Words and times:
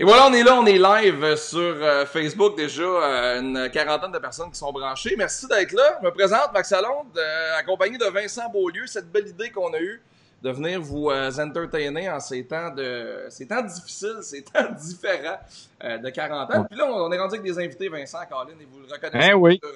Et 0.00 0.02
voilà, 0.02 0.28
on 0.28 0.32
est 0.32 0.42
là, 0.42 0.58
on 0.58 0.64
est 0.64 0.78
live 0.78 1.36
sur 1.36 1.60
euh, 1.60 2.06
Facebook 2.06 2.56
déjà, 2.56 2.82
euh, 2.82 3.38
une 3.38 3.70
quarantaine 3.70 4.10
de 4.10 4.18
personnes 4.18 4.50
qui 4.50 4.58
sont 4.58 4.72
branchées. 4.72 5.14
Merci 5.18 5.46
d'être 5.46 5.72
là. 5.72 5.98
Je 6.00 6.06
me 6.06 6.10
présente, 6.10 6.54
Max 6.54 6.72
Alonde, 6.72 7.08
euh, 7.18 7.58
accompagné 7.58 7.98
de 7.98 8.06
Vincent 8.06 8.48
Beaulieu. 8.48 8.86
Cette 8.86 9.12
belle 9.12 9.28
idée 9.28 9.50
qu'on 9.50 9.74
a 9.74 9.78
eue 9.78 10.00
de 10.42 10.50
venir 10.52 10.80
vous 10.80 11.10
entertainer 11.10 12.08
en 12.08 12.18
ces 12.18 12.46
temps 12.46 12.70
de 12.70 13.26
ces 13.28 13.46
temps 13.46 13.60
difficiles, 13.60 14.20
ces 14.22 14.42
temps 14.42 14.72
différents 14.80 15.38
de 15.82 16.08
quarantaine. 16.08 16.66
Puis 16.70 16.78
là, 16.78 16.86
on, 16.86 17.12
est 17.12 17.18
rendu 17.18 17.34
avec 17.34 17.42
des 17.42 17.62
invités, 17.62 17.90
Vincent, 17.90 18.20
Colin, 18.26 18.58
et 18.58 18.66
vous 18.72 18.80
le 18.80 18.90
reconnaissez 18.90 19.32
eh 19.34 19.58
sur 19.58 19.70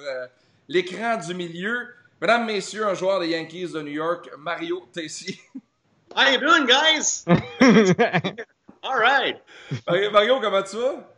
l'écran 0.67 1.17
du 1.17 1.35
milieu. 1.35 1.85
Mesdames, 2.19 2.47
messieurs, 2.47 2.87
un 2.87 2.95
joueur 2.95 3.19
des 3.19 3.27
Yankees 3.27 3.73
de 3.73 3.81
New 3.83 3.91
York, 3.91 4.31
Mario 4.39 4.87
Tessier. 4.91 5.39
How 6.15 6.31
you 6.31 6.39
doing, 6.39 6.65
guys? 6.65 7.25
All 8.85 8.99
right. 8.99 9.41
Mario, 10.11 10.39
comment 10.39 10.61
tu 10.61 10.77
vas? 10.77 11.09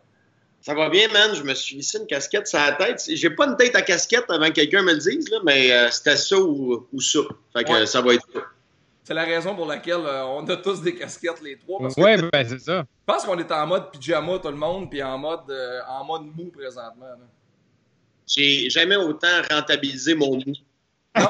Ça 0.62 0.74
va 0.74 0.90
bien, 0.90 1.08
man. 1.10 1.36
Je 1.36 1.44
me 1.44 1.54
suis 1.54 1.76
vissé 1.76 1.98
une 2.00 2.08
casquette 2.08 2.48
sur 2.48 2.60
la 2.60 2.72
tête. 2.72 3.04
J'ai 3.10 3.30
pas 3.30 3.46
une 3.46 3.58
tête 3.58 3.76
à 3.76 3.82
casquette 3.82 4.26
avant 4.30 4.48
que 4.48 4.54
quelqu'un 4.54 4.84
me 4.84 4.94
le 4.94 5.00
dise, 5.00 5.30
là, 5.30 5.40
mais 5.46 5.72
euh, 5.72 5.90
c'était 5.92 6.16
ça 6.16 6.38
ou, 6.38 6.88
ou, 6.92 7.02
ça. 7.02 7.20
Fait 7.54 7.64
que 7.64 7.86
ça 7.86 8.02
va 8.02 8.14
être 8.14 8.26
ça. 8.34 8.40
C'est 9.04 9.14
la 9.14 9.24
raison 9.24 9.56
pour 9.56 9.66
laquelle 9.66 10.06
euh, 10.06 10.26
on 10.26 10.46
a 10.48 10.58
tous 10.58 10.82
des 10.82 10.96
casquettes, 10.96 11.42
les 11.42 11.58
trois. 11.58 11.80
Parce 11.80 11.96
ouais, 11.96 12.18
ben 12.18 12.48
c'est 12.48 12.60
ça. 12.60 12.80
Je 12.80 13.14
pense 13.14 13.24
qu'on 13.24 13.38
est 13.38 13.52
en 13.52 13.68
mode 13.68 13.92
pyjama, 13.92 14.40
tout 14.40 14.50
le 14.50 14.56
monde, 14.56 14.90
puis 14.90 15.02
en 15.04 15.18
mode, 15.18 15.50
euh, 15.50 15.80
en 15.88 16.04
mode 16.04 16.24
mou 16.36 16.52
présentement. 16.54 17.06
J'ai 18.26 18.70
jamais 18.70 18.98
autant 18.98 19.42
rentabilisé 19.50 20.16
mon 20.16 20.36
mou. 20.36 20.54
Non? 21.18 21.30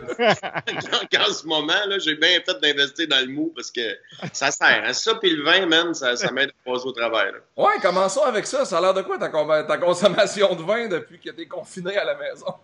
en 0.18 1.32
ce 1.32 1.46
moment, 1.46 1.72
j'ai 1.98 2.14
bien 2.14 2.40
fait 2.44 2.60
d'investir 2.60 3.08
dans 3.08 3.20
le 3.20 3.32
mou 3.32 3.52
parce 3.54 3.70
que 3.70 3.80
ça 4.32 4.50
sert. 4.50 4.82
Hein. 4.84 4.92
Ça 4.92 5.14
puis 5.16 5.30
le 5.30 5.42
vin, 5.42 5.66
man, 5.66 5.94
ça, 5.94 6.16
ça 6.16 6.30
m'aide 6.32 6.50
à 6.50 6.70
passer 6.70 6.86
au 6.86 6.92
travail. 6.92 7.32
Ouais, 7.56 7.74
commençons 7.80 8.22
avec 8.22 8.46
ça. 8.46 8.64
Ça 8.64 8.78
a 8.78 8.80
l'air 8.80 8.94
de 8.94 9.02
quoi 9.02 9.18
ta, 9.18 9.28
consommation 9.78 10.54
de 10.54 10.62
vin 10.62 10.88
depuis 10.88 11.18
que 11.18 11.30
tu 11.30 11.42
es 11.42 11.46
confiné 11.46 11.96
à 11.96 12.04
la 12.04 12.16
maison? 12.16 12.54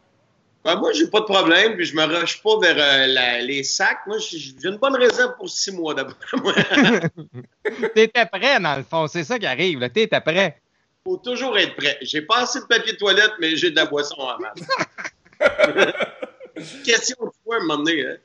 Ben, 0.65 0.77
moi, 0.77 0.93
j'ai 0.93 1.07
pas 1.07 1.21
de 1.21 1.27
problème, 1.27 1.77
puis 1.77 1.85
je 1.85 1.95
me 1.95 2.03
rush 2.03 2.43
pas 2.43 2.59
vers 2.61 2.77
euh, 2.77 3.43
les 3.43 3.63
sacs. 3.63 4.01
Moi, 4.07 4.19
j'ai 4.19 4.53
une 4.65 4.79
bonne 4.79 4.97
réserve 4.97 5.37
pour 5.37 5.49
six 5.49 5.71
mois 5.71 5.95
d'après 5.95 6.37
moi. 6.43 6.55
T'étais 7.95 8.27
prêt, 8.27 8.59
dans 8.59 8.75
le 8.77 8.83
fond. 8.83 9.07
C'est 9.07 9.23
ça 9.23 9.39
qui 9.39 9.47
arrive. 9.47 9.89
T'étais 9.91 10.21
prêt. 10.21 10.61
Faut 11.05 11.19
toujours 11.19 11.57
être 11.57 11.77
prêt. 11.77 11.99
J'ai 12.03 12.23
pas 12.23 12.39
assez 12.39 12.61
de 12.61 12.65
papier 12.65 12.95
de 12.95 12.99
toilette, 12.99 13.31
mais 13.39 13.55
j'ai 13.55 13.71
de 13.71 13.77
la 13.77 13.87
boisson 13.87 14.17
en 14.19 14.39
main. 14.41 14.53
Question 16.85 17.17
de 17.21 17.31
fois 17.43 17.57
à 17.57 17.59
un 17.59 17.63
moment 17.63 17.79
donné. 17.79 18.07
Hein? 18.07 18.17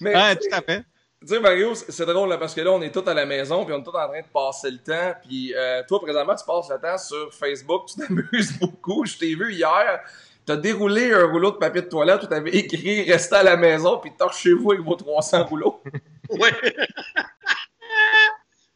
Mais, 0.00 0.14
ouais, 0.14 0.36
tout 0.36 0.48
à 0.52 0.62
fait. 0.62 0.84
Tu 1.20 1.28
sais, 1.28 1.40
Mario, 1.40 1.74
c'est 1.74 2.04
drôle 2.04 2.28
là, 2.28 2.36
parce 2.36 2.54
que 2.54 2.60
là, 2.60 2.70
on 2.72 2.82
est 2.82 2.90
tous 2.90 3.08
à 3.08 3.14
la 3.14 3.24
maison, 3.24 3.64
puis 3.64 3.74
on 3.74 3.80
est 3.80 3.84
tous 3.84 3.96
en 3.96 4.08
train 4.08 4.20
de 4.20 4.32
passer 4.32 4.70
le 4.70 4.78
temps. 4.78 5.14
Puis 5.26 5.54
euh, 5.54 5.82
toi, 5.88 6.00
présentement, 6.00 6.34
tu 6.34 6.44
passes 6.44 6.68
le 6.68 6.78
temps 6.78 6.98
sur 6.98 7.32
Facebook, 7.32 7.88
tu 7.88 8.06
t'amuses 8.06 8.58
beaucoup. 8.58 9.06
Je 9.06 9.16
t'ai 9.16 9.34
vu 9.34 9.54
hier, 9.54 10.00
tu 10.44 10.52
as 10.52 10.56
déroulé 10.56 11.12
un 11.14 11.24
rouleau 11.24 11.52
de 11.52 11.56
papier 11.56 11.80
de 11.80 11.88
toilette, 11.88 12.20
tu 12.20 12.28
t'avais 12.28 12.50
écrit 12.50 13.10
Restez 13.10 13.36
à 13.36 13.42
la 13.42 13.56
maison, 13.56 13.98
puis 13.98 14.12
torchez-vous 14.18 14.72
avec 14.72 14.84
vos 14.84 14.96
300 14.96 15.44
rouleaux. 15.44 15.82
ouais. 16.28 16.52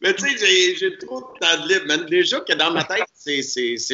Mais 0.01 0.15
tu 0.15 0.39
sais, 0.39 0.75
j'ai 0.77 0.97
trop 0.97 1.21
de 1.21 1.39
temps 1.39 1.63
de 1.63 1.69
libre. 1.69 2.07
Déjà 2.09 2.41
que 2.41 2.55
dans 2.55 2.71
ma 2.71 2.85
tête, 2.85 3.05
c'est 3.15 3.43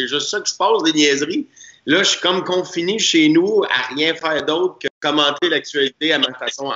juste 0.06 0.28
ça 0.28 0.38
que 0.40 0.48
je 0.48 0.54
passe, 0.54 0.82
des 0.84 0.92
niaiseries. 0.92 1.48
Là, 1.86 1.98
je 1.98 2.10
suis 2.10 2.20
comme 2.20 2.44
confiné 2.44 2.98
chez 2.98 3.28
nous 3.28 3.62
à 3.64 3.94
rien 3.94 4.14
faire 4.14 4.44
d'autre 4.44 4.78
que 4.78 4.88
commenter 5.00 5.48
l'actualité 5.48 6.12
à 6.12 6.18
ma 6.18 6.32
façon 6.34 6.72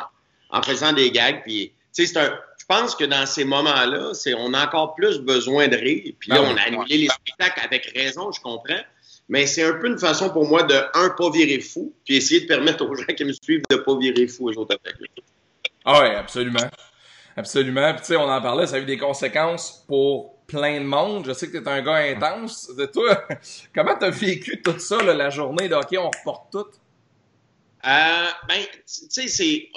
en, 0.51 0.63
faisant 0.63 0.93
des 0.93 1.11
gags. 1.11 1.43
Puis, 1.45 1.73
tu 1.95 2.07
sais, 2.07 2.19
un, 2.19 2.39
je 2.59 2.65
pense 2.67 2.95
que 2.95 3.05
dans 3.05 3.25
ces 3.25 3.45
moments-là, 3.45 4.13
c'est, 4.13 4.35
on 4.35 4.53
a 4.53 4.67
encore 4.67 4.95
plus 4.95 5.21
besoin 5.21 5.69
de 5.69 5.77
rire. 5.77 6.13
Puis 6.19 6.31
là, 6.31 6.43
ben 6.43 6.53
on 6.53 6.57
a 6.57 6.61
annulé 6.63 6.99
les 6.99 7.09
spectacles 7.09 7.61
avec 7.65 7.87
raison, 7.95 8.31
je 8.33 8.41
comprends. 8.41 8.83
Mais 9.31 9.47
c'est 9.47 9.65
un 9.65 9.75
peu 9.75 9.89
une 9.89 9.99
façon 9.99 10.31
pour 10.31 10.47
moi 10.47 10.63
de, 10.63 10.75
un, 10.95 11.11
pas 11.11 11.31
virer 11.31 11.61
fou, 11.61 11.95
puis 12.05 12.17
essayer 12.17 12.41
de 12.41 12.47
permettre 12.47 12.85
aux 12.85 12.95
gens 12.95 13.05
qui 13.05 13.25
me 13.25 13.33
suivent 13.33 13.63
de 13.71 13.77
pas 13.77 13.99
virer 13.99 14.27
fou 14.27 14.51
aux 14.51 14.59
autres 14.59 14.77
Ah 15.85 16.01
oui, 16.03 16.15
absolument. 16.15 16.71
Absolument. 17.37 17.93
Puis 17.93 18.01
tu 18.01 18.07
sais, 18.09 18.17
on 18.17 18.29
en 18.29 18.41
parlait, 18.43 18.67
ça 18.67 18.77
a 18.77 18.79
eu 18.81 18.85
des 18.85 18.99
conséquences 18.99 19.85
pour 19.87 20.38
plein 20.49 20.81
de 20.81 20.85
monde. 20.85 21.27
Je 21.27 21.33
sais 21.33 21.47
que 21.47 21.59
tu 21.59 21.63
es 21.63 21.69
un 21.69 21.83
gars 21.83 21.97
intense. 21.97 22.75
De 22.75 22.87
toi, 22.87 23.23
comment 23.75 23.97
tu 23.97 24.07
as 24.07 24.11
vécu 24.11 24.61
tout 24.61 24.79
ça, 24.79 25.01
la 25.03 25.31
journée 25.31 25.69
de 25.69 25.75
hockey, 25.75 25.99
on 25.99 26.11
reporte 26.11 26.51
tout? 26.51 26.67
Euh, 27.87 28.27
ben, 28.49 28.59
tu 28.59 29.09
sais, 29.09 29.29
c'est, 29.29 29.69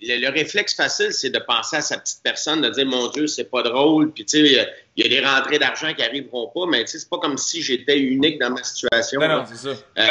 le, 0.00 0.30
réflexe 0.30 0.74
facile, 0.74 1.12
c'est 1.12 1.28
de 1.28 1.38
penser 1.38 1.76
à 1.76 1.82
sa 1.82 1.98
petite 1.98 2.22
personne, 2.22 2.62
de 2.62 2.70
dire, 2.70 2.86
mon 2.86 3.08
Dieu, 3.10 3.26
c'est 3.26 3.50
pas 3.50 3.62
drôle, 3.62 4.10
puis 4.10 4.24
tu 4.24 4.38
sais, 4.38 4.68
il 4.96 5.04
y 5.04 5.06
a 5.06 5.20
des 5.20 5.26
rentrées 5.26 5.58
d'argent 5.58 5.92
qui 5.92 6.02
arriveront 6.02 6.50
pas, 6.54 6.64
mais 6.66 6.82
tu 6.84 6.92
sais, 6.92 6.98
c'est 7.00 7.10
pas 7.10 7.18
comme 7.18 7.36
si 7.36 7.60
j'étais 7.60 7.98
unique 7.98 8.40
dans 8.40 8.50
ma 8.50 8.62
situation. 8.62 9.20
Ben 9.20 9.28
non, 9.28 9.44
c'est 9.46 9.68
ça. 9.68 9.76
Euh, 9.98 10.06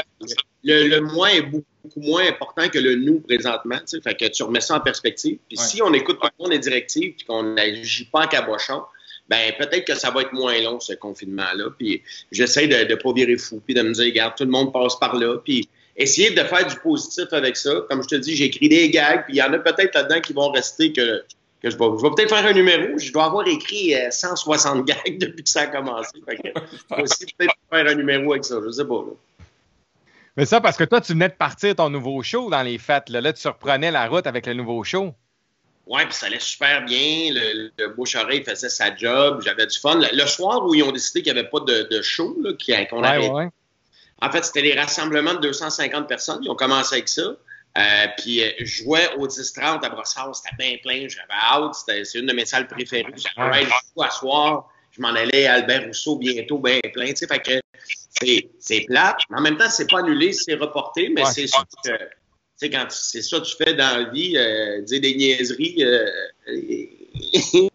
le, 0.64 0.88
le 0.88 1.02
moi 1.02 1.34
est 1.34 1.42
beaucoup 1.42 1.66
moins 1.98 2.28
important 2.28 2.70
que 2.70 2.78
le 2.78 2.96
nous 2.96 3.20
présentement, 3.22 3.80
fait 4.04 4.16
que 4.16 4.26
tu 4.28 4.44
remets 4.44 4.62
ça 4.62 4.76
en 4.76 4.80
perspective. 4.80 5.40
Puis 5.48 5.58
si 5.58 5.82
on 5.82 5.94
écoute 5.94 6.20
tout 6.22 6.28
le 6.38 6.44
monde 6.44 6.52
les 6.52 6.60
directives, 6.60 7.16
puis 7.16 7.26
qu'on 7.26 7.42
n'agit 7.42 8.06
pas 8.06 8.26
en 8.26 8.28
cabochon, 8.28 8.84
ben 9.30 9.54
peut-être 9.58 9.86
que 9.86 9.96
ça 9.96 10.12
va 10.12 10.22
être 10.22 10.34
moins 10.34 10.60
long, 10.62 10.80
ce 10.80 10.94
confinement-là. 10.94 11.72
Puis 11.78 12.02
j'essaie 12.32 12.68
de 12.68 12.76
ne 12.76 12.96
pas 12.96 13.14
virer 13.14 13.38
fou, 13.38 13.62
puis 13.66 13.74
de 13.74 13.82
me 13.82 13.94
dire, 13.94 14.06
regarde, 14.06 14.36
tout 14.38 14.44
le 14.44 14.52
monde 14.52 14.72
passe 14.72 14.98
par 14.98 15.16
là, 15.16 15.38
puis 15.44 15.68
essayer 15.98 16.32
de 16.32 16.42
faire 16.42 16.66
du 16.68 16.76
positif 16.78 17.26
avec 17.32 17.58
ça. 17.58 17.86
Comme 17.90 18.04
je 18.04 18.10
te 18.10 18.16
dis, 18.16 18.36
j'ai 18.36 18.46
écrit 18.46 18.70
des 18.70 18.90
gags, 18.90 19.24
puis 19.26 19.36
il 19.36 19.38
y 19.38 19.44
en 19.44 19.54
a 19.54 19.60
peut-être 19.60 19.96
là-dedans 19.96 20.22
qui 20.22 20.34
vont 20.34 20.52
rester 20.52 20.92
que, 20.94 21.24
je 21.64 21.70
vais, 21.70 21.86
je 21.98 22.02
vais 22.02 22.10
peut-être 22.16 22.30
faire 22.30 22.46
un 22.46 22.54
numéro. 22.54 22.98
Je 22.98 23.12
dois 23.12 23.26
avoir 23.26 23.48
écrit 23.48 23.96
160 24.12 24.78
euh, 24.78 24.84
gags 24.84 25.18
depuis 25.18 25.44
que 25.44 25.50
ça 25.50 25.62
a 25.62 25.68
commencé. 25.68 26.12
Fait 26.28 26.38
que, 26.38 26.50
je 26.90 26.96
vais 26.96 27.02
aussi 27.02 27.26
peut-être 27.38 27.56
faire 27.72 27.88
un 27.88 27.96
numéro 27.96 28.34
avec 28.34 28.46
ça, 28.46 28.58
je 28.64 28.72
sais 28.72 28.86
pas. 28.86 29.04
Mais 30.38 30.46
ça, 30.46 30.60
parce 30.60 30.76
que 30.78 30.84
toi, 30.84 31.00
tu 31.00 31.14
venais 31.14 31.30
de 31.30 31.34
partir 31.34 31.76
ton 31.76 31.90
nouveau 31.90 32.22
show 32.22 32.50
dans 32.50 32.62
les 32.62 32.78
fêtes. 32.78 33.10
Là, 33.10 33.22
là 33.22 33.32
tu 33.32 33.48
reprenais 33.48 33.90
la 33.90 34.08
route 34.08 34.28
avec 34.28 34.46
le 34.46 34.54
nouveau 34.54 34.84
show. 34.84 35.14
Oui, 35.88 36.04
puis 36.06 36.14
ça 36.14 36.26
allait 36.28 36.40
super 36.40 36.84
bien. 36.84 37.32
Le, 37.32 37.72
le 37.78 37.88
bouche-oreille 37.90 38.44
faisait 38.44 38.70
sa 38.70 38.96
job. 38.96 39.42
J'avais 39.44 39.68
du 39.68 39.78
fun. 39.78 40.00
Le, 40.00 40.26
soir 40.26 40.66
où 40.66 40.74
ils 40.74 40.84
ont 40.84 40.92
décidé 40.92 41.22
qu'il 41.22 41.34
n'y 41.34 41.40
avait 41.40 41.50
pas 41.50 41.60
de, 41.60 41.88
de 41.90 42.02
show, 42.02 42.36
qu'on 42.90 43.04
avait. 43.04 43.30
En 44.22 44.32
fait, 44.32 44.44
c'était 44.46 44.62
des 44.62 44.74
rassemblements 44.74 45.36
de 45.36 45.42
250 45.42 46.08
personnes. 46.08 46.40
Ils 46.42 46.50
ont 46.50 46.56
commencé 46.56 46.96
avec 46.96 47.10
ça. 47.10 47.36
Euh, 47.78 48.08
puis 48.18 48.42
euh, 48.42 48.50
je 48.60 48.84
jouais 48.84 49.10
au 49.18 49.28
10-30 49.28 49.86
à 49.86 49.90
Brossard. 49.90 50.34
C'était 50.36 50.56
bien 50.58 50.78
plein. 50.82 51.08
J'avais 51.08 51.34
hâte. 51.34 51.76
C'est 51.76 52.18
une 52.18 52.26
de 52.26 52.34
mes 52.34 52.46
salles 52.46 52.68
préférées. 52.68 53.14
J'avais 53.38 53.68
à 54.00 54.10
soir. 54.10 54.70
Je 54.92 55.02
m'en 55.02 55.10
allais 55.10 55.46
à 55.46 55.56
Albert 55.56 55.88
Rousseau 55.88 56.18
bientôt, 56.18 56.58
bien 56.58 56.80
plein. 56.94 57.08
Fait 57.08 57.40
que 57.40 57.60
c'est 58.60 58.86
plate. 58.88 59.20
Mais 59.30 59.38
en 59.38 59.42
même 59.42 59.58
temps, 59.58 59.70
c'est 59.70 59.90
pas 59.90 60.00
annulé, 60.00 60.32
c'est 60.32 60.56
reporté. 60.56 61.10
Mais 61.10 61.26
c'est 61.26 61.48
sûr 61.48 61.66
que 61.84 61.92
sais, 62.66 62.70
quand 62.72 62.86
c'est 62.90 63.22
ça 63.22 63.40
que 63.40 63.46
tu 63.46 63.56
fais 63.56 63.74
dans 63.74 63.98
la 63.98 64.10
vie, 64.10 64.36
euh, 64.38 64.82
dire 64.82 65.02
des 65.02 65.16
niaiseries. 65.16 65.84
Euh, 65.84 66.06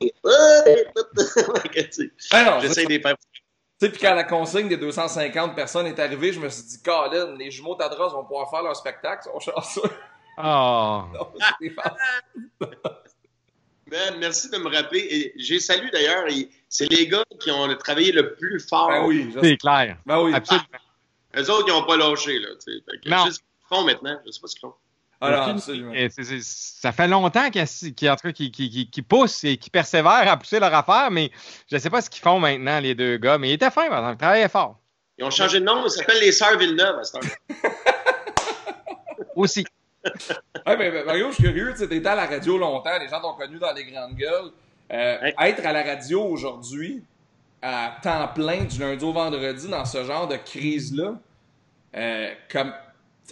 ah 2.33 2.61
J'essaie 2.61 2.87
de 2.87 2.99
faire. 2.99 3.17
Tu 3.17 3.87
sais, 3.87 3.93
puis 3.93 4.01
quand 4.01 4.15
la 4.15 4.25
consigne 4.25 4.69
des 4.69 4.77
250 4.77 5.55
personnes 5.55 5.87
est 5.87 5.99
arrivée, 5.99 6.33
je 6.33 6.41
me 6.41 6.49
suis 6.51 6.65
dit, 6.65 6.83
Colin, 6.83 7.35
les 7.37 7.51
jumeaux 7.51 7.75
Tadros 7.75 8.11
vont 8.11 8.25
pouvoir 8.25 8.51
faire 8.51 8.63
leur 8.63 8.77
spectacle, 8.77 9.23
ils 9.27 9.31
sont 9.31 9.53
chanceux. 9.53 9.83
Oh. 10.43 11.03
ben, 13.91 14.17
merci 14.19 14.49
de 14.49 14.57
me 14.57 14.75
rappeler. 14.75 15.35
J'ai 15.37 15.61
salué 15.61 15.91
d'ailleurs, 15.91 16.25
c'est 16.67 16.91
les 16.91 17.07
gars 17.09 17.25
qui 17.39 17.51
ont 17.51 17.69
travaillé 17.77 18.11
le 18.11 18.33
plus 18.37 18.59
fort. 18.59 18.89
Ben 18.89 19.05
oui, 19.05 19.35
c'est 19.43 19.59
clair. 19.59 19.99
Ben 20.07 20.23
oui. 20.23 20.33
Absolument. 20.33 20.65
Eux 21.37 21.51
autres, 21.51 21.65
ils 21.69 21.75
n'ont 21.75 21.85
pas 21.85 21.99
lâché, 21.99 22.39
là. 22.39 22.49
Non 23.05 23.27
font 23.73 23.85
maintenant. 23.85 24.19
Je 24.27 24.31
sais 24.31 24.41
pas 24.41 24.47
ce 24.47 24.55
qu'ils 24.55 24.69
font. 24.69 24.75
Alors, 25.23 25.55
ça 26.41 26.93
fait 26.93 27.09
longtemps 27.09 27.51
qu'ils 27.51 29.05
poussent 29.07 29.45
et 29.45 29.59
qu'ils 29.59 29.71
persévèrent 29.71 30.33
à 30.33 30.37
pousser 30.39 30.59
leur 30.59 30.75
affaire, 30.75 31.11
mais 31.11 31.31
je 31.71 31.77
ne 31.77 31.81
sais 31.81 31.91
pas 31.91 32.01
ce 32.01 32.09
qu'ils 32.09 32.23
font 32.23 32.41
maintenant, 32.41 32.81
les 32.81 32.95
deux 32.95 33.19
gars. 33.19 33.37
Mais 33.37 33.51
ils 33.51 33.53
étaient 33.55 33.71
fins, 33.71 33.89
par 33.89 33.99
exemple. 33.99 34.15
Ils 34.15 34.19
travaillaient 34.19 34.49
fort. 34.49 34.79
Ils 35.19 35.25
ont 35.25 35.31
changé 35.31 35.61
de 35.61 35.65
nom. 35.67 35.85
Ils 35.85 35.91
s'appellent 35.91 36.21
les 36.21 36.33
Sœurs 36.33 36.57
Villeneuve 36.57 36.99
à 36.99 37.05
ce 37.05 37.13
temps 37.13 37.21
Aussi. 39.37 39.67
ouais, 40.67 40.77
mais, 40.79 41.05
Mario, 41.05 41.29
je 41.29 41.35
suis 41.35 41.45
curieux. 41.45 41.75
Tu 41.77 41.83
étais 41.83 42.07
à 42.07 42.15
la 42.15 42.27
radio 42.27 42.57
longtemps. 42.57 42.99
Les 42.99 43.09
gens 43.09 43.21
t'ont 43.21 43.35
connu 43.35 43.59
dans 43.59 43.73
les 43.75 43.85
grandes 43.85 44.15
gueules. 44.15 44.51
Euh, 44.91 45.31
être 45.39 45.67
à 45.67 45.73
la 45.73 45.83
radio 45.83 46.25
aujourd'hui, 46.25 47.05
à 47.61 47.99
temps 48.03 48.29
plein, 48.29 48.65
du 48.65 48.81
lundi 48.81 49.05
au 49.05 49.13
vendredi, 49.13 49.69
dans 49.69 49.85
ce 49.85 50.03
genre 50.03 50.27
de 50.27 50.37
crise-là, 50.37 51.15
euh, 51.95 52.35
comme 52.51 52.73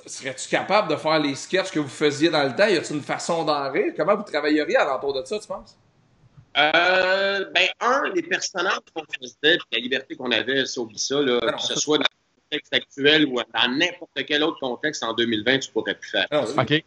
serais-tu 0.06 0.48
capable 0.48 0.90
de 0.90 0.96
faire 0.96 1.18
les 1.18 1.34
sketchs 1.34 1.70
que 1.70 1.78
vous 1.78 1.88
faisiez 1.88 2.30
dans 2.30 2.42
le 2.42 2.54
temps? 2.54 2.66
Y 2.66 2.76
a-t-il 2.76 2.96
une 2.96 3.02
façon 3.02 3.44
d'en 3.44 3.70
rire? 3.70 3.92
Comment 3.96 4.16
vous 4.16 4.22
travailleriez 4.22 4.76
à 4.76 4.84
l'entour 4.84 5.12
de 5.12 5.24
ça, 5.24 5.38
tu 5.38 5.46
penses? 5.46 5.76
Euh, 6.56 7.44
ben, 7.54 7.68
un, 7.80 8.10
les 8.14 8.22
personnages 8.22 8.80
qu'on 8.94 9.04
faisait, 9.20 9.58
la 9.70 9.78
liberté 9.78 10.16
qu'on 10.16 10.32
avait, 10.32 10.66
ça, 10.66 10.80
ça, 10.96 11.20
là, 11.20 11.52
que 11.52 11.62
ce 11.62 11.76
soit 11.76 11.98
dans 11.98 12.04
le 12.04 12.42
contexte 12.42 12.74
actuel 12.74 13.26
ou 13.26 13.36
dans 13.36 13.68
n'importe 13.68 14.24
quel 14.26 14.42
autre 14.42 14.58
contexte 14.58 15.02
en 15.04 15.12
2020, 15.12 15.58
tu 15.58 15.70
pourrais 15.70 15.94
plus 15.94 16.10
faire. 16.10 16.26
Ah, 16.30 16.44
OK. 16.44 16.84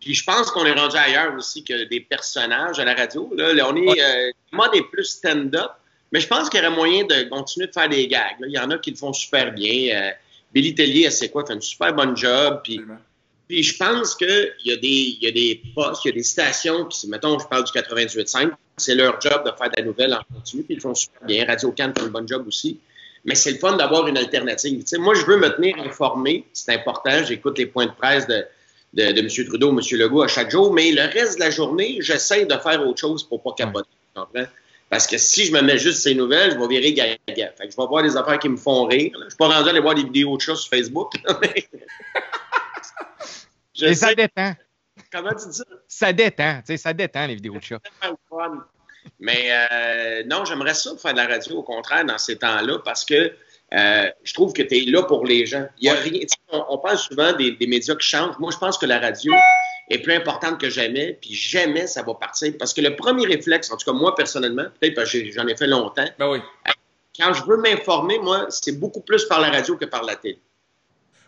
Puis 0.00 0.14
je 0.14 0.24
pense 0.24 0.50
qu'on 0.50 0.64
est 0.64 0.72
rendu 0.72 0.96
ailleurs 0.96 1.34
aussi 1.34 1.64
que 1.64 1.84
des 1.84 2.00
personnages 2.00 2.78
à 2.78 2.84
la 2.84 2.94
radio. 2.94 3.30
Là, 3.36 3.68
on 3.68 3.76
est, 3.76 4.00
euh, 4.00 4.30
moi, 4.52 4.68
des 4.68 4.82
plus 4.82 5.04
stand-up. 5.04 5.72
Mais 6.12 6.20
je 6.20 6.26
pense 6.26 6.48
qu'il 6.48 6.62
y 6.62 6.66
aurait 6.66 6.74
moyen 6.74 7.04
de 7.04 7.28
continuer 7.28 7.66
de 7.66 7.72
faire 7.72 7.88
des 7.88 8.06
gags. 8.08 8.36
Il 8.40 8.52
y 8.52 8.58
en 8.58 8.70
a 8.70 8.78
qui 8.78 8.90
le 8.90 8.96
font 8.96 9.12
super 9.12 9.52
bien. 9.52 9.94
Euh, 9.94 10.10
Billy 10.52 10.74
Tellier, 10.74 11.10
c'est 11.10 11.28
quoi, 11.28 11.44
fait 11.46 11.54
un 11.54 11.60
super 11.60 11.94
bon 11.94 12.14
job. 12.16 12.60
Puis, 12.64 12.80
puis 13.46 13.62
je 13.62 13.76
pense 13.76 14.14
qu'il 14.14 14.52
y, 14.64 14.72
a 14.72 14.76
des, 14.76 14.88
il 14.88 15.18
y 15.22 15.26
a 15.26 15.30
des 15.30 15.62
postes, 15.74 16.04
il 16.04 16.08
y 16.08 16.10
a 16.12 16.14
des 16.14 16.22
stations, 16.22 16.84
qui, 16.86 17.08
mettons, 17.08 17.38
je 17.38 17.46
parle 17.46 17.64
du 17.64 17.72
98.5, 17.72 18.50
c'est 18.76 18.94
leur 18.94 19.20
job 19.20 19.44
de 19.44 19.50
faire 19.56 19.70
de 19.70 19.76
la 19.76 19.82
nouvelle 19.82 20.14
en 20.14 20.34
continu, 20.34 20.62
puis 20.62 20.74
ils 20.74 20.76
le 20.76 20.82
font 20.82 20.94
super 20.94 21.24
bien. 21.24 21.46
Radio 21.46 21.72
Can 21.76 21.92
fait 21.96 22.04
un 22.04 22.08
bon 22.08 22.26
job 22.26 22.46
aussi. 22.46 22.78
Mais 23.24 23.34
c'est 23.34 23.52
le 23.52 23.58
fun 23.58 23.76
d'avoir 23.76 24.06
une 24.06 24.16
alternative. 24.16 24.82
moi, 24.98 25.14
je 25.14 25.24
veux 25.26 25.36
me 25.36 25.48
tenir 25.48 25.76
informé, 25.78 26.44
c'est 26.52 26.72
important. 26.72 27.24
J'écoute 27.24 27.58
les 27.58 27.66
points 27.66 27.86
de 27.86 27.92
presse 27.92 28.26
de, 28.26 28.44
de, 28.94 29.02
M. 29.02 29.28
Trudeau, 29.46 29.70
M. 29.70 29.80
Legault 29.98 30.22
à 30.22 30.28
chaque 30.28 30.50
jour, 30.50 30.72
mais 30.72 30.92
le 30.92 31.02
reste 31.02 31.34
de 31.34 31.40
la 31.40 31.50
journée, 31.50 31.98
j'essaie 32.00 32.46
de 32.46 32.54
faire 32.54 32.86
autre 32.86 33.00
chose 33.00 33.24
pour 33.24 33.42
pas 33.42 33.52
capoter. 33.56 33.88
Parce 34.90 35.06
que 35.06 35.18
si 35.18 35.44
je 35.44 35.52
me 35.52 35.60
mets 35.60 35.78
juste 35.78 36.02
ces 36.02 36.14
nouvelles, 36.14 36.52
je 36.52 36.58
vais 36.58 36.66
virer 36.66 36.94
gaga. 36.94 37.18
Fait 37.26 37.66
que 37.66 37.72
je 37.72 37.76
vais 37.76 37.86
voir 37.86 38.02
des 38.02 38.16
affaires 38.16 38.38
qui 38.38 38.48
me 38.48 38.56
font 38.56 38.86
rire. 38.86 39.12
Je 39.24 39.28
suis 39.28 39.36
pas 39.36 39.48
rendu 39.48 39.68
à 39.68 39.70
aller 39.70 39.80
voir 39.80 39.94
des 39.94 40.04
vidéos 40.04 40.36
de 40.36 40.40
chats 40.40 40.56
sur 40.56 40.70
Facebook. 40.70 41.12
Et 43.80 43.94
ça 43.94 44.14
détend. 44.14 44.54
Comment 45.12 45.34
tu 45.34 45.48
dis 45.48 45.56
ça? 45.56 45.64
Ça 45.86 46.12
détend, 46.12 46.58
tu 46.58 46.66
sais, 46.66 46.76
ça 46.76 46.92
détend 46.92 47.26
les 47.26 47.34
vidéos 47.36 47.54
de 47.54 47.62
chats. 47.62 47.80
Mais 49.20 49.48
euh, 49.50 50.22
non, 50.26 50.44
j'aimerais 50.44 50.74
ça 50.74 50.96
faire 50.96 51.12
de 51.12 51.18
la 51.18 51.26
radio, 51.26 51.56
au 51.58 51.62
contraire, 51.62 52.04
dans 52.04 52.18
ces 52.18 52.36
temps-là, 52.36 52.78
parce 52.84 53.04
que 53.04 53.32
euh, 53.74 54.10
je 54.24 54.32
trouve 54.32 54.52
que 54.52 54.62
tu 54.62 54.78
es 54.78 54.90
là 54.90 55.02
pour 55.02 55.26
les 55.26 55.44
gens. 55.44 55.66
Il 55.78 55.86
y 55.86 55.88
a 55.90 55.94
rien. 55.94 56.20
On, 56.50 56.78
parle 56.78 56.96
souvent 56.96 57.32
des, 57.32 57.56
médias 57.66 57.94
qui 57.96 58.08
changent. 58.08 58.38
Moi, 58.38 58.50
je 58.52 58.58
pense 58.58 58.78
que 58.78 58.86
la 58.86 58.98
radio 58.98 59.32
est 59.90 59.98
plus 59.98 60.14
importante 60.14 60.60
que 60.60 60.70
jamais, 60.70 61.18
puis 61.20 61.34
jamais 61.34 61.86
ça 61.86 62.02
va 62.02 62.14
partir. 62.14 62.52
Parce 62.58 62.72
que 62.72 62.80
le 62.80 62.96
premier 62.96 63.26
réflexe, 63.26 63.70
en 63.70 63.76
tout 63.76 63.90
cas 63.90 63.96
moi 63.96 64.14
personnellement, 64.14 64.64
peut-être 64.80 64.94
parce 64.94 65.12
que 65.12 65.30
j'en 65.30 65.46
ai 65.46 65.56
fait 65.56 65.66
longtemps, 65.66 66.08
ben 66.18 66.30
oui. 66.30 66.38
quand 67.18 67.32
je 67.32 67.44
veux 67.44 67.56
m'informer, 67.56 68.18
moi, 68.18 68.46
c'est 68.50 68.78
beaucoup 68.78 69.00
plus 69.00 69.24
par 69.24 69.40
la 69.40 69.50
radio 69.50 69.76
que 69.76 69.84
par 69.84 70.04
la 70.04 70.16
télé. 70.16 70.38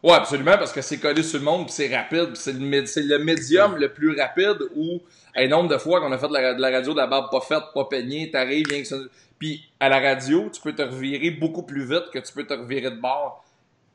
Oui, 0.03 0.13
absolument, 0.13 0.57
parce 0.57 0.73
que 0.73 0.81
c'est 0.81 0.99
collé 0.99 1.23
sur 1.23 1.39
le 1.39 1.45
monde, 1.45 1.67
puis 1.67 1.75
c'est 1.75 1.95
rapide, 1.95 2.35
c'est 2.35 2.55
le, 2.55 3.19
médium 3.19 3.77
le 3.77 3.93
plus 3.93 4.19
rapide 4.19 4.57
où, 4.75 5.03
un 5.37 5.47
nombre 5.47 5.69
de 5.69 5.77
fois 5.77 6.01
qu'on 6.01 6.11
a 6.11 6.19
fait 6.19 6.29
de 6.29 6.61
la, 6.61 6.71
radio 6.71 6.93
de 6.93 6.99
la 6.99 7.07
barbe 7.07 7.31
pas 7.31 7.41
faite, 7.43 7.65
pas 7.75 7.85
peignée, 7.85 8.31
t'arrives, 8.31 8.67
bien 8.67 8.81
que 8.81 8.89
ça... 8.89 8.97
Puis 9.41 9.73
à 9.81 9.89
la 9.89 9.99
radio, 9.99 10.51
tu 10.53 10.61
peux 10.61 10.75
te 10.75 10.83
revirer 10.83 11.31
beaucoup 11.31 11.63
plus 11.63 11.85
vite 11.85 12.11
que 12.13 12.19
tu 12.19 12.33
peux 12.33 12.47
te 12.47 12.53
revirer 12.53 12.91
de 12.91 13.01
bord 13.01 13.43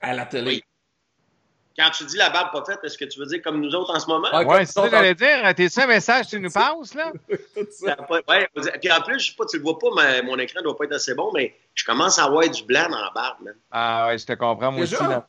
à 0.02 0.14
la 0.14 0.26
télé. 0.26 0.64
Quand 1.78 1.90
tu 1.92 2.06
dis 2.06 2.18
la 2.18 2.30
barbe 2.30 2.52
pas 2.52 2.64
faite, 2.66 2.80
est-ce 2.84 2.98
que 2.98 3.06
tu 3.06 3.20
veux 3.20 3.28
dire 3.28 3.42
comme 3.44 3.62
nous 3.62 3.76
autres 3.76 3.94
en 3.96 4.00
ce 4.00 4.08
moment? 4.08 4.30
Oui, 4.34 4.46
ouais, 4.46 4.66
c'est 4.66 4.72
ça 4.72 4.84
que 4.84 4.90
j'allais 4.90 5.14
dire. 5.14 5.54
T'es 5.56 5.70
ça 5.70 5.84
un 5.84 5.88
message 5.88 6.26
que 6.26 6.30
tu 6.32 6.40
nous 6.40 6.50
passes, 6.50 6.96
là? 6.96 7.12
ouais, 7.30 8.50
puis 8.82 8.92
en 8.92 9.02
plus, 9.02 9.20
je 9.20 9.32
sais 9.32 9.36
pas, 9.38 9.46
tu 9.46 9.58
le 9.58 9.64
vois 9.64 9.78
pas, 9.78 9.88
mais 9.96 10.24
mon 10.24 10.40
écran 10.40 10.62
doit 10.64 10.76
pas 10.76 10.86
être 10.86 10.94
assez 10.94 11.14
bon, 11.14 11.32
mais 11.34 11.54
je 11.76 11.84
commence 11.84 12.18
à 12.18 12.24
avoir 12.24 12.50
du 12.50 12.64
blanc 12.64 12.88
dans 12.90 13.02
la 13.02 13.12
barbe, 13.14 13.38
man. 13.44 13.56
Ah 13.72 14.08
ouais, 14.08 14.18
je 14.18 14.26
te 14.26 14.34
comprends, 14.34 14.72
moi 14.72 14.84
aussi. 14.84 14.96
Là. 14.96 15.28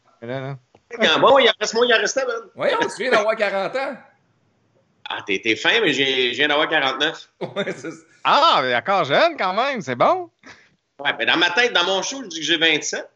Bon, 1.19 1.39
il 1.39 1.49
en 1.49 1.53
reste 1.61 1.75
moins, 1.75 1.87
il 1.87 1.95
en 1.95 1.99
restait, 1.99 2.25
man. 2.25 2.43
Oui, 2.55 2.69
tu 2.81 3.03
viens 3.03 3.11
d'avoir 3.11 3.37
40 3.37 3.77
ans. 3.77 3.97
Ah, 5.09 5.23
t'es 5.27 5.57
fin, 5.57 5.81
mais 5.83 5.93
je 5.93 6.35
viens 6.35 6.49
d'avoir 6.49 6.69
49. 6.69 7.29
Ouais, 7.57 7.73
c'est 7.73 7.91
ça. 7.91 8.03
Ah, 8.29 8.59
mais 8.61 8.71
d'accord, 8.71 9.05
jeune 9.05 9.37
quand 9.37 9.55
même, 9.55 9.81
c'est 9.81 9.95
bon. 9.95 10.29
Ouais, 10.99 11.13
mais 11.17 11.27
dans 11.27 11.37
ma 11.37 11.51
tête, 11.51 11.73
dans 11.73 11.85
mon 11.85 12.03
show, 12.03 12.25
je 12.25 12.29
dis 12.29 12.41
que 12.41 12.45
j'ai 12.45 12.59
27. 12.59 13.09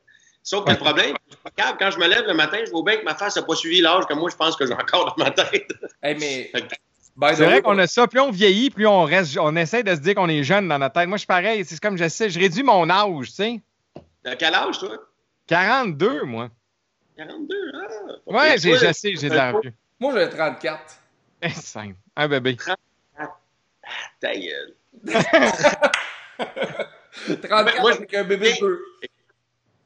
Sauf 0.45 0.65
que 0.65 0.71
le 0.71 0.77
problème, 0.77 1.17
quand 1.59 1.91
je 1.91 1.99
me 1.99 2.07
lève 2.07 2.27
le 2.27 2.33
matin, 2.33 2.59
je 2.65 2.71
vois 2.71 2.85
bien 2.85 2.97
que 2.97 3.05
ma 3.05 3.17
face 3.17 3.35
n'a 3.35 3.43
pas 3.43 3.57
suivi 3.57 3.81
l'âge 3.81 4.07
que 4.07 4.15
moi, 4.15 4.31
je 4.31 4.37
pense 4.37 4.57
que 4.57 4.67
j'ai 4.67 4.73
encore 4.73 5.07
dans 5.07 5.25
ma 5.25 5.33
tête. 5.33 5.69
Hey, 6.01 6.17
mais... 6.19 6.53
C'est 7.35 7.45
vrai 7.45 7.61
qu'on 7.61 7.77
a 7.79 7.87
ça, 7.89 8.07
plus 8.07 8.21
on 8.21 8.31
vieillit, 8.31 8.71
plus 8.71 8.87
on 8.87 9.03
reste, 9.03 9.37
on 9.39 9.55
essaie 9.57 9.83
de 9.83 9.95
se 9.95 10.01
dire 10.01 10.15
qu'on 10.15 10.29
est 10.29 10.45
jeune 10.45 10.69
dans 10.69 10.79
notre 10.79 10.95
tête. 10.95 11.09
Moi, 11.09 11.19
je 11.19 11.23
suis 11.23 11.27
pareil, 11.27 11.65
c'est 11.67 11.79
comme 11.81 11.99
je 11.99 12.09
sais, 12.09 12.31
je 12.31 12.39
réduis 12.39 12.63
mon 12.63 12.89
âge, 12.89 13.27
tu 13.27 13.33
sais. 13.33 13.61
T'as 14.23 14.37
quel 14.37 14.55
âge, 14.55 14.79
toi? 14.79 14.97
42, 15.49 16.23
moi. 16.23 16.49
42, 17.17 17.73
ah! 17.75 18.13
Ouais, 18.27 18.59
j'ai, 18.59 18.77
je 18.77 18.93
sais, 18.93 19.17
j'ai 19.17 19.29
de 19.29 19.35
la. 19.35 19.53
Moi, 19.99 20.15
j'ai 20.15 20.31
34. 20.31 20.81
C'est 21.43 21.57
simple. 21.57 21.97
Un 22.17 22.29
bébé. 22.29 22.57
34. 22.57 22.79
Ah, 23.19 23.29
ta 24.21 24.35
gueule. 24.35 24.77
34 25.07 27.81
moi, 27.81 27.93
avec 27.93 28.15
un 28.15 28.25
bébé 28.25 28.55
peu. 28.59 28.81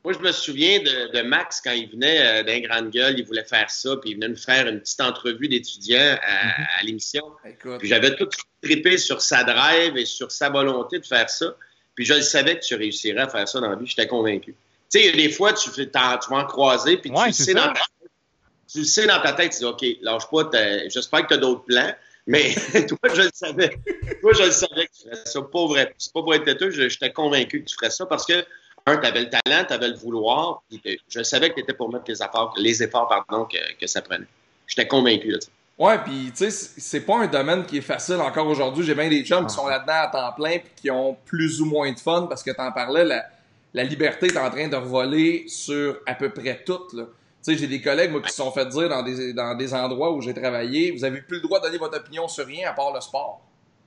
Moi, 0.04 0.12
je 0.12 0.18
me 0.18 0.32
souviens 0.32 0.80
de, 0.80 1.22
Max 1.22 1.62
quand 1.62 1.72
il 1.72 1.90
venait 1.90 2.40
euh, 2.40 2.42
d'un 2.42 2.60
grande 2.60 2.90
gueule, 2.90 3.18
il 3.18 3.24
voulait 3.24 3.44
faire 3.44 3.70
ça, 3.70 3.96
puis 3.96 4.10
il 4.10 4.16
venait 4.16 4.28
nous 4.28 4.36
faire 4.36 4.68
une 4.68 4.80
petite 4.80 5.00
entrevue 5.00 5.48
d'étudiants 5.48 6.18
à, 6.22 6.46
mm-hmm. 6.46 6.84
l'émission. 6.84 7.32
Puis 7.78 7.88
j'avais 7.88 8.14
tout 8.14 8.28
trippé 8.62 8.98
sur 8.98 9.22
sa 9.22 9.44
drive 9.44 9.96
et 9.96 10.04
sur 10.04 10.30
sa 10.30 10.50
volonté 10.50 10.98
de 10.98 11.06
faire 11.06 11.30
ça. 11.30 11.56
Puis 11.94 12.04
je 12.04 12.20
savais 12.20 12.58
que 12.58 12.64
tu 12.64 12.74
réussirais 12.74 13.22
à 13.22 13.28
faire 13.28 13.48
ça 13.48 13.60
dans 13.60 13.70
la 13.70 13.76
vie, 13.76 13.86
j'étais 13.86 14.06
convaincu. 14.06 14.54
Tu 14.92 15.00
sais, 15.00 15.12
des 15.12 15.30
fois, 15.30 15.54
tu, 15.54 15.70
tu 15.70 15.88
vas 15.92 16.18
en 16.30 16.44
croiser, 16.44 16.98
puis 16.98 17.10
tu, 17.10 17.32
sais 17.32 17.54
dans 17.54 17.72
ta, 17.72 17.80
tu 18.70 18.84
sais 18.84 19.06
dans 19.06 19.22
ta 19.22 19.32
tête, 19.32 19.52
tu 19.52 19.60
dis, 19.60 19.64
OK, 19.64 19.84
lâche 20.02 20.28
pas, 20.30 20.50
j'espère 20.88 21.22
que 21.22 21.28
tu 21.28 21.34
as 21.34 21.38
d'autres 21.38 21.64
plans. 21.64 21.94
Mais 22.26 22.54
toi, 22.88 22.98
je 23.14 23.22
le 23.22 23.30
savais. 23.32 23.70
toi, 24.20 24.32
je 24.32 24.44
le 24.44 24.50
savais 24.50 24.86
que 24.86 24.93
ferais. 25.08 25.46
Pas 25.52 25.66
vrai. 25.66 25.94
C'est 25.98 26.12
pas 26.12 26.22
pour 26.22 26.34
être 26.34 26.44
têteux, 26.44 26.70
j'étais 26.70 27.12
convaincu 27.12 27.62
que 27.62 27.68
tu 27.68 27.74
ferais 27.76 27.90
ça 27.90 28.06
parce 28.06 28.26
que, 28.26 28.44
un, 28.86 28.98
tu 28.98 29.06
avais 29.06 29.22
le 29.22 29.30
talent, 29.30 29.64
tu 29.66 29.72
avais 29.72 29.88
le 29.88 29.96
vouloir. 29.96 30.62
je 31.08 31.22
savais 31.22 31.50
que 31.50 31.54
tu 31.54 31.60
étais 31.60 31.72
pour 31.72 31.92
mettre 31.92 32.04
les 32.08 32.22
efforts, 32.22 32.54
les 32.58 32.82
efforts 32.82 33.08
pardon, 33.08 33.44
que, 33.46 33.58
que 33.80 33.86
ça 33.86 34.02
prenait. 34.02 34.26
J'étais 34.66 34.86
convaincu 34.86 35.28
de 35.28 35.40
ça. 35.40 35.48
Ouais, 35.76 35.98
puis 35.98 36.30
tu 36.30 36.50
sais, 36.50 36.50
c'est 36.50 37.00
pas 37.00 37.18
un 37.18 37.26
domaine 37.26 37.66
qui 37.66 37.78
est 37.78 37.82
facile 37.82 38.16
encore 38.16 38.46
aujourd'hui. 38.46 38.84
J'ai 38.84 38.94
bien 38.94 39.08
des 39.08 39.24
chums 39.24 39.46
qui 39.46 39.54
sont 39.54 39.66
là-dedans 39.66 39.92
à 39.92 40.06
temps 40.06 40.32
plein 40.32 40.58
puis 40.58 40.70
qui 40.76 40.90
ont 40.90 41.16
plus 41.24 41.60
ou 41.60 41.66
moins 41.66 41.90
de 41.90 41.98
fun 41.98 42.26
parce 42.28 42.44
que 42.44 42.52
t'en 42.52 42.70
parlais, 42.70 43.04
la, 43.72 43.84
liberté 43.84 44.26
est 44.26 44.38
en 44.38 44.48
train 44.50 44.68
de 44.68 44.76
revoler 44.76 45.46
sur 45.48 45.98
à 46.06 46.14
peu 46.14 46.30
près 46.30 46.62
tout. 46.64 46.78
Tu 46.92 47.04
sais, 47.42 47.56
j'ai 47.56 47.66
des 47.66 47.82
collègues, 47.82 48.12
moi, 48.12 48.22
qui 48.22 48.30
se 48.30 48.36
sont 48.36 48.52
fait 48.52 48.66
dire 48.66 48.88
dans 48.88 49.02
des, 49.02 49.32
dans 49.32 49.56
des 49.56 49.74
endroits 49.74 50.12
où 50.12 50.20
j'ai 50.20 50.32
travaillé, 50.32 50.92
vous 50.92 51.04
avez 51.04 51.20
plus 51.20 51.38
le 51.38 51.42
droit 51.42 51.58
de 51.58 51.64
donner 51.64 51.78
votre 51.78 51.98
opinion 51.98 52.28
sur 52.28 52.46
rien 52.46 52.70
à 52.70 52.72
part 52.72 52.94
le 52.94 53.00
sport. 53.00 53.40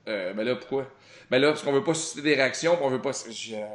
Euh, 0.06 0.32
ben 0.32 0.44
là, 0.44 0.56
pourquoi? 0.56 0.86
Ben 1.30 1.40
là, 1.40 1.48
parce 1.48 1.62
qu'on 1.62 1.72
veut 1.72 1.84
pas 1.84 1.94
susciter 1.94 2.22
des 2.22 2.34
réactions, 2.34 2.76
qu'on 2.76 2.88
veut 2.88 3.02
pas... 3.02 3.10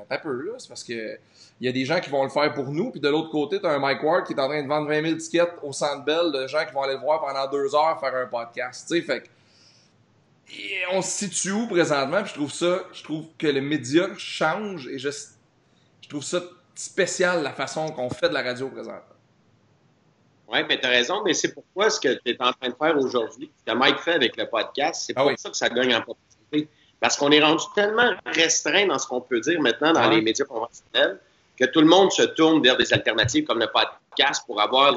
un 0.09 0.17
peu, 0.17 0.41
là, 0.41 0.53
c'est 0.57 0.67
parce 0.67 0.83
que 0.83 1.17
il 1.61 1.67
y 1.67 1.69
a 1.69 1.71
des 1.71 1.85
gens 1.85 1.99
qui 1.99 2.09
vont 2.09 2.23
le 2.23 2.29
faire 2.29 2.51
pour 2.53 2.71
nous, 2.71 2.89
puis 2.91 2.99
de 2.99 3.07
l'autre 3.07 3.29
côté, 3.29 3.61
t'as 3.61 3.69
un 3.69 3.79
Mike 3.79 4.01
Ward 4.01 4.25
qui 4.25 4.33
est 4.33 4.39
en 4.39 4.47
train 4.47 4.63
de 4.63 4.67
vendre 4.67 4.87
20 4.87 5.03
000 5.03 5.17
tickets 5.17 5.51
au 5.61 5.71
Centre 5.71 6.03
Bell 6.03 6.31
de 6.31 6.47
gens 6.47 6.65
qui 6.65 6.73
vont 6.73 6.81
aller 6.81 6.95
le 6.95 6.99
voir 6.99 7.21
pendant 7.21 7.47
deux 7.49 7.75
heures 7.75 7.99
faire 7.99 8.15
un 8.15 8.25
podcast, 8.25 8.87
tu 8.89 8.99
sais, 8.99 9.01
fait 9.05 9.21
que... 9.21 10.95
on 10.95 11.01
se 11.01 11.25
situe 11.25 11.51
où 11.51 11.67
présentement, 11.67 12.21
puis 12.21 12.29
je 12.29 12.33
trouve 12.33 12.51
ça... 12.51 12.83
Je 12.91 13.03
trouve 13.03 13.25
que 13.37 13.47
le 13.47 13.61
média 13.61 14.07
change, 14.17 14.87
et 14.87 14.97
je, 14.97 15.09
je 16.01 16.09
trouve 16.09 16.23
ça 16.23 16.41
spécial 16.75 17.43
la 17.43 17.51
façon 17.51 17.87
qu'on 17.91 18.09
fait 18.09 18.29
de 18.29 18.33
la 18.33 18.41
radio 18.41 18.67
présentement. 18.69 19.12
Oui, 20.47 20.59
mais 20.67 20.79
tu 20.79 20.85
as 20.85 20.89
raison, 20.89 21.23
mais 21.23 21.33
c'est 21.33 21.53
pourquoi 21.53 21.89
ce 21.89 21.99
que 21.99 22.13
tu 22.13 22.31
es 22.31 22.37
en 22.39 22.51
train 22.53 22.69
de 22.69 22.75
faire 22.75 22.97
aujourd'hui, 22.97 23.49
ce 23.59 23.71
que 23.71 23.77
Mike 23.77 23.99
fait 23.99 24.13
avec 24.13 24.37
le 24.37 24.47
podcast, 24.47 25.03
c'est 25.07 25.13
ah 25.15 25.23
pour 25.23 25.31
ça 25.37 25.49
que 25.49 25.57
ça 25.57 25.69
gagne 25.69 25.95
en 25.95 26.01
popularité. 26.01 26.69
Parce 26.99 27.17
qu'on 27.17 27.31
est 27.31 27.41
rendu 27.41 27.63
tellement 27.75 28.11
restreint 28.25 28.85
dans 28.87 28.99
ce 28.99 29.07
qu'on 29.07 29.21
peut 29.21 29.39
dire 29.39 29.59
maintenant 29.61 29.91
dans 29.93 30.09
les 30.09 30.21
médias 30.21 30.45
conventionnels 30.45 31.19
que 31.59 31.65
tout 31.65 31.81
le 31.81 31.87
monde 31.87 32.11
se 32.11 32.23
tourne 32.23 32.61
vers 32.61 32.77
des 32.77 32.93
alternatives 32.93 33.45
comme 33.45 33.59
le 33.59 33.67
podcast 33.67 34.43
pour 34.45 34.61
avoir 34.61 34.93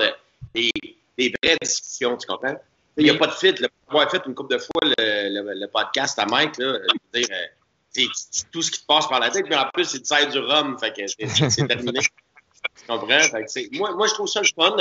des, 0.54 0.70
vraies 1.18 1.56
discussions, 1.60 2.16
tu 2.16 2.26
comprends? 2.26 2.56
Il 2.96 3.04
n'y 3.04 3.10
a 3.10 3.14
pas 3.14 3.26
de 3.26 3.32
fit. 3.32 3.52
Là, 3.60 3.68
pour 3.86 4.00
avoir 4.00 4.10
fait 4.10 4.22
une 4.26 4.34
couple 4.34 4.54
de 4.54 4.58
fois 4.58 4.80
le, 4.98 5.66
podcast 5.66 6.18
à 6.18 6.26
Mike, 6.26 6.56
là, 6.58 6.78
dire, 7.12 7.26
euh, 7.30 7.46
c'est 7.92 8.50
tout 8.50 8.62
ce 8.62 8.70
qui 8.70 8.80
te 8.80 8.86
passe 8.86 9.06
par 9.06 9.20
la 9.20 9.30
tête, 9.30 9.46
mais 9.48 9.56
en 9.56 9.68
plus, 9.72 9.84
c'est 9.84 9.98
de 9.98 10.30
du 10.30 10.38
rhum, 10.38 10.78
fait 10.78 10.92
que 10.92 11.06
c'est 11.06 11.66
terminé. 11.66 12.00
tu 12.76 12.86
comprends? 12.86 13.18
moi, 13.72 13.92
moi, 13.94 14.06
je 14.06 14.14
trouve 14.14 14.28
ça 14.28 14.40
le 14.40 14.48
fun. 14.54 14.76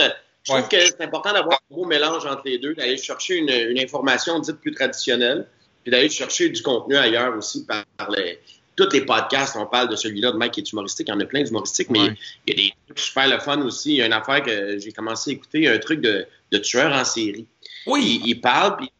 Je 0.45 0.53
trouve 0.53 0.67
que 0.67 0.79
c'est 0.79 1.01
important 1.01 1.33
d'avoir 1.33 1.59
un 1.71 1.75
beau 1.75 1.85
mélange 1.85 2.25
entre 2.25 2.43
les 2.45 2.59
deux, 2.59 2.75
d'aller 2.75 2.97
chercher 2.97 3.37
une, 3.37 3.79
information 3.79 4.39
dite 4.39 4.57
plus 4.57 4.73
traditionnelle, 4.73 5.47
puis 5.83 5.91
d'aller 5.91 6.09
chercher 6.09 6.49
du 6.49 6.61
contenu 6.61 6.95
ailleurs 6.97 7.35
aussi 7.35 7.65
par, 7.65 7.83
les, 8.11 8.39
tous 8.75 8.89
les 8.91 9.01
podcasts. 9.01 9.55
On 9.55 9.65
parle 9.65 9.89
de 9.89 9.95
celui-là 9.95 10.31
de 10.31 10.37
Mike 10.37 10.53
qui 10.53 10.59
est 10.59 10.71
humoristique. 10.71 11.07
Il 11.07 11.11
y 11.11 11.13
en 11.15 11.19
a 11.19 11.25
plein 11.25 11.41
d'humoristiques, 11.41 11.89
mais 11.89 12.15
il 12.45 12.49
y 12.49 12.51
a 12.53 12.55
des 12.55 12.73
trucs 12.85 12.99
super 12.99 13.27
le 13.27 13.39
fun 13.39 13.59
aussi. 13.61 13.93
Il 13.93 13.97
y 13.97 14.01
a 14.03 14.05
une 14.05 14.13
affaire 14.13 14.43
que 14.43 14.77
j'ai 14.77 14.91
commencé 14.91 15.31
à 15.31 15.33
écouter, 15.33 15.67
un 15.67 15.79
truc 15.79 16.01
de, 16.01 16.27
de 16.51 16.57
tueur 16.59 16.93
en 16.93 17.03
série. 17.03 17.47
Oui. 17.87 18.21
Il, 18.23 18.39
parle, 18.39 18.77
puis 18.77 18.91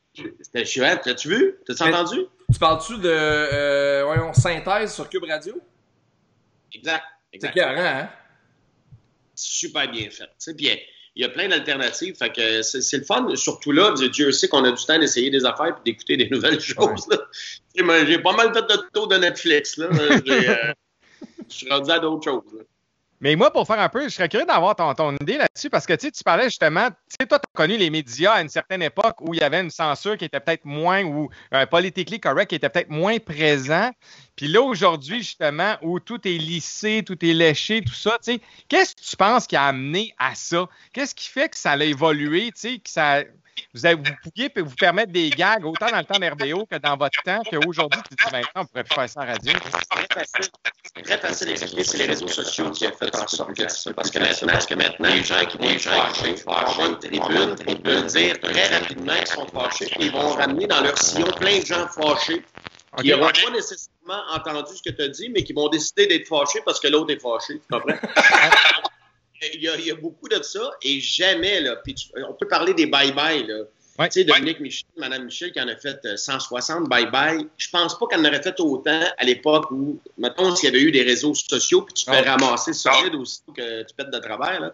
c'était 0.42 0.66
chouette. 0.66 1.02
T'as-tu 1.04 1.30
vu? 1.30 1.56
T'as-tu 1.68 1.84
entendu? 1.84 2.22
Tu 2.52 2.60
parles-tu 2.60 2.98
de 2.98 3.10
euh, 3.10 4.04
voyons, 4.06 4.34
synthèse 4.34 4.96
sur 4.96 5.08
Cube 5.10 5.26
Radio? 5.26 5.62
Exact. 6.74 7.04
exact. 7.32 7.54
C'est 7.54 7.60
carré, 7.60 7.88
hein? 7.88 8.10
Super 9.36 9.92
bien 9.92 10.10
fait. 10.10 10.30
Puis 10.56 10.70
il 11.16 11.22
y 11.22 11.26
a 11.26 11.30
plein 11.30 11.48
d'alternatives. 11.48 12.16
Fait 12.16 12.32
que 12.32 12.62
c'est 12.62 12.98
le 12.98 13.04
fun. 13.04 13.28
Surtout 13.36 13.72
là, 13.72 13.94
Dieu 14.12 14.32
sait 14.32 14.48
qu'on 14.48 14.64
a 14.64 14.72
du 14.72 14.86
temps 14.86 15.00
d'essayer 15.00 15.30
des 15.30 15.46
affaires 15.46 15.78
et 15.78 15.92
d'écouter 15.92 16.18
des 16.18 16.30
nouvelles 16.32 16.60
choses. 16.60 17.08
J'ai 17.76 18.20
pas 18.20 18.36
mal 18.36 18.54
fait 18.54 18.62
de 18.62 18.90
tour 18.94 19.08
de 19.08 19.16
Netflix. 19.16 19.78
Là. 19.78 19.88
Euh, 19.92 20.20
je 21.50 21.56
suis 21.56 21.70
rendu 21.70 21.92
à 21.92 22.00
d'autres 22.00 22.24
choses. 22.24 22.66
Mais 23.22 23.36
moi, 23.36 23.52
pour 23.52 23.66
faire 23.66 23.80
un 23.80 23.90
peu, 23.90 24.04
je 24.04 24.10
serais 24.10 24.28
curieux 24.28 24.46
d'avoir 24.46 24.76
ton, 24.76 25.16
idée 25.22 25.38
là-dessus 25.38 25.70
parce 25.70 25.86
que 25.86 25.94
tu 25.94 26.12
parlais 26.24 26.46
justement, 26.46 26.90
tu 26.90 27.16
sais, 27.20 27.28
toi, 27.28 27.40
tu 27.40 27.48
as 27.48 27.58
connu 27.58 27.78
les 27.78 27.90
médias 27.90 28.34
à 28.34 28.42
une 28.42 28.50
certaine 28.50 28.82
époque 28.82 29.22
où 29.22 29.34
il 29.34 29.40
y 29.40 29.44
avait 29.44 29.62
une 29.62 29.70
censure 29.70 30.18
qui 30.18 30.26
était 30.26 30.40
peut-être 30.40 30.66
moins, 30.66 31.04
ou 31.04 31.30
un 31.52 31.66
politically 31.66 32.20
correct 32.20 32.50
qui 32.50 32.56
était 32.56 32.70
peut-être 32.70 32.90
moins 32.90 33.18
présent. 33.20 33.92
Puis 34.36 34.48
là, 34.48 34.62
aujourd'hui, 34.62 35.20
justement, 35.20 35.76
où 35.82 36.00
tout 36.00 36.28
est 36.28 36.38
lissé, 36.38 37.04
tout 37.06 37.24
est 37.26 37.34
léché, 37.34 37.82
tout 37.82 37.94
ça, 37.94 38.18
tu 38.22 38.34
sais, 38.34 38.42
qu'est-ce 38.68 38.96
que 38.96 39.02
tu 39.02 39.16
penses 39.16 39.48
qui 39.48 39.56
a 39.56 39.64
amené 39.64 40.14
à 40.18 40.36
ça? 40.36 40.68
Qu'est-ce 40.92 41.16
qui 41.16 41.30
fait 41.30 41.48
que 41.50 41.58
ça 41.58 41.72
a 41.72 41.84
évolué, 41.84 42.52
tu 42.52 42.60
sais, 42.60 42.78
que 42.80 42.90
ça, 42.90 43.24
vous, 43.74 43.86
avez, 43.86 43.96
vous 43.96 44.16
pouviez 44.24 44.52
vous 44.56 44.76
permettre 44.76 45.12
des 45.12 45.30
gags 45.30 45.66
autant 45.66 45.90
dans 45.90 45.98
le 45.98 46.04
temps 46.04 46.20
d'RBO 46.20 46.66
que 46.66 46.78
dans 46.78 46.98
votre 46.98 47.22
temps 47.24 47.42
qu'aujourd'hui, 47.50 48.02
tu 48.10 48.16
dis 48.16 48.32
maintenant, 48.32 48.62
on 48.62 48.66
pourrait 48.66 48.84
plus 48.84 48.96
faire 48.96 49.10
ça 49.10 49.22
en 49.22 49.26
radio. 49.26 49.54
C'est 49.54 50.06
très 50.08 50.26
facile. 50.26 50.52
C'est 50.96 51.04
très 51.04 51.18
facile 51.18 51.48
d'expliquer. 51.48 51.84
C'est 51.84 51.98
les 51.98 52.06
réseaux 52.06 52.28
sociaux 52.28 52.72
qui 52.72 52.88
ont 52.88 52.92
fait 52.92 53.16
en 53.16 53.28
sorte 53.28 53.54
que 53.54 53.68
ça. 53.68 53.94
Parce 53.94 54.12
que 54.12 54.20
maintenant, 54.20 54.48
parce 54.48 54.66
que 54.66 54.76
maintenant 54.76 55.10
les 55.10 55.24
gens 55.24 55.46
qui 55.46 55.58
vont 55.58 55.70
être 55.70 55.82
fâchés, 55.82 56.36
fâchés, 56.38 56.86
une 56.86 57.00
tribune, 57.00 57.56
tribune, 57.56 58.08
dire 58.08 58.40
très 58.40 58.78
rapidement 58.78 59.16
qu'ils 59.16 59.28
sont 59.28 59.48
fâchés, 59.48 59.92
ils 60.00 60.12
vont 60.12 60.30
ramener 60.34 60.68
dans 60.68 60.82
leur 60.82 60.98
sillon 60.98 61.32
plein 61.32 61.60
de 61.60 61.66
gens 61.66 61.88
fâchés 61.88 62.44
qui 62.98 63.10
n'auront 63.10 63.28
pas 63.28 63.52
nécessairement 63.52 64.24
entendu 64.34 64.76
ce 64.76 64.90
que 64.90 64.96
tu 64.96 65.02
as 65.02 65.10
dit, 65.10 65.30
mais 65.30 65.44
qui 65.44 65.54
vont 65.54 65.68
décider 65.70 66.08
d'être 66.08 66.28
fâchés 66.28 66.62
parce 66.66 66.80
que 66.80 66.88
l'autre 66.88 67.12
est 67.12 67.20
fâché. 67.20 67.60
Tu 67.60 67.68
comprends? 67.70 67.96
il, 69.54 69.62
y 69.62 69.70
a, 69.70 69.76
il 69.78 69.86
y, 69.86 69.92
a, 69.92 69.96
beaucoup 69.96 70.28
de 70.28 70.42
ça 70.42 70.72
et 70.82 71.00
jamais, 71.00 71.62
là, 71.62 71.76
puis 71.78 71.96
tu, 71.96 72.08
on 72.28 72.34
peut 72.34 72.48
parler 72.48 72.74
des 72.74 72.88
bye-bye, 72.88 73.46
là. 73.46 73.64
Ouais. 73.98 74.10
Tu 74.10 74.20
sais, 74.20 74.24
Dominique 74.26 74.58
ouais. 74.58 74.64
Michel, 74.64 74.88
Mme 74.98 75.26
Michel, 75.26 75.54
qui 75.54 75.62
en 75.62 75.70
a 75.70 75.76
fait 75.78 76.00
160 76.18 76.90
bye-bye, 76.90 77.48
je 77.58 77.70
pense 77.70 77.98
pas 77.98 78.08
qu'elle 78.08 78.20
en 78.20 78.26
aurait 78.26 78.42
fait 78.42 78.60
autant 78.60 79.02
à 79.18 79.24
l'époque 79.24 79.72
où, 79.72 80.02
mettons, 80.18 80.54
s'il 80.54 80.70
y 80.70 80.76
avait 80.76 80.84
eu 80.84 80.92
des 80.92 81.04
réseaux 81.04 81.34
sociaux, 81.34 81.82
puis 81.82 81.94
tu 81.94 82.06
te 82.06 82.12
fais 82.12 82.22
oh. 82.22 82.30
ramasser 82.30 82.74
solide 82.74 83.16
aussi 83.16 83.40
que 83.56 83.84
tu 83.84 83.96
pètes 83.96 84.12
de 84.12 84.20
travers. 84.20 84.60
Là. 84.60 84.74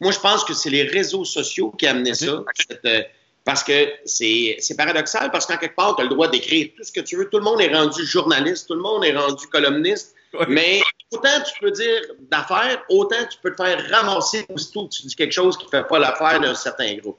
Moi, 0.00 0.12
je 0.12 0.20
pense 0.20 0.44
que 0.44 0.54
c'est 0.54 0.70
les 0.70 0.84
réseaux 0.84 1.24
sociaux 1.24 1.72
qui 1.72 1.86
amenaient 1.86 2.22
okay. 2.22 2.26
ça. 2.26 2.44
Cette, 2.68 2.84
euh, 2.84 3.02
parce 3.44 3.64
que 3.64 3.88
c'est 4.04 4.76
paradoxal, 4.76 5.30
parce 5.30 5.46
qu'en 5.46 5.56
quelque 5.56 5.74
part, 5.74 5.96
tu 5.96 6.02
as 6.02 6.04
le 6.04 6.10
droit 6.10 6.28
d'écrire 6.28 6.68
tout 6.76 6.84
ce 6.84 6.92
que 6.92 7.00
tu 7.00 7.16
veux. 7.16 7.28
Tout 7.28 7.38
le 7.38 7.44
monde 7.44 7.60
est 7.60 7.74
rendu 7.74 8.04
journaliste, 8.04 8.68
tout 8.68 8.74
le 8.74 8.82
monde 8.82 9.04
est 9.04 9.16
rendu 9.16 9.46
columniste. 9.48 10.14
Ouais. 10.34 10.46
Mais 10.48 10.80
autant 11.10 11.42
tu 11.44 11.52
peux 11.60 11.70
dire 11.70 12.00
d'affaires, 12.30 12.82
autant 12.88 13.24
tu 13.30 13.38
peux 13.42 13.50
te 13.50 13.62
faire 13.62 13.90
ramasser 13.90 14.46
aussitôt 14.48 14.86
que 14.86 14.94
tu 14.94 15.06
dis 15.06 15.14
quelque 15.14 15.32
chose 15.32 15.56
qui 15.56 15.64
ne 15.64 15.70
fait 15.70 15.86
pas 15.86 15.98
l'affaire 15.98 16.40
d'un 16.40 16.54
certain 16.54 16.94
groupe. 16.96 17.18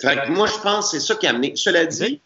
Fait 0.00 0.16
que 0.16 0.30
moi, 0.30 0.46
je 0.46 0.58
pense 0.60 0.90
que 0.90 0.98
c'est 0.98 1.06
ça 1.06 1.16
qui 1.16 1.26
a 1.26 1.30
amené. 1.30 1.52
Cela 1.56 1.84
dit, 1.86 2.20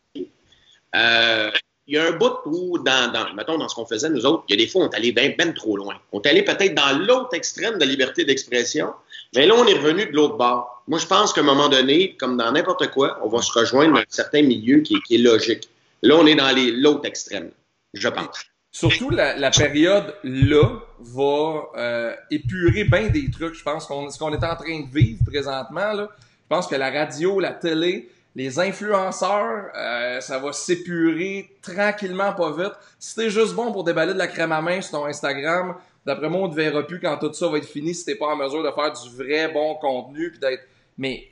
euh, 0.95 1.51
il 1.87 1.95
y 1.95 1.99
a 1.99 2.07
un 2.07 2.13
bout 2.13 2.35
où, 2.45 2.79
dans, 2.79 3.11
dans, 3.13 3.33
mettons, 3.35 3.59
dans 3.59 3.69
ce 3.69 3.75
qu'on 3.75 3.87
faisait, 3.87 4.11
nous 4.11 4.25
autres, 4.27 4.45
il 4.49 4.53
y 4.53 4.63
a 4.63 4.65
des 4.65 4.71
fois, 4.71 4.85
on 4.85 4.91
est 4.91 4.97
allé 4.97 5.13
bien 5.13 5.33
ben 5.37 5.55
trop 5.55 5.77
loin. 5.77 5.97
On 6.13 6.21
est 6.21 6.29
allé 6.29 6.43
peut-être 6.43 6.75
dans 6.75 6.99
l'autre 6.99 7.35
extrême 7.35 7.79
de 7.79 7.85
liberté 7.85 8.25
d'expression, 8.25 8.93
mais 9.35 9.47
là, 9.47 9.55
on 9.57 9.67
est 9.67 9.75
revenu 9.75 10.07
de 10.07 10.13
l'autre 10.13 10.37
bord. 10.37 10.83
Moi, 10.87 10.99
je 10.99 11.07
pense 11.07 11.33
qu'à 11.33 11.41
un 11.41 11.45
moment 11.45 11.69
donné, 11.69 12.15
comme 12.17 12.37
dans 12.37 12.53
n'importe 12.53 12.91
quoi, 12.91 13.19
on 13.23 13.29
va 13.29 13.41
se 13.41 13.53
rejoindre 13.53 13.95
dans 13.95 14.01
un 14.01 14.05
certain 14.09 14.43
milieu 14.43 14.81
qui, 14.81 15.01
qui 15.03 15.15
est 15.15 15.19
logique. 15.19 15.69
Là, 16.03 16.17
on 16.17 16.27
est 16.27 16.35
dans 16.35 16.55
l'autre 16.81 17.07
extrême, 17.07 17.51
je 17.95 18.09
pense. 18.09 18.52
Surtout, 18.75 19.11
la, 19.11 19.37
la 19.37 19.51
période 19.51 20.15
là 20.25 20.79
va 20.99 21.63
euh, 21.77 22.15
épurer 22.31 22.85
bien 22.85 23.09
des 23.09 23.31
trucs, 23.31 23.55
je 23.55 23.63
pense, 23.63 23.85
qu'on, 23.85 24.09
ce 24.09 24.19
qu'on 24.19 24.33
est 24.33 24.43
en 24.43 24.57
train 24.57 24.81
de 24.81 24.91
vivre 24.91 25.23
présentement. 25.27 25.93
Là. 25.93 26.09
Je 26.19 26.49
pense 26.49 26.67
que 26.67 26.75
la 26.75 26.91
radio, 26.91 27.39
la 27.39 27.53
télé, 27.53 28.09
les 28.35 28.59
influenceurs, 28.59 29.67
euh, 29.77 30.21
ça 30.21 30.39
va 30.39 30.53
s'épurer 30.55 31.51
tranquillement, 31.61 32.33
pas 32.33 32.51
vite. 32.51 32.73
Si 32.99 33.15
t'es 33.15 33.29
juste 33.29 33.55
bon 33.55 33.73
pour 33.73 33.85
déballer 33.85 34.15
de 34.15 34.19
la 34.19 34.27
crème 34.27 34.53
à 34.53 34.63
main 34.63 34.81
sur 34.81 34.93
ton 34.93 35.05
Instagram, 35.05 35.75
d'après 36.07 36.31
moi, 36.31 36.41
on 36.41 36.49
ne 36.49 36.53
te 36.53 36.57
verra 36.57 36.83
plus 36.83 36.99
quand 36.99 37.19
tout 37.19 37.33
ça 37.35 37.49
va 37.49 37.59
être 37.59 37.69
fini 37.69 37.95
si 37.95 38.07
t'es 38.07 38.15
pas 38.15 38.29
en 38.29 38.37
mesure 38.37 38.63
de 38.63 38.71
faire 38.71 38.91
du 38.91 39.17
vrai 39.17 39.53
bon 39.53 39.75
contenu 39.75 40.31
puis 40.31 40.41
d'être. 40.41 40.67
Mais 40.97 41.29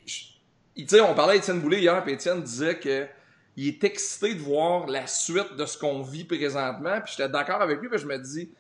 tu 0.76 0.86
sais, 0.86 1.00
on 1.00 1.14
parlait 1.14 1.36
d'Étienne 1.36 1.60
Boulay 1.60 1.80
hier, 1.80 2.02
puis 2.02 2.12
Étienne 2.12 2.42
disait 2.42 2.76
que 2.76 3.06
il 3.60 3.68
est 3.68 3.84
excité 3.84 4.34
de 4.34 4.40
voir 4.40 4.86
la 4.86 5.06
suite 5.06 5.54
de 5.54 5.66
ce 5.66 5.76
qu'on 5.76 6.00
vit 6.00 6.24
présentement. 6.24 6.98
Puis 7.04 7.14
j'étais 7.14 7.28
d'accord 7.28 7.60
avec 7.60 7.78
lui, 7.80 7.90
puis 7.90 7.98
je 7.98 8.06
me 8.06 8.16
dis, 8.16 8.50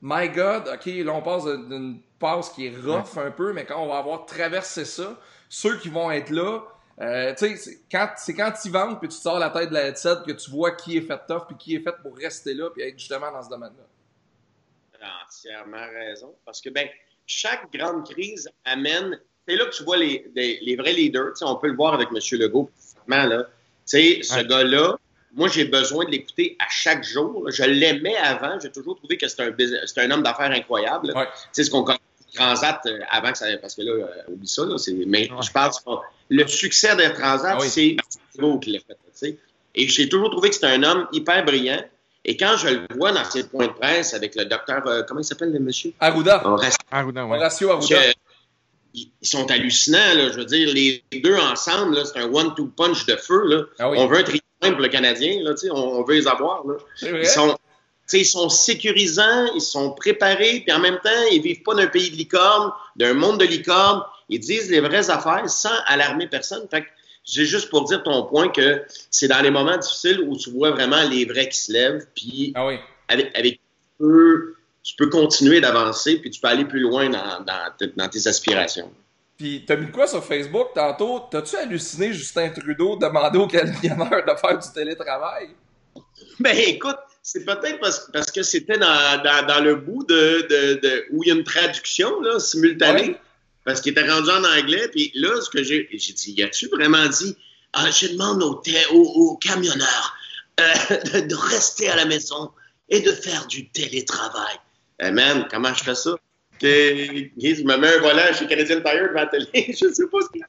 my 0.00 0.30
God, 0.30 0.68
ok, 0.72 0.86
là 0.86 1.12
on 1.12 1.20
passe 1.20 1.44
d'une 1.44 2.00
passe 2.18 2.48
qui 2.50 2.66
est 2.66 2.74
rough 2.74 3.18
un 3.18 3.30
peu, 3.30 3.52
mais 3.52 3.66
quand 3.66 3.82
on 3.82 3.88
va 3.88 3.98
avoir 3.98 4.24
traversé 4.24 4.86
ça, 4.86 5.20
ceux 5.50 5.78
qui 5.78 5.90
vont 5.90 6.10
être 6.10 6.30
là, 6.30 6.62
euh, 7.02 7.34
tu 7.34 7.54
sais, 7.54 7.82
quand, 7.92 8.08
c'est 8.16 8.32
quand 8.32 8.50
tu 8.50 8.70
ventes 8.70 8.98
puis 8.98 9.10
tu 9.10 9.16
sors 9.16 9.38
la 9.38 9.50
tête 9.50 9.68
de 9.68 9.74
la 9.74 9.88
headset 9.88 10.22
que 10.26 10.32
tu 10.32 10.50
vois 10.50 10.70
qui 10.70 10.96
est 10.96 11.02
fait 11.02 11.20
tough 11.28 11.46
puis 11.48 11.56
qui 11.58 11.74
est 11.74 11.80
fait 11.80 11.94
pour 12.02 12.16
rester 12.16 12.54
là 12.54 12.70
puis 12.70 12.82
être 12.82 12.98
justement 12.98 13.30
dans 13.30 13.42
ce 13.42 13.50
domaine-là. 13.50 13.84
entièrement 15.26 15.86
raison. 15.92 16.34
Parce 16.46 16.62
que, 16.62 16.70
ben, 16.70 16.88
chaque 17.26 17.70
grande 17.70 18.08
crise 18.08 18.48
amène. 18.64 19.20
C'est 19.46 19.56
là 19.56 19.66
que 19.66 19.76
tu 19.76 19.84
vois 19.84 19.98
les, 19.98 20.30
les, 20.34 20.58
les 20.62 20.76
vrais 20.76 20.94
leaders. 20.94 21.34
Tu 21.34 21.40
sais, 21.40 21.44
on 21.44 21.56
peut 21.56 21.68
le 21.68 21.76
voir 21.76 21.92
avec 21.92 22.08
M. 22.08 22.18
Legault, 22.40 22.70
là. 23.06 23.46
Tu 23.88 23.98
sais, 23.98 24.20
ce 24.22 24.34
ouais. 24.34 24.46
gars-là, 24.46 24.96
moi, 25.34 25.48
j'ai 25.48 25.66
besoin 25.66 26.04
de 26.06 26.10
l'écouter 26.10 26.56
à 26.58 26.66
chaque 26.70 27.04
jour. 27.04 27.44
Là. 27.44 27.50
Je 27.50 27.62
l'aimais 27.62 28.16
avant. 28.16 28.58
J'ai 28.60 28.70
toujours 28.70 28.96
trouvé 28.96 29.16
que 29.16 29.28
c'était 29.28 29.44
un, 29.44 29.54
c'est 29.86 30.00
un 30.00 30.10
homme 30.10 30.22
d'affaires 30.22 30.50
incroyable. 30.50 31.12
Ouais. 31.14 31.26
Tu 31.26 31.48
sais, 31.52 31.64
ce 31.64 31.70
qu'on 31.70 31.84
Transat 32.34 32.80
euh, 32.86 33.00
avant 33.10 33.32
que 33.32 33.38
ça. 33.38 33.46
Parce 33.60 33.74
que 33.74 33.82
là, 33.82 33.92
euh, 33.92 34.32
oublie 34.32 34.48
ça, 34.48 34.64
là, 34.64 34.76
mais 35.06 35.30
ouais. 35.30 35.42
je 35.42 35.50
pense 35.50 35.80
que 35.80 35.90
le 36.28 36.46
succès 36.46 36.94
de 36.96 37.08
Transat, 37.14 37.56
ah 37.56 37.58
oui. 37.60 37.68
c'est 37.68 37.96
Thibault 38.32 38.58
qui 38.58 38.72
l'a 38.72 38.80
fait. 38.80 38.96
T'sais. 39.14 39.38
Et 39.74 39.88
j'ai 39.88 40.08
toujours 40.08 40.30
trouvé 40.30 40.50
que 40.50 40.54
c'était 40.54 40.66
un 40.66 40.82
homme 40.82 41.06
hyper 41.12 41.44
brillant. 41.44 41.82
Et 42.24 42.36
quand 42.36 42.56
je 42.56 42.68
le 42.68 42.86
vois 42.96 43.12
dans 43.12 43.24
ses 43.24 43.44
points 43.44 43.68
de 43.68 43.72
presse 43.72 44.12
avec 44.12 44.34
le 44.34 44.44
docteur, 44.46 44.86
euh, 44.86 45.02
comment 45.06 45.20
il 45.20 45.24
s'appelle 45.24 45.52
le 45.52 45.60
monsieur? 45.60 45.92
Arruda. 46.00 46.44
Horacio, 46.44 46.76
Arruda, 46.90 47.24
ouais. 47.24 47.36
Horacio 47.36 47.70
Arruda. 47.70 48.00
Ils 48.96 49.28
sont 49.28 49.50
hallucinants, 49.50 50.14
là. 50.14 50.30
Je 50.32 50.38
veux 50.38 50.44
dire, 50.44 50.72
les 50.72 51.04
deux 51.22 51.36
ensemble, 51.36 52.04
c'est 52.04 52.18
un 52.18 52.32
one-two 52.32 52.72
punch 52.76 53.06
de 53.06 53.16
feu, 53.16 53.42
là. 53.46 53.62
Ah 53.78 53.90
oui. 53.90 53.98
On 54.00 54.06
veut 54.06 54.18
un 54.18 54.22
triangle 54.22 54.42
pour 54.60 54.80
le 54.80 54.88
Canadien, 54.88 55.42
là, 55.42 55.54
on, 55.70 55.76
on 55.76 56.02
veut 56.02 56.14
les 56.14 56.26
avoir, 56.26 56.66
là. 56.66 56.74
Ils 57.02 57.26
sont, 57.26 57.56
T'sais, 58.06 58.20
ils 58.20 58.24
sont 58.24 58.48
sécurisants, 58.48 59.52
ils 59.54 59.60
sont 59.60 59.90
préparés, 59.90 60.62
puis 60.64 60.72
en 60.72 60.78
même 60.78 60.98
temps, 61.02 61.24
ils 61.32 61.42
vivent 61.42 61.62
pas 61.62 61.74
d'un 61.74 61.88
pays 61.88 62.10
de 62.10 62.16
licorne, 62.16 62.70
d'un 62.94 63.14
monde 63.14 63.40
de 63.40 63.44
licorne. 63.44 64.02
Ils 64.28 64.38
disent 64.38 64.70
les 64.70 64.80
vraies 64.80 65.10
affaires 65.10 65.48
sans 65.50 65.74
alarmer 65.86 66.28
personne. 66.28 66.68
Fait 66.70 66.82
que 66.82 66.86
j'ai 67.24 67.44
juste 67.44 67.68
pour 67.68 67.84
dire 67.84 68.04
ton 68.04 68.22
point 68.24 68.48
que 68.48 68.82
c'est 69.10 69.26
dans 69.26 69.40
les 69.40 69.50
moments 69.50 69.76
difficiles 69.76 70.20
où 70.20 70.36
tu 70.36 70.50
vois 70.50 70.70
vraiment 70.70 71.02
les 71.02 71.24
vrais 71.24 71.48
qui 71.48 71.58
se 71.58 71.72
lèvent, 71.72 72.06
puis 72.14 72.52
ah 72.54 72.66
oui. 72.66 72.76
avec, 73.08 73.36
avec 73.36 73.60
eux, 74.00 74.56
tu 74.86 74.94
peux 74.94 75.08
continuer 75.08 75.60
d'avancer, 75.60 76.18
puis 76.18 76.30
tu 76.30 76.40
peux 76.40 76.46
aller 76.46 76.64
plus 76.64 76.78
loin 76.78 77.10
dans, 77.10 77.44
dans, 77.44 77.90
dans 77.96 78.08
tes 78.08 78.28
aspirations. 78.28 78.88
Puis, 79.36 79.64
t'as 79.66 79.74
mis 79.74 79.90
quoi 79.90 80.06
sur 80.06 80.24
Facebook 80.24 80.68
tantôt? 80.76 81.24
T'as-tu 81.28 81.56
halluciné 81.56 82.12
Justin 82.12 82.50
Trudeau 82.50 82.96
demander 82.96 83.36
aux 83.36 83.48
camionneurs 83.48 84.24
de 84.24 84.34
faire 84.40 84.58
du 84.58 84.72
télétravail? 84.72 85.48
Ben, 86.38 86.56
écoute, 86.56 86.96
c'est 87.20 87.44
peut-être 87.44 87.80
parce, 87.80 88.08
parce, 88.12 88.30
que 88.30 88.44
c'était 88.44 88.78
dans, 88.78 89.22
dans, 89.24 89.46
dans, 89.46 89.60
le 89.60 89.74
bout 89.74 90.04
de, 90.04 90.46
de, 90.48 90.80
de, 90.80 91.06
où 91.10 91.24
il 91.24 91.28
y 91.28 91.32
a 91.32 91.34
une 91.34 91.44
traduction 91.44 92.20
là, 92.20 92.38
simultanée, 92.38 93.08
ouais. 93.08 93.20
parce 93.64 93.80
qu'il 93.80 93.90
était 93.90 94.08
rendu 94.08 94.30
en 94.30 94.44
anglais. 94.44 94.88
Puis 94.92 95.10
là, 95.16 95.40
ce 95.40 95.50
que 95.50 95.64
j'ai, 95.64 95.88
j'ai 95.90 96.12
dit, 96.12 96.32
y 96.32 96.44
a-tu 96.44 96.68
vraiment 96.68 97.06
dit, 97.06 97.36
ah, 97.72 97.90
je 97.90 98.06
demande 98.06 98.40
aux, 98.40 98.62
aux, 98.92 99.30
aux 99.32 99.36
camionneurs 99.36 100.16
euh, 100.60 101.20
de 101.22 101.34
rester 101.34 101.88
à 101.88 101.96
la 101.96 102.04
maison 102.04 102.52
et 102.88 103.00
de 103.00 103.10
faire 103.10 103.48
du 103.48 103.68
télétravail. 103.68 104.58
Hey 104.98 105.12
man, 105.12 105.46
comment 105.50 105.74
je 105.74 105.84
fais 105.84 105.94
ça? 105.94 106.10
Je 106.60 107.62
me 107.64 107.76
mets 107.76 107.94
un 107.94 108.00
volant 108.00 108.32
chez 108.32 108.46
Canadian 108.46 108.80
Tire 108.80 109.08
devant 109.08 109.20
la 109.20 109.26
télé. 109.26 109.48
je 109.54 109.92
sais 109.92 110.06
pas 110.06 110.18
ce 110.22 110.30
qu'il 110.30 110.44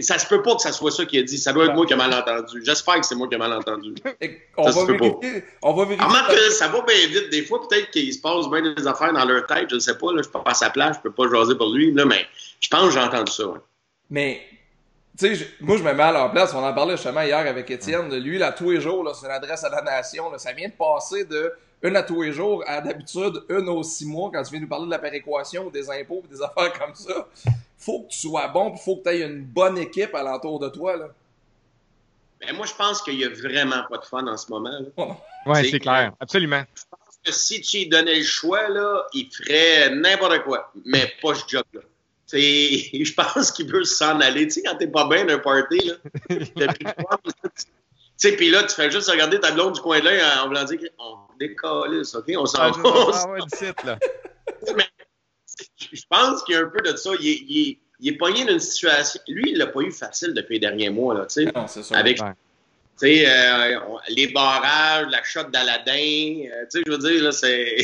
ça 0.00 0.18
se 0.18 0.26
peut 0.26 0.42
pas 0.42 0.54
que 0.54 0.62
ça 0.62 0.72
soit 0.72 0.90
ça 0.90 1.04
qu'il 1.04 1.18
a 1.20 1.22
dit. 1.22 1.38
Ça 1.38 1.52
doit 1.52 1.66
être 1.66 1.74
moi 1.74 1.86
qui 1.86 1.92
ai 1.92 1.96
mal 1.96 2.12
entendu. 2.12 2.62
J'espère 2.64 3.00
que 3.00 3.06
c'est 3.06 3.14
moi 3.14 3.28
qui 3.28 3.34
ai 3.34 3.38
mal 3.38 3.52
entendu. 3.52 3.94
on, 4.56 4.70
va 4.70 4.84
vérifier, 4.84 5.44
on 5.62 5.72
va 5.72 5.84
vérifier. 5.84 6.06
Remarque 6.06 6.34
que 6.34 6.50
ça 6.50 6.68
va 6.68 6.82
bien 6.82 7.06
vite. 7.08 7.30
Des 7.30 7.44
fois, 7.44 7.66
peut-être 7.66 7.90
qu'il 7.90 8.12
se 8.12 8.20
passe 8.20 8.48
bien 8.48 8.62
des 8.62 8.86
affaires 8.86 9.12
dans 9.12 9.24
leur 9.24 9.46
tête. 9.46 9.68
Je 9.70 9.76
ne 9.76 9.80
sais 9.80 9.96
pas. 9.96 10.06
Là, 10.06 10.12
je 10.14 10.18
ne 10.18 10.22
suis 10.22 10.32
pas 10.32 10.42
à 10.46 10.54
sa 10.54 10.70
place. 10.70 10.96
Je 10.96 10.98
ne 10.98 11.02
peux 11.02 11.12
pas 11.12 11.34
jaser 11.34 11.56
pour 11.56 11.72
lui. 11.72 11.92
Là, 11.92 12.04
mais 12.04 12.26
je 12.60 12.68
pense 12.68 12.88
que 12.88 12.94
j'ai 12.94 13.00
entendu 13.00 13.32
ça. 13.32 13.46
Ouais. 13.46 13.58
Mais, 14.10 14.42
tu 15.18 15.34
sais, 15.34 15.46
moi, 15.60 15.76
je 15.76 15.82
me 15.82 15.92
mets 15.92 16.02
à 16.02 16.12
leur 16.12 16.30
place. 16.30 16.52
On 16.54 16.64
en 16.64 16.74
parlait 16.74 16.96
justement 16.96 17.22
hier 17.22 17.38
avec 17.38 17.70
Étienne. 17.70 18.14
Lui, 18.14 18.38
là, 18.38 18.52
tous 18.52 18.70
les 18.70 18.80
jours, 18.80 19.10
c'est 19.14 19.26
une 19.26 19.32
adresse 19.32 19.64
à 19.64 19.70
la 19.70 19.82
nation. 19.82 20.30
Là, 20.30 20.38
ça 20.38 20.52
vient 20.52 20.68
de 20.68 20.74
passer 20.74 21.24
de 21.24 21.52
une 21.82 21.96
à 21.96 22.02
tous 22.02 22.22
les 22.22 22.32
jours 22.32 22.62
à 22.66 22.80
d'habitude 22.80 23.42
une 23.48 23.68
aux 23.68 23.82
six 23.82 24.06
mois 24.06 24.30
quand 24.32 24.42
tu 24.42 24.52
viens 24.52 24.60
nous 24.60 24.68
parler 24.68 24.86
de 24.86 24.90
la 24.90 24.98
péréquation, 24.98 25.70
des 25.70 25.90
impôts, 25.90 26.22
des 26.30 26.42
affaires 26.42 26.72
comme 26.78 26.94
ça 26.94 27.26
faut 27.80 28.02
que 28.02 28.12
tu 28.12 28.18
sois 28.18 28.48
bon, 28.48 28.74
il 28.76 28.78
faut 28.78 28.96
que 28.96 29.08
tu 29.08 29.16
aies 29.16 29.22
une 29.22 29.42
bonne 29.42 29.78
équipe 29.78 30.14
alentour 30.14 30.60
de 30.60 30.68
toi. 30.68 30.96
Là. 30.96 31.08
Ben, 32.40 32.54
moi, 32.54 32.66
je 32.66 32.74
pense 32.74 33.02
qu'il 33.02 33.16
n'y 33.16 33.24
a 33.24 33.30
vraiment 33.30 33.82
pas 33.88 33.98
de 33.98 34.04
fun 34.04 34.26
en 34.26 34.36
ce 34.36 34.50
moment. 34.50 34.78
Oui, 35.46 35.70
c'est 35.70 35.80
clair. 35.80 36.12
Absolument. 36.20 36.62
Je 36.74 36.82
pense 36.90 37.18
que 37.24 37.32
si 37.32 37.60
tu 37.62 37.78
lui 37.78 37.88
donnais 37.88 38.18
le 38.18 38.24
choix, 38.24 38.68
là, 38.68 39.06
il 39.14 39.28
ferait 39.30 39.94
n'importe 39.94 40.42
quoi, 40.44 40.70
mais 40.84 41.12
pas 41.22 41.34
ce 41.34 41.44
job-là. 41.48 41.80
Je 42.32 43.12
pense 43.14 43.50
qu'il 43.50 43.66
veut 43.66 43.82
s'en 43.82 44.20
aller. 44.20 44.46
Tu 44.46 44.52
sais, 44.52 44.62
quand 44.62 44.76
t'es 44.76 44.86
pas 44.86 45.08
bien 45.08 45.24
d'un 45.24 45.38
party, 45.38 45.80
là, 45.80 45.94
Tu 46.28 46.46
sais, 48.28 48.36
puis 48.36 48.50
là, 48.50 48.62
tu 48.64 48.74
fais 48.74 48.90
juste 48.90 49.10
regarder 49.10 49.40
ta 49.40 49.52
blonde 49.52 49.74
du 49.74 49.80
coin 49.80 50.00
de 50.00 50.04
l'œil 50.04 50.20
en 50.42 50.48
voulant 50.48 50.64
dire 50.64 50.78
on 50.98 51.16
décolle, 51.38 52.02
OK? 52.14 52.24
On 52.36 52.46
s'en 52.46 52.70
va. 52.70 53.10
Ah, 53.14 53.30
ouais, 53.30 53.40
site, 53.54 53.82
là. 53.84 53.98
mais 54.76 54.86
je 55.78 56.02
pense 56.08 56.42
qu'il 56.42 56.54
y 56.54 56.58
a 56.58 56.62
un 56.62 56.68
peu 56.68 56.80
de 56.80 56.96
ça. 56.96 57.10
Il 57.20 57.28
est, 57.28 57.44
il 57.48 57.78
il 58.00 58.14
est 58.14 58.16
pogné 58.16 58.44
d'une 58.44 58.60
situation. 58.60 59.20
Lui, 59.28 59.52
il 59.52 59.58
l'a 59.58 59.66
pas 59.66 59.80
eu 59.80 59.92
facile 59.92 60.34
depuis 60.34 60.54
les 60.54 60.60
derniers 60.60 60.90
mois, 60.90 61.14
là, 61.14 61.26
tu 61.26 61.44
sais. 61.44 61.52
Non, 61.54 61.66
c'est 61.66 61.82
ça. 61.82 61.96
Avec, 61.96 62.16
tu 62.16 62.24
sais, 62.96 63.24
euh, 63.26 63.78
les 64.08 64.28
barrages, 64.28 65.06
la 65.10 65.22
shot 65.22 65.44
d'Aladin, 65.44 65.92
euh, 65.92 66.64
tu 66.70 66.78
sais, 66.78 66.82
je 66.86 66.90
veux 66.90 66.98
dire, 66.98 67.22
là, 67.22 67.32
c'est. 67.32 67.76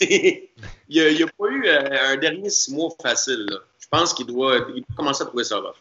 il 0.88 1.18
n'a 1.18 1.24
a 1.24 1.28
pas 1.38 1.48
eu 1.48 1.66
euh, 1.66 2.12
un 2.12 2.16
dernier 2.16 2.50
six 2.50 2.72
mois 2.72 2.90
facile, 3.00 3.46
là. 3.48 3.58
Je 3.80 3.86
pense 3.88 4.14
qu'il 4.14 4.26
doit, 4.26 4.66
il 4.74 4.82
doit 4.82 4.96
commencer 4.96 5.22
à 5.22 5.26
trouver 5.26 5.44
ça 5.44 5.58
rough. 5.58 5.76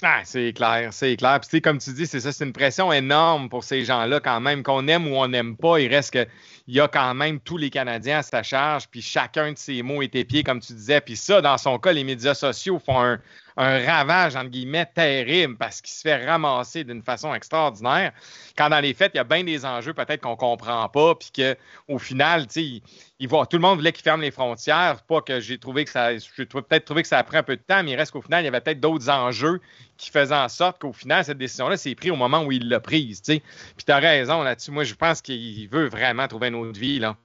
Ah, 0.00 0.22
c'est 0.24 0.52
clair, 0.52 0.92
c'est 0.92 1.16
clair. 1.16 1.38
Puis, 1.40 1.60
comme 1.60 1.78
tu 1.78 1.92
dis, 1.92 2.06
c'est 2.06 2.20
ça, 2.20 2.32
c'est 2.32 2.44
une 2.44 2.52
pression 2.52 2.92
énorme 2.92 3.48
pour 3.48 3.62
ces 3.62 3.84
gens-là, 3.84 4.20
quand 4.20 4.40
même. 4.40 4.62
Qu'on 4.62 4.88
aime 4.88 5.06
ou 5.06 5.16
on 5.16 5.28
n'aime 5.28 5.56
pas, 5.56 5.78
il 5.78 5.88
reste 5.88 6.12
que 6.12 6.26
il 6.66 6.74
y 6.74 6.80
a 6.80 6.88
quand 6.88 7.14
même 7.14 7.40
tous 7.40 7.56
les 7.56 7.70
Canadiens 7.70 8.18
à 8.18 8.22
sa 8.22 8.42
charge, 8.42 8.88
puis 8.88 9.02
chacun 9.02 9.52
de 9.52 9.58
ses 9.58 9.82
mots 9.82 10.02
est 10.02 10.14
épié, 10.14 10.42
comme 10.42 10.60
tu 10.60 10.72
disais. 10.72 11.00
Puis 11.00 11.16
ça, 11.16 11.40
dans 11.40 11.58
son 11.58 11.78
cas, 11.78 11.92
les 11.92 12.04
médias 12.04 12.34
sociaux 12.34 12.80
font 12.84 13.00
un, 13.00 13.20
un 13.56 13.84
ravage, 13.84 14.36
entre 14.36 14.50
guillemets, 14.50 14.86
terrible 14.86 15.56
parce 15.56 15.80
qu'il 15.80 15.92
se 15.92 16.00
fait 16.00 16.24
ramasser 16.26 16.84
d'une 16.84 17.02
façon 17.02 17.34
extraordinaire. 17.34 18.12
Quand 18.56 18.70
dans 18.70 18.80
les 18.80 18.94
faits, 18.94 19.12
il 19.14 19.18
y 19.18 19.20
a 19.20 19.24
bien 19.24 19.44
des 19.44 19.64
enjeux 19.64 19.92
peut-être 19.94 20.22
qu'on 20.22 20.36
comprend 20.36 20.88
pas, 20.88 21.14
puis 21.14 21.30
qu'au 21.32 21.98
final, 21.98 22.46
il, 22.56 22.82
tout 23.28 23.46
le 23.52 23.58
monde 23.58 23.78
voulait 23.78 23.92
qu'il 23.92 24.02
ferme 24.02 24.20
les 24.20 24.30
frontières. 24.30 25.02
Pas 25.02 25.20
que 25.20 25.40
j'ai 25.40 25.58
trouvé 25.58 25.84
que 25.84 25.90
ça, 25.90 26.16
j'ai 26.16 26.46
peut-être 26.46 26.84
trouvé 26.84 27.02
que 27.02 27.08
ça 27.08 27.18
a 27.18 27.24
pris 27.24 27.36
un 27.36 27.42
peu 27.42 27.56
de 27.56 27.62
temps, 27.62 27.82
mais 27.82 27.92
il 27.92 27.96
reste 27.96 28.12
qu'au 28.12 28.22
final, 28.22 28.42
il 28.42 28.46
y 28.46 28.48
avait 28.48 28.60
peut-être 28.60 28.80
d'autres 28.80 29.10
enjeux 29.10 29.60
qui 29.96 30.10
faisaient 30.10 30.34
en 30.34 30.48
sorte 30.48 30.80
qu'au 30.80 30.92
final, 30.92 31.24
cette 31.24 31.38
décision-là 31.38 31.76
s'est 31.76 31.94
prise 31.94 32.10
au 32.10 32.16
moment 32.16 32.42
où 32.42 32.52
il 32.52 32.68
l'a 32.68 32.80
prise. 32.80 33.20
Puis 33.20 33.40
tu 33.84 33.92
as 33.92 33.98
raison 33.98 34.42
là-dessus. 34.42 34.70
Moi, 34.70 34.84
je 34.84 34.94
pense 34.94 35.22
qu'il 35.22 35.68
veut 35.68 35.88
vraiment 35.88 36.26
trouver 36.26 36.48
une 36.48 36.56
autre 36.56 36.78
vie, 36.78 36.98
là. 36.98 37.16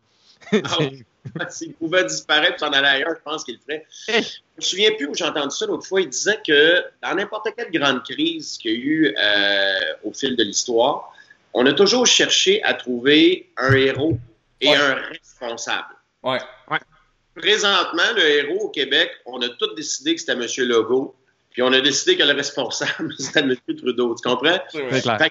S'il 1.50 1.74
pouvait 1.74 2.04
disparaître 2.06 2.56
et 2.56 2.60
s'en 2.60 2.72
aller 2.72 2.88
ailleurs, 2.88 3.16
je 3.18 3.24
pense 3.24 3.44
qu'il 3.44 3.56
le 3.56 3.62
ferait. 3.62 3.86
Je 4.08 4.32
me 4.58 4.62
souviens 4.62 4.92
plus 4.98 5.08
où 5.08 5.14
j'ai 5.14 5.26
entendu 5.26 5.56
ça 5.56 5.66
l'autre 5.66 5.88
fois. 5.88 6.02
Il 6.02 6.10
disait 6.10 6.40
que 6.46 6.84
dans 7.04 7.16
n'importe 7.16 7.50
quelle 7.56 7.72
grande 7.72 8.04
crise 8.04 8.58
qu'il 8.58 8.72
y 8.72 8.74
a 8.74 8.78
eu 8.78 9.16
euh, 9.18 9.94
au 10.04 10.14
fil 10.14 10.36
de 10.36 10.44
l'histoire, 10.44 11.14
on 11.54 11.66
a 11.66 11.74
toujours 11.74 12.06
cherché 12.06 12.62
à 12.64 12.74
trouver 12.74 13.50
un 13.58 13.74
héros 13.74 14.18
et 14.62 14.74
un 14.76 14.96
responsable. 14.96 15.96
Ouais. 16.24 16.40
Présentement, 17.36 18.14
le 18.16 18.22
héros 18.22 18.66
au 18.66 18.70
Québec, 18.70 19.12
on 19.26 19.42
a 19.42 19.50
tous 19.50 19.74
décidé 19.76 20.16
que 20.16 20.22
c'était 20.22 20.34
M. 20.34 20.46
Legault, 20.68 21.16
puis 21.52 21.62
on 21.62 21.72
a 21.72 21.82
décidé 21.82 22.18
que 22.18 22.24
le 22.24 22.34
responsable, 22.34 23.14
c'était 23.20 23.42
M. 23.42 23.56
Trudeau. 23.78 24.16
Tu 24.16 24.28
comprends? 24.28 24.60
C'est 24.72 25.02
clair. 25.02 25.30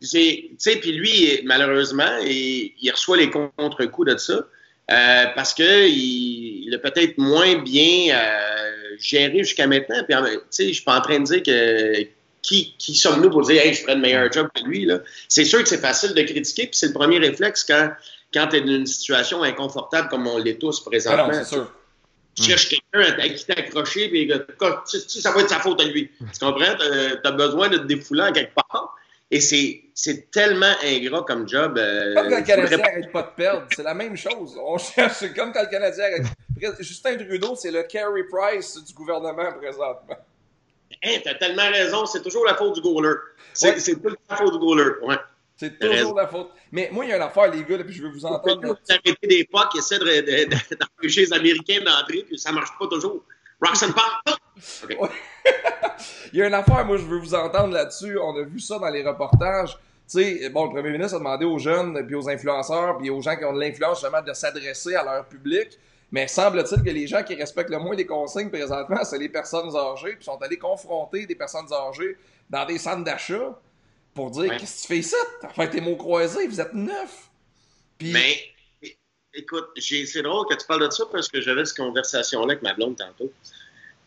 Tu 0.00 0.56
sais, 0.58 0.76
puis 0.76 0.92
lui, 0.92 1.40
malheureusement, 1.44 2.18
il, 2.22 2.74
il 2.80 2.90
reçoit 2.90 3.16
les 3.16 3.30
contre-coups 3.30 4.12
de 4.12 4.16
ça. 4.18 4.44
Euh, 4.90 5.24
parce 5.34 5.54
que 5.54 5.88
il, 5.88 6.72
a 6.74 6.78
peut-être 6.78 7.16
moins 7.16 7.56
bien 7.56 8.14
euh, 8.14 8.96
géré 8.98 9.38
jusqu'à 9.38 9.66
maintenant. 9.66 10.02
Puis, 10.06 10.16
tu 10.16 10.38
sais, 10.50 10.68
je 10.68 10.72
suis 10.74 10.84
pas 10.84 10.98
en 10.98 11.00
train 11.00 11.20
de 11.20 11.24
dire 11.24 11.42
que 11.42 12.06
qui, 12.42 12.74
qui 12.78 12.94
sommes-nous 12.94 13.30
pour 13.30 13.42
dire, 13.42 13.62
hey, 13.62 13.72
je 13.72 13.80
ferais 13.80 13.94
le 13.94 14.02
meilleur 14.02 14.30
job 14.30 14.48
que 14.54 14.62
lui. 14.64 14.84
Là. 14.84 14.98
C'est 15.28 15.46
sûr 15.46 15.62
que 15.62 15.68
c'est 15.68 15.78
facile 15.78 16.12
de 16.12 16.22
critiquer, 16.22 16.66
puis 16.66 16.76
c'est 16.76 16.88
le 16.88 16.92
premier 16.92 17.18
réflexe 17.18 17.64
quand, 17.64 17.90
quand 18.34 18.48
tu 18.48 18.56
es 18.56 18.60
dans 18.60 18.74
une 18.74 18.86
situation 18.86 19.42
inconfortable 19.42 20.08
comme 20.08 20.26
on 20.26 20.36
l'est 20.36 20.60
tous 20.60 20.84
présentement. 20.84 21.30
Ah 21.32 21.38
non, 21.38 21.44
sûr. 21.44 21.72
Tu 22.34 22.42
cherches 22.42 22.68
quelqu'un 22.68 23.14
à 23.18 23.28
qui 23.28 23.44
t'accrocher, 23.46 24.08
puis 24.08 24.30
ça 25.08 25.30
va 25.30 25.40
être 25.40 25.48
sa 25.48 25.60
faute 25.60 25.80
à 25.80 25.84
lui. 25.84 26.10
Tu 26.18 26.38
comprends? 26.40 26.74
Tu 26.76 27.28
as, 27.28 27.32
besoin 27.32 27.68
de 27.68 27.78
te 27.78 27.84
défouler 27.84 28.22
en 28.22 28.32
quelque 28.32 28.54
part. 28.54 28.96
Et 29.34 29.40
c'est 29.94 30.30
tellement 30.30 30.74
ingrat 30.84 31.24
comme 31.26 31.48
job. 31.48 31.76
Euh, 31.76 32.14
comme 32.14 32.30
quand 32.30 32.38
le 32.38 32.44
Canadien 32.44 32.76
n'arrête 32.76 33.10
pas 33.10 33.22
de 33.22 33.30
perdre. 33.34 33.66
C'est 33.74 33.82
la 33.82 33.94
même 33.94 34.16
chose. 34.16 34.56
On 34.64 34.78
cherche, 34.78 35.34
comme 35.34 35.52
quand 35.52 35.62
le 35.62 35.70
Canadien 35.70 36.04
arrête. 36.04 36.76
Justin 36.78 37.16
Trudeau, 37.16 37.56
c'est 37.56 37.72
le 37.72 37.82
Carey 37.82 38.22
Price 38.30 38.80
du 38.84 38.94
gouvernement 38.94 39.52
présentement. 39.54 40.16
Hein, 41.02 41.18
t'as 41.24 41.34
tellement 41.34 41.68
raison. 41.68 42.06
C'est 42.06 42.22
toujours 42.22 42.44
la 42.44 42.54
faute 42.54 42.76
du 42.76 42.80
goaler. 42.80 43.16
C'est 43.52 43.74
toujours 43.74 44.16
la 44.30 44.36
faute 44.36 44.52
du 44.52 44.58
goaler. 44.58 44.92
Ouais. 45.02 45.16
C'est 45.56 45.80
toujours 45.80 46.14
la 46.14 46.28
faute. 46.28 46.50
Mais 46.70 46.88
moi, 46.92 47.04
il 47.04 47.08
y 47.08 47.12
a 47.12 47.16
une 47.16 47.22
affaire, 47.22 47.50
les 47.50 47.64
gars, 47.64 47.82
puis 47.82 47.92
je 47.92 48.04
veux 48.04 48.10
vous 48.10 48.24
entendre. 48.24 48.64
Vous 48.64 48.76
arrêtez 48.88 49.26
des 49.26 49.48
potes 49.50 49.68
qui 49.72 49.78
essaient 49.78 49.98
d'empêcher 49.98 51.22
les 51.22 51.32
Américains 51.32 51.80
d'entrer, 51.84 52.22
puis 52.22 52.38
ça 52.38 52.52
marche 52.52 52.70
pas 52.78 52.86
toujours. 52.86 53.24
Roxanne 53.60 53.92
Park. 53.92 54.38
Il 56.32 56.38
y 56.38 56.42
a 56.42 56.48
une 56.48 56.54
affaire, 56.54 56.84
moi, 56.84 56.96
je 56.96 57.04
veux 57.04 57.18
vous 57.18 57.34
entendre 57.34 57.72
là-dessus. 57.74 58.18
On 58.18 58.36
a 58.36 58.42
vu 58.42 58.60
ça 58.60 58.78
dans 58.78 58.88
les 58.88 59.02
reportages. 59.02 59.78
Tu 60.10 60.18
sais, 60.18 60.48
bon, 60.50 60.64
le 60.64 60.70
premier 60.70 60.90
ministre 60.90 61.16
a 61.16 61.18
demandé 61.18 61.44
aux 61.44 61.58
jeunes, 61.58 62.06
puis 62.06 62.14
aux 62.14 62.28
influenceurs, 62.28 62.98
puis 62.98 63.08
aux 63.08 63.22
gens 63.22 63.36
qui 63.36 63.44
ont 63.44 63.52
de 63.52 63.60
l'influence, 63.60 64.00
justement, 64.00 64.20
de 64.20 64.32
s'adresser 64.32 64.94
à 64.96 65.04
leur 65.04 65.24
public. 65.26 65.78
Mais 66.12 66.28
semble-t-il 66.28 66.82
que 66.82 66.90
les 66.90 67.06
gens 67.06 67.22
qui 67.22 67.34
respectent 67.34 67.70
le 67.70 67.78
moins 67.78 67.96
les 67.96 68.06
consignes 68.06 68.50
présentement, 68.50 69.02
c'est 69.04 69.18
les 69.18 69.28
personnes 69.28 69.74
âgées, 69.74 70.14
puis 70.14 70.24
sont 70.24 70.40
allés 70.42 70.58
confronter 70.58 71.26
des 71.26 71.34
personnes 71.34 71.72
âgées 71.72 72.16
dans 72.50 72.64
des 72.66 72.78
centres 72.78 73.02
d'achat 73.02 73.58
pour 74.14 74.30
dire 74.30 74.56
Qu'est-ce 74.56 74.76
que 74.76 74.80
tu 74.82 74.86
fais 74.86 74.98
ici? 74.98 75.16
Enfin, 75.42 75.66
tes 75.66 75.80
mots 75.80 75.96
croisés, 75.96 76.46
vous 76.46 76.60
êtes 76.60 76.74
neuf. 76.74 77.30
Mais, 78.00 78.36
écoute, 79.34 79.66
c'est 79.78 80.22
drôle 80.22 80.46
que 80.46 80.54
tu 80.54 80.66
parles 80.66 80.86
de 80.86 80.90
ça 80.90 81.04
parce 81.10 81.28
que 81.28 81.40
j'avais 81.40 81.64
cette 81.64 81.76
conversation-là 81.76 82.52
avec 82.52 82.62
ma 82.62 82.74
blonde 82.74 82.96
tantôt 82.96 83.32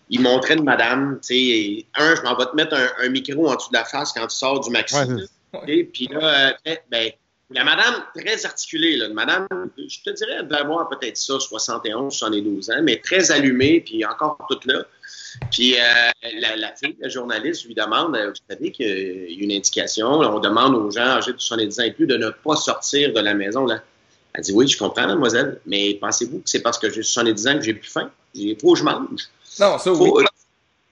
il 0.09 0.21
montrait 0.21 0.55
une 0.55 0.63
madame, 0.63 1.19
tu 1.21 1.35
sais, 1.35 1.85
un, 1.95 2.15
je 2.15 2.21
m'en 2.21 2.35
vais 2.35 2.45
te 2.45 2.55
mettre 2.55 2.75
un, 2.99 3.09
micro 3.09 3.49
en 3.49 3.55
dessous 3.55 3.69
de 3.69 3.77
la 3.77 3.85
face 3.85 4.13
quand 4.13 4.27
tu 4.27 4.35
sors 4.35 4.59
du 4.59 4.69
maxi. 4.69 4.95
Et 5.67 5.83
puis 5.83 6.07
là, 6.11 6.53
euh, 6.67 6.75
ben, 6.89 7.11
la 7.49 7.63
madame, 7.63 8.03
très 8.15 8.45
articulée, 8.45 8.97
là, 8.97 9.09
madame, 9.09 9.47
je 9.77 9.99
te 10.03 10.09
dirais, 10.11 10.37
elle 10.39 10.47
devait 10.47 10.61
avoir 10.61 10.89
peut-être 10.89 11.17
ça, 11.17 11.39
71, 11.39 12.13
72 12.13 12.69
ans, 12.69 12.81
mais 12.83 12.97
très 12.97 13.31
allumée, 13.31 13.81
puis 13.81 14.05
encore 14.05 14.37
toute 14.49 14.65
là. 14.65 14.85
Puis 15.51 15.75
euh, 15.75 16.11
la, 16.39 16.55
la, 16.55 16.75
fille, 16.75 16.95
la 16.99 17.09
journaliste, 17.09 17.65
lui 17.65 17.75
demande, 17.75 18.15
euh, 18.15 18.29
vous 18.29 18.35
savez 18.49 18.71
qu'il 18.71 19.31
y 19.31 19.41
a 19.41 19.43
une 19.43 19.51
indication, 19.51 20.07
on 20.07 20.39
demande 20.39 20.75
aux 20.75 20.91
gens 20.91 21.01
âgés 21.01 21.33
de 21.33 21.39
70 21.39 21.79
ans 21.79 21.83
et 21.83 21.91
plus 21.91 22.07
de 22.07 22.17
ne 22.17 22.29
pas 22.29 22.55
sortir 22.55 23.13
de 23.13 23.19
la 23.19 23.33
maison. 23.33 23.65
Là. 23.65 23.81
Elle 24.37 24.43
dit, 24.43 24.51
oui, 24.53 24.67
je 24.67 24.77
comprends, 24.77 25.07
mademoiselle, 25.07 25.59
mais 25.65 25.95
pensez-vous 25.95 26.37
que 26.37 26.49
c'est 26.49 26.61
parce 26.61 26.77
que 26.77 26.91
j'ai 26.91 27.01
70 27.01 27.47
ans 27.47 27.55
que 27.55 27.63
j'ai 27.63 27.73
plus 27.73 27.89
faim? 27.89 28.11
Il 28.35 28.55
faut 28.61 28.73
que 28.73 28.79
je 28.79 28.83
mange. 28.83 29.23
Non, 29.59 29.79
ça 29.79 29.91
oui. 29.91 30.23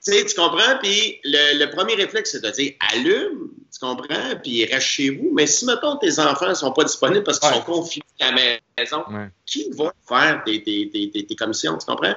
tu 0.03 0.35
comprends? 0.35 0.79
Puis 0.81 1.19
le, 1.23 1.65
premier 1.67 1.93
réflexe, 1.93 2.31
c'est 2.31 2.43
de 2.43 2.49
dire 2.49 2.73
allume, 2.91 3.49
tu 3.71 3.79
comprends? 3.79 4.35
Puis 4.41 4.65
reste 4.65 4.87
chez 4.87 5.11
vous. 5.11 5.29
Mais 5.31 5.45
si, 5.45 5.67
mettons, 5.67 5.97
tes 5.97 6.17
enfants 6.17 6.49
ne 6.49 6.55
sont 6.55 6.71
pas 6.71 6.85
disponibles 6.85 7.23
parce 7.23 7.39
qu'ils 7.39 7.53
sont 7.53 7.61
confinés 7.61 8.03
à 8.19 8.31
la 8.31 8.57
maison, 8.79 9.03
qui 9.45 9.69
va 9.73 9.93
faire 10.09 10.41
tes, 10.43 11.35
commissions, 11.37 11.77
tu 11.77 11.85
comprends? 11.85 12.15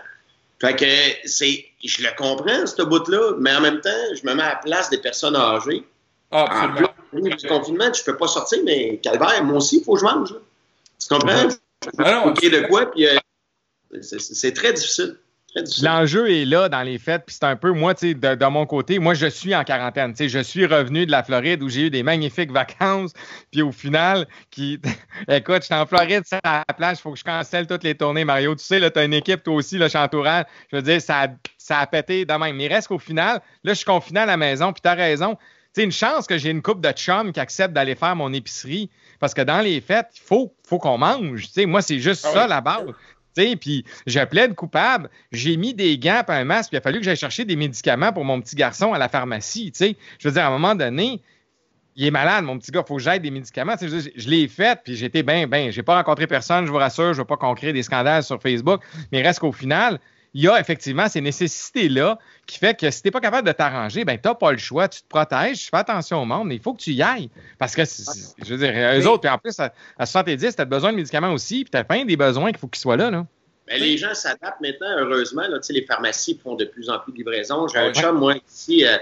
Fait 0.59 0.75
que 0.75 1.29
c'est, 1.29 1.67
je 1.85 2.03
le 2.03 2.09
comprends, 2.17 2.67
ce 2.67 2.83
bout-là, 2.83 3.35
mais 3.39 3.55
en 3.55 3.61
même 3.61 3.83
temps, 3.83 3.91
je 4.15 4.27
me 4.27 4.35
mets 4.35 4.43
à 4.43 4.55
la 4.55 4.57
place 4.57 4.89
des 4.89 4.99
personnes 4.99 5.37
âgées. 5.37 5.87
Ah, 6.31 6.45
absolument. 6.45 6.89
En 6.89 7.21
plus, 7.21 7.37
du 7.37 7.47
confinement, 7.47 7.93
je 7.93 8.03
peux 8.03 8.17
pas 8.17 8.29
sortir, 8.29 8.61
mais 8.65 8.97
calvaire, 8.97 9.45
moi 9.45 9.59
aussi, 9.59 9.79
il 9.79 9.85
faut 9.85 9.93
que 9.93 10.01
je 10.01 10.05
mange. 10.05 10.35
Tu 11.09 11.19
comprends? 11.19 11.49
Ah 11.99 12.13
non, 12.13 12.33
de 12.33 12.67
quoi, 12.67 12.91
puis 12.91 13.07
euh, 13.07 13.17
c'est 14.03 14.53
très 14.53 14.73
difficile. 14.73 15.17
L'enjeu 15.83 16.31
est 16.31 16.45
là 16.45 16.69
dans 16.69 16.83
les 16.83 16.99
fêtes, 16.99 17.25
puis 17.27 17.35
c'est 17.35 17.47
un 17.47 17.57
peu, 17.57 17.73
moi, 17.73 17.95
tu 17.95 18.09
sais, 18.09 18.15
de, 18.15 18.47
mon 18.47 18.67
côté, 18.67 18.99
moi, 18.99 19.15
je 19.15 19.27
suis 19.27 19.55
en 19.55 19.65
quarantaine. 19.65 20.13
Tu 20.13 20.25
sais, 20.25 20.29
je 20.29 20.41
suis 20.41 20.67
revenu 20.67 21.07
de 21.07 21.11
la 21.11 21.23
Floride 21.23 21.63
où 21.63 21.71
j'ai 21.71 21.87
eu 21.87 21.91
des 21.91 22.03
magnifiques 22.03 22.53
vacances, 22.53 23.13
puis 23.51 23.63
au 23.63 23.73
final, 23.73 24.27
qui, 24.51 24.79
écoute, 25.29 25.63
je 25.63 25.67
suis 25.67 25.75
en 25.75 25.87
Floride, 25.87 26.23
c'est 26.27 26.39
à 26.45 26.65
la 26.69 26.75
plage, 26.75 26.99
il 26.99 27.01
faut 27.01 27.13
que 27.13 27.19
je 27.19 27.25
cancelle 27.25 27.67
toutes 27.67 27.85
les 27.85 27.95
tournées, 27.95 28.25
Mario. 28.25 28.55
Tu 28.55 28.65
sais, 28.65 28.79
là, 28.79 28.91
tu 28.91 28.99
as 28.99 29.05
une 29.05 29.15
équipe, 29.15 29.43
toi 29.43 29.55
aussi, 29.55 29.79
là, 29.79 29.89
entourage. 29.95 30.45
Je 30.71 30.77
veux 30.77 30.83
dire, 30.83 31.01
ça, 31.01 31.29
ça 31.57 31.79
a 31.79 31.87
pété 31.87 32.25
de 32.27 32.35
même. 32.35 32.57
Mais 32.57 32.69
reste 32.69 32.89
qu'au 32.89 32.99
final, 32.99 33.41
là, 33.65 33.73
je 33.73 33.79
suis 33.79 33.87
confiné 33.87 34.21
à 34.21 34.27
la 34.27 34.37
maison, 34.37 34.73
puis 34.73 34.83
tu 34.83 34.89
as 34.89 34.95
raison. 34.95 35.37
C'est 35.79 35.85
une 35.85 35.93
chance 35.93 36.27
que 36.27 36.39
j'ai 36.39 36.51
une 36.51 36.61
coupe 36.61 36.81
de 36.81 36.91
chum 36.91 37.31
qui 37.31 37.39
accepte 37.39 37.73
d'aller 37.73 37.95
faire 37.95 38.17
mon 38.17 38.33
épicerie. 38.33 38.91
Parce 39.21 39.33
que 39.33 39.43
dans 39.43 39.61
les 39.61 39.81
fêtes, 39.81 40.09
il 40.17 40.21
faut, 40.21 40.53
faut 40.67 40.79
qu'on 40.79 40.99
mange. 40.99 41.49
Moi, 41.57 41.83
c'est 41.83 42.01
juste 42.01 42.27
ah 42.29 42.33
ça 42.33 42.47
la 42.49 42.61
base. 42.61 42.89
Puis 43.61 43.85
je 44.05 44.19
plaide 44.25 44.57
coupable. 44.57 45.09
J'ai 45.31 45.57
mis 45.57 45.75
des 45.75 45.97
gants 45.97 46.25
et 46.29 46.33
un 46.33 46.43
masque, 46.43 46.71
puis 46.71 46.75
il 46.75 46.79
a 46.79 46.81
fallu 46.81 46.99
que 46.99 47.05
j'aille 47.05 47.17
chercher 47.17 47.45
des 47.45 47.55
médicaments 47.55 48.13
pour 48.13 48.25
mon 48.25 48.41
petit 48.41 48.57
garçon 48.57 48.93
à 48.93 48.99
la 48.99 49.09
pharmacie. 49.09 49.73
Je 49.79 50.29
veux 50.29 50.35
dire, 50.35 50.43
à 50.43 50.49
un 50.49 50.51
moment 50.51 50.75
donné, 50.75 51.23
il 51.95 52.05
est 52.05 52.11
malade, 52.11 52.45
mon 52.45 52.59
petit 52.59 52.73
gars, 52.73 52.83
il 52.85 52.89
faut 52.89 52.97
que 52.97 53.03
j'aille 53.03 53.21
des 53.21 53.31
médicaments. 53.31 53.77
Je, 53.81 54.11
je, 54.17 54.29
l'ai 54.29 54.49
fait, 54.49 54.81
puis 54.83 54.97
j'étais 54.97 55.23
bien, 55.23 55.47
bien. 55.47 55.71
J'ai 55.71 55.85
pas 55.85 55.95
rencontré 55.95 56.27
personne, 56.27 56.67
je 56.67 56.73
vous 56.73 56.79
rassure, 56.79 57.13
je 57.13 57.19
veux 57.19 57.25
pas 57.25 57.37
qu'on 57.37 57.55
crée 57.55 57.73
des 57.73 57.85
scandales 57.85 58.25
sur 58.25 58.43
Facebook, 58.43 58.83
mais 59.13 59.23
reste 59.23 59.39
qu'au 59.39 59.53
final, 59.53 60.01
il 60.35 60.43
y 60.43 60.49
a 60.49 60.61
effectivement 60.61 61.09
ces 61.09 61.21
nécessités-là 61.21 62.19
qui 62.47 62.59
fait 62.59 62.79
que 62.79 62.91
si 62.91 63.03
tu 63.03 63.09
n'es 63.09 63.13
pas 63.13 63.21
capable 63.21 63.47
de 63.47 63.53
t'arranger, 63.53 64.05
ben 64.05 64.19
n'as 64.23 64.35
pas 64.35 64.53
le 64.53 64.59
choix, 64.59 64.89
tu 64.89 65.03
te 65.03 65.09
protèges, 65.09 65.65
tu 65.65 65.71
fais 65.71 65.79
attention 65.79 66.23
au 66.23 66.25
monde, 66.25 66.49
mais 66.49 66.57
il 66.57 66.63
faut 66.63 66.75
que 66.75 66.81
tu 66.81 66.93
y 66.93 67.03
ailles. 67.03 67.31
Parce 67.59 67.75
que, 67.75 67.83
je 67.85 68.55
veux 68.55 68.59
dire, 68.59 68.73
eux 68.99 69.07
autres, 69.07 69.21
puis 69.21 69.31
en 69.31 69.39
plus, 69.39 69.59
à, 69.59 70.07
70, 70.07 70.57
tu 70.57 70.63
as 70.63 70.65
besoin 70.65 70.93
de 70.93 70.97
médicaments 70.97 71.33
aussi, 71.33 71.65
puis 71.65 71.71
tu 71.71 71.77
as 71.77 71.85
plein 71.85 72.05
des 72.05 72.17
besoins 72.17 72.51
qu'il 72.51 72.59
faut 72.59 72.69
qu'ils 72.69 72.81
soient 72.81 72.97
là. 72.97 73.11
là. 73.11 73.27
Ben, 73.69 73.81
les 73.81 73.99
gens 73.99 74.15
s'adaptent 74.15 74.61
maintenant, 74.61 74.97
heureusement. 74.99 75.43
Là, 75.43 75.59
les 75.69 75.85
pharmacies 75.85 76.41
font 76.43 76.55
de 76.55 76.65
plus 76.65 76.89
en 76.89 76.99
plus 77.01 77.13
de 77.13 77.19
livraisons. 77.19 77.69
J'ai 77.69 77.79
un 77.79 77.93
chum, 77.93 78.19
moi, 78.19 78.37
ici, 78.49 78.87
euh, 78.87 78.97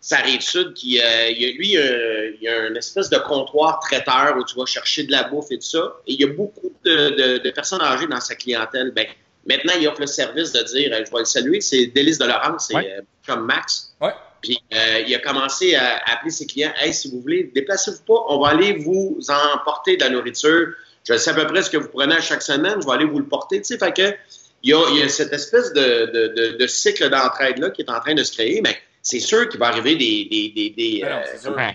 ça 0.00 0.18
arrive 0.18 0.40
sud, 0.40 0.74
qui, 0.74 1.00
euh, 1.00 1.30
il 1.30 1.40
y 1.40 1.44
a, 1.44 1.52
lui, 1.52 1.78
euh, 1.78 2.32
il 2.34 2.42
y 2.42 2.48
a 2.48 2.66
une 2.66 2.76
espèce 2.76 3.08
de 3.08 3.18
comptoir 3.18 3.78
traiteur 3.80 4.36
où 4.36 4.44
tu 4.44 4.56
vas 4.56 4.66
chercher 4.66 5.04
de 5.04 5.12
la 5.12 5.24
bouffe 5.24 5.50
et 5.50 5.58
tout 5.58 5.66
ça. 5.66 5.94
Et 6.06 6.14
il 6.14 6.20
y 6.20 6.24
a 6.24 6.32
beaucoup 6.32 6.72
de, 6.84 7.50
personnes 7.50 7.82
âgées 7.82 8.08
dans 8.08 8.20
sa 8.20 8.34
clientèle. 8.34 8.90
Ben, 8.90 9.06
Maintenant, 9.46 9.74
il 9.78 9.86
offre 9.88 10.00
le 10.00 10.06
service 10.06 10.52
de 10.52 10.62
dire, 10.62 10.90
je 10.92 11.10
vais 11.10 11.18
le 11.18 11.24
saluer, 11.24 11.60
c'est 11.60 11.86
Délice 11.86 12.18
de 12.18 12.24
Laurence, 12.24 12.68
c'est 12.70 13.04
comme 13.26 13.46
Max. 13.46 13.94
Ouais. 14.00 14.12
Puis 14.40 14.58
il 14.70 15.14
a 15.14 15.18
commencé 15.18 15.74
à 15.74 16.00
appeler 16.06 16.30
ses 16.30 16.46
clients, 16.46 16.72
hey, 16.80 16.92
si 16.92 17.10
vous 17.10 17.20
voulez, 17.20 17.50
déplacez-vous 17.54 18.02
pas, 18.06 18.24
on 18.28 18.40
va 18.40 18.50
aller 18.50 18.74
vous 18.74 19.18
emporter 19.54 19.96
de 19.96 20.04
la 20.04 20.10
nourriture. 20.10 20.68
Je 21.06 21.16
sais 21.16 21.30
à 21.30 21.34
peu 21.34 21.46
près 21.46 21.62
ce 21.62 21.70
que 21.70 21.76
vous 21.76 21.88
prenez 21.88 22.14
à 22.14 22.20
chaque 22.20 22.42
semaine, 22.42 22.76
je 22.80 22.86
vais 22.86 22.92
aller 22.92 23.04
vous 23.04 23.18
le 23.18 23.26
porter. 23.26 23.58
Tu 23.58 23.64
sais, 23.64 23.78
fait 23.78 23.94
que 23.94 24.14
il 24.62 24.70
y, 24.70 25.02
a, 25.02 25.08
cette 25.10 25.32
espèce 25.32 25.74
de, 25.74 26.66
cycle 26.66 27.10
d'entraide-là 27.10 27.70
qui 27.70 27.82
est 27.82 27.90
en 27.90 28.00
train 28.00 28.14
de 28.14 28.22
se 28.22 28.32
créer, 28.32 28.62
mais 28.62 28.74
c'est 29.02 29.20
sûr 29.20 29.46
qu'il 29.48 29.60
va 29.60 29.66
arriver 29.66 29.94
des, 29.94 30.72
des, 30.74 31.02
euh, 31.04 31.70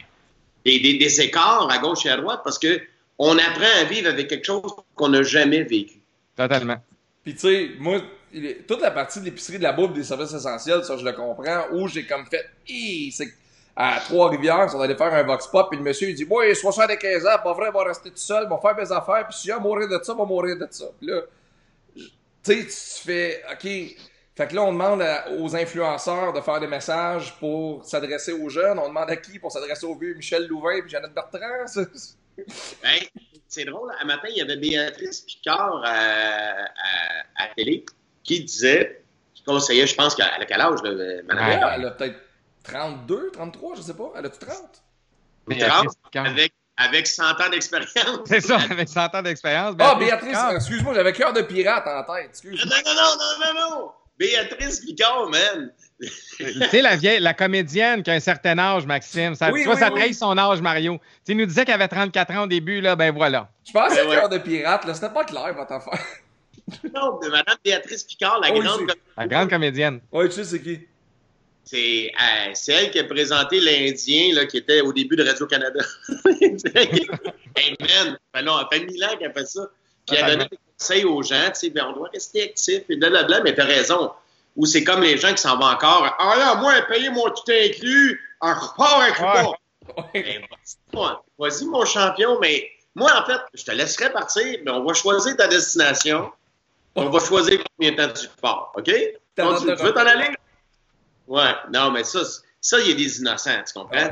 des, 0.65 1.21
écarts 1.21 1.69
à 1.71 1.77
gauche 1.77 2.07
et 2.07 2.09
à 2.09 2.17
droite 2.17 2.41
parce 2.43 2.57
que 2.57 2.81
on 3.19 3.37
apprend 3.37 3.79
à 3.79 3.83
vivre 3.83 4.09
avec 4.09 4.27
quelque 4.27 4.45
chose 4.45 4.63
qu'on 4.95 5.09
n'a 5.09 5.21
jamais 5.21 5.61
vécu. 5.61 6.01
Totalement. 6.35 6.77
Puis 7.29 7.35
tu 7.35 7.41
sais, 7.41 7.69
moi, 7.77 7.99
toute 8.67 8.81
la 8.81 8.89
partie 8.89 9.19
de 9.19 9.25
l'épicerie 9.25 9.59
de 9.59 9.63
la 9.63 9.71
bouffe 9.71 9.93
des 9.93 10.03
services 10.03 10.33
essentiels, 10.33 10.83
ça 10.83 10.97
je 10.97 11.05
le 11.05 11.11
comprends, 11.11 11.65
où 11.73 11.87
j'ai 11.87 12.07
comme 12.07 12.25
fait, 12.25 12.43
c'est 13.11 13.27
à 13.75 13.99
Trois-Rivières, 13.99 14.67
on 14.73 14.81
allait 14.81 14.95
faire 14.95 15.13
un 15.13 15.21
vox 15.21 15.45
pop, 15.45 15.67
puis 15.69 15.77
le 15.77 15.83
monsieur 15.83 16.09
il 16.09 16.15
dit, 16.15 16.25
moi, 16.25 16.47
il 16.47 16.51
est 16.51 16.55
75 16.55 17.27
ans, 17.27 17.37
pas 17.43 17.53
vrai, 17.53 17.69
va 17.69 17.83
rester 17.83 18.09
tout 18.09 18.17
seul, 18.17 18.49
va 18.49 18.57
faire 18.57 18.75
mes 18.75 18.91
affaires, 18.91 19.27
puis 19.27 19.37
si 19.37 19.47
je 19.47 19.53
vais 19.53 19.59
mourir 19.59 19.87
de 19.87 19.99
ça, 20.03 20.15
va 20.15 20.25
mourir 20.25 20.57
de 20.57 20.67
ça. 20.71 20.85
Puis 20.97 21.07
là, 21.07 21.21
tu 21.95 22.07
sais, 22.41 22.65
tu 22.65 23.05
fais, 23.05 23.43
OK. 23.51 23.95
Fait 24.35 24.47
que 24.47 24.55
là, 24.55 24.63
on 24.63 24.71
demande 24.71 25.05
aux 25.37 25.55
influenceurs 25.55 26.33
de 26.33 26.41
faire 26.41 26.59
des 26.59 26.67
messages 26.67 27.37
pour 27.39 27.85
s'adresser 27.85 28.31
aux 28.31 28.49
jeunes. 28.49 28.79
On 28.79 28.87
demande 28.87 29.11
à 29.11 29.17
qui 29.17 29.37
pour 29.37 29.51
s'adresser 29.51 29.85
aux 29.85 29.95
vieux 29.95 30.15
Michel 30.15 30.47
Louvain 30.47 30.77
et 30.77 30.89
Jeannette 30.89 31.13
Bertrand. 31.13 31.39
ben, 31.77 32.99
c'est 33.49 33.65
drôle. 33.65 33.91
Un 33.99 34.05
matin, 34.05 34.27
il 34.29 34.37
y 34.37 34.41
avait 34.41 34.55
Béatrice 34.55 35.21
Picard 35.21 35.81
à, 35.83 36.65
à, 37.35 37.47
télé 37.55 37.85
qui 38.23 38.43
disait, 38.43 39.03
qui 39.33 39.43
conseillait, 39.43 39.87
je 39.87 39.95
pense 39.95 40.15
qu'elle 40.15 40.25
a 40.27 40.45
quel 40.45 40.61
âge, 40.61 40.81
là, 40.83 41.73
Elle 41.75 41.85
a 41.85 41.91
peut-être 41.91 42.19
32, 42.63 43.31
33, 43.33 43.75
je 43.75 43.81
sais 43.81 43.93
pas. 43.93 44.13
Elle 44.15 44.25
a-tu 44.27 44.39
30? 44.39 44.83
30, 45.59 45.87
avec 46.15 46.53
avec 46.77 47.07
100 47.07 47.23
ans 47.41 47.49
d'expérience. 47.51 48.19
C'est 48.25 48.39
ça, 48.39 48.57
avec 48.57 48.87
100 48.87 49.13
ans 49.13 49.21
d'expérience. 49.21 49.75
Ah, 49.79 49.95
Béatrice, 49.95 50.37
excuse-moi, 50.55 50.93
j'avais 50.93 51.11
cœur 51.11 51.33
de 51.33 51.41
pirate 51.41 51.85
en 51.85 52.03
tête. 52.13 52.29
Excuse 52.29 52.65
non, 52.65 52.75
non, 52.85 52.93
non, 52.95 53.15
non, 53.17 53.53
non, 53.53 53.69
non. 53.69 53.91
Béatrice 54.17 54.79
Picard, 54.81 55.29
man. 55.29 55.73
Tu 55.99 56.63
sais, 56.69 56.81
la 56.81 56.95
vieille, 56.95 57.19
la 57.19 57.33
comédienne 57.33 58.03
qui 58.03 58.09
a 58.09 58.13
un 58.13 58.19
certain 58.19 58.57
âge, 58.57 58.85
Maxime. 58.85 59.35
Ça, 59.35 59.51
tu 59.51 59.63
vois, 59.63 59.75
ça 59.75 59.89
trahit 59.89 60.13
son 60.13 60.37
âge, 60.37 60.61
Mario. 60.61 60.99
Tu 61.25 61.35
nous 61.35 61.45
disais 61.45 61.65
qu'elle 61.65 61.75
avait 61.75 61.87
34 61.87 62.31
ans 62.33 62.43
au 62.43 62.47
début, 62.47 62.81
là, 62.81 62.95
ben 62.95 63.13
voilà. 63.13 63.49
Je 63.67 63.71
pense 63.71 63.93
que 63.93 64.09
cœur 64.09 64.29
de 64.29 64.37
pirate, 64.37 64.85
là. 64.85 64.93
C'était 64.93 65.13
pas 65.13 65.25
clair, 65.25 65.53
votre 65.53 65.73
affaire. 65.73 65.99
non, 66.93 67.19
de 67.19 67.29
Madame 67.29 67.57
Béatrice 67.63 68.03
Picard, 68.03 68.39
la 68.39 68.51
grande 68.51 68.63
comédienne. 68.63 68.97
La 69.17 69.27
grande 69.27 69.49
comédienne. 69.49 69.99
Oui, 70.11 70.25
tu 70.27 70.35
sais, 70.35 70.43
c'est 70.43 70.61
qui? 70.61 70.79
C'est 71.65 72.11
euh, 72.19 72.53
elle 72.69 72.89
qui 72.89 72.99
a 72.99 73.03
présenté 73.03 73.59
l'Indien 73.59 74.45
qui 74.47 74.57
était 74.57 74.81
au 74.81 74.91
début 74.91 75.15
de 75.15 75.23
Radio-Canada. 75.23 75.85
hey 76.41 77.75
man, 77.79 78.17
ben 78.33 78.41
non, 78.41 78.57
ça 78.57 78.67
fait 78.71 78.85
mille 78.85 79.03
ans 79.03 79.15
qu'elle 79.19 79.33
fait 79.33 79.45
ça. 79.45 79.69
Puis 80.07 80.17
elle 80.17 80.25
a 80.25 80.31
donné 80.31 80.47
des 80.49 80.57
conseils 80.77 81.05
aux 81.05 81.21
gens, 81.21 81.45
tu 81.49 81.59
sais, 81.59 81.69
ben, 81.69 81.85
on 81.89 81.93
doit 81.93 82.09
rester 82.11 82.43
actif 82.43 82.81
et 82.89 82.95
blablabla, 82.95 83.41
mais 83.43 83.53
t'as 83.53 83.65
raison. 83.65 84.11
Ou 84.55 84.65
c'est 84.65 84.83
comme 84.83 85.01
les 85.01 85.17
gens 85.17 85.31
qui 85.31 85.41
s'en 85.41 85.57
vont 85.57 85.65
encore. 85.65 86.15
Ah 86.19 86.35
là, 86.37 86.55
moi, 86.55 86.73
payer 86.89 87.09
mon 87.09 87.29
tout 87.29 87.51
inclus, 87.51 88.21
en 88.41 88.53
repart 88.53 89.01
avec 89.01 89.19
moi. 89.19 89.55
Ben, 90.13 90.45
vas-y, 91.37 91.65
mon 91.65 91.85
champion, 91.85 92.37
mais 92.39 92.69
moi, 92.95 93.11
en 93.19 93.25
fait, 93.25 93.39
je 93.53 93.63
te 93.63 93.71
laisserai 93.71 94.11
partir, 94.11 94.59
mais 94.63 94.71
on 94.71 94.83
va 94.83 94.93
choisir 94.93 95.35
ta 95.35 95.47
destination. 95.47 96.31
On 96.95 97.09
va 97.09 97.19
choisir 97.19 97.63
combien 97.77 97.91
de 97.91 97.97
temps 97.97 98.13
tu 98.13 98.27
pars, 98.41 98.71
OK? 98.75 98.91
Donc, 99.37 99.59
tu 99.59 99.83
veux 99.83 99.93
t'en 99.93 100.05
aller? 100.05 100.29
Ouais, 101.27 101.53
non, 101.71 101.91
mais 101.91 102.03
ça, 102.03 102.19
ça, 102.59 102.79
il 102.79 102.89
y 102.89 102.91
a 102.91 102.95
des 102.95 103.19
innocents, 103.19 103.63
tu 103.65 103.73
comprends? 103.73 104.09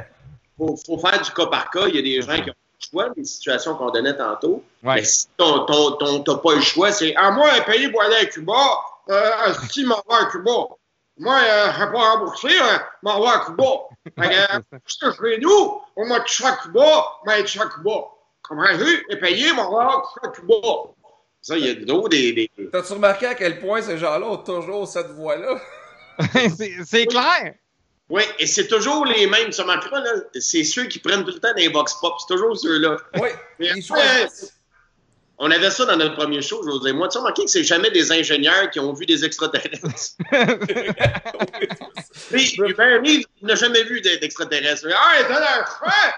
Il 0.60 0.76
faut, 0.86 0.98
faire 0.98 1.22
du 1.22 1.32
cas 1.32 1.46
par 1.48 1.70
cas. 1.70 1.88
Il 1.88 1.96
y 1.96 2.00
a 2.00 2.02
des 2.02 2.22
gens 2.22 2.42
qui 2.42 2.50
ont 2.50 2.54
le 2.54 2.90
choix, 2.90 3.10
des 3.10 3.26
situations 3.26 3.76
qu'on 3.76 3.90
donnait 3.90 4.16
tantôt. 4.16 4.64
Mais 4.84 5.04
si 5.04 5.28
ton, 5.38 5.66
ton, 5.66 6.24
t'as 6.24 6.36
pas 6.36 6.56
le 6.56 6.62
choix, 6.62 6.92
c'est 6.92 7.14
Ah, 7.16 7.32
moi, 7.32 7.50
un 7.54 7.62
pays 7.62 7.90
pour 7.90 8.02
aller 8.02 8.16
à 8.16 8.26
Cuba, 8.26 8.54
euh, 9.10 9.54
si 9.70 9.86
m'en 9.86 10.02
va 10.08 10.22
à 10.22 10.26
Cuba. 10.26 10.68
Moi, 11.20 11.36
euh, 11.36 11.72
je 11.74 11.80
vais 11.80 11.92
pas 11.92 12.12
rembourser, 12.12 12.60
euh, 12.60 12.78
m'en 13.04 13.20
va 13.20 13.32
à 13.32 13.46
Cuba. 13.46 13.64
Fait 14.20 14.30
que, 14.30 14.78
ce 14.86 14.98
que 15.00 15.12
je 15.12 15.18
fais 15.18 15.38
nous, 15.40 15.82
on 15.96 16.08
m'a 16.08 16.20
touché 16.22 16.46
à 16.46 16.58
Cuba, 16.58 17.06
mais 17.26 17.42
touché 17.42 17.60
à 17.60 17.68
Cuba. 17.68 17.92
Comprenez-vous? 18.48 19.04
Et 19.10 19.18
payé, 19.18 19.52
m'en 19.54 19.72
va 19.72 20.04
à 20.24 20.28
Cuba. 20.30 20.56
Ça, 21.42 21.58
il 21.58 21.66
y 21.66 21.70
a 21.70 21.76
d'autres 21.76 22.10
des. 22.10 22.34
des... 22.34 22.52
T'as-tu 22.72 22.94
remarqué 22.94 23.26
à 23.26 23.36
quel 23.36 23.60
point 23.60 23.82
ces 23.82 23.98
gens-là 23.98 24.26
ont 24.26 24.38
toujours 24.38 24.88
cette 24.88 25.12
voix-là? 25.12 25.60
c'est 26.86 27.06
clair. 27.06 27.56
Oui, 28.10 28.24
et 28.40 28.48
c'est 28.48 28.68
toujours 28.68 29.06
les 29.06 29.28
mêmes. 29.28 29.52
Remarqueras, 29.58 30.00
là, 30.00 30.12
c'est 30.40 30.64
ceux 30.64 30.86
qui 30.86 31.00
prennent 31.00 31.26
tout 31.26 31.34
le 31.34 31.40
temps 31.40 31.54
des 31.56 31.70
box 31.70 31.94
pop. 31.96 32.14
C'est 32.20 32.34
toujours 32.34 32.58
ceux-là. 32.58 32.98
Oui, 33.16 33.30
on 35.40 35.52
avait 35.52 35.70
ça 35.70 35.86
dans 35.86 35.98
notre 35.98 36.16
premier 36.16 36.42
show, 36.42 36.64
je 36.64 36.70
vous 36.70 36.80
dis. 36.80 36.94
Moi, 36.94 37.08
tu 37.10 37.18
as 37.18 37.22
remarqué 37.22 37.46
que 37.46 37.52
c'est 37.52 37.64
jamais 37.64 37.92
des 37.92 38.12
ingénieurs 38.12 38.70
qui 38.72 38.80
ont 38.80 38.94
vu 38.94 39.06
des 39.06 39.24
extraterrestres. 39.24 39.88
Puis, 42.32 42.56
Hubert 42.58 43.02
il 43.04 43.26
n'a 43.44 43.56
jamais 43.56 43.84
vu 43.84 44.02
d'extraterrestres. 44.02 44.88
Ah, 44.94 45.14
il 45.20 45.26
était 45.26 45.34
là, 45.34 45.68
ah, 45.84 46.14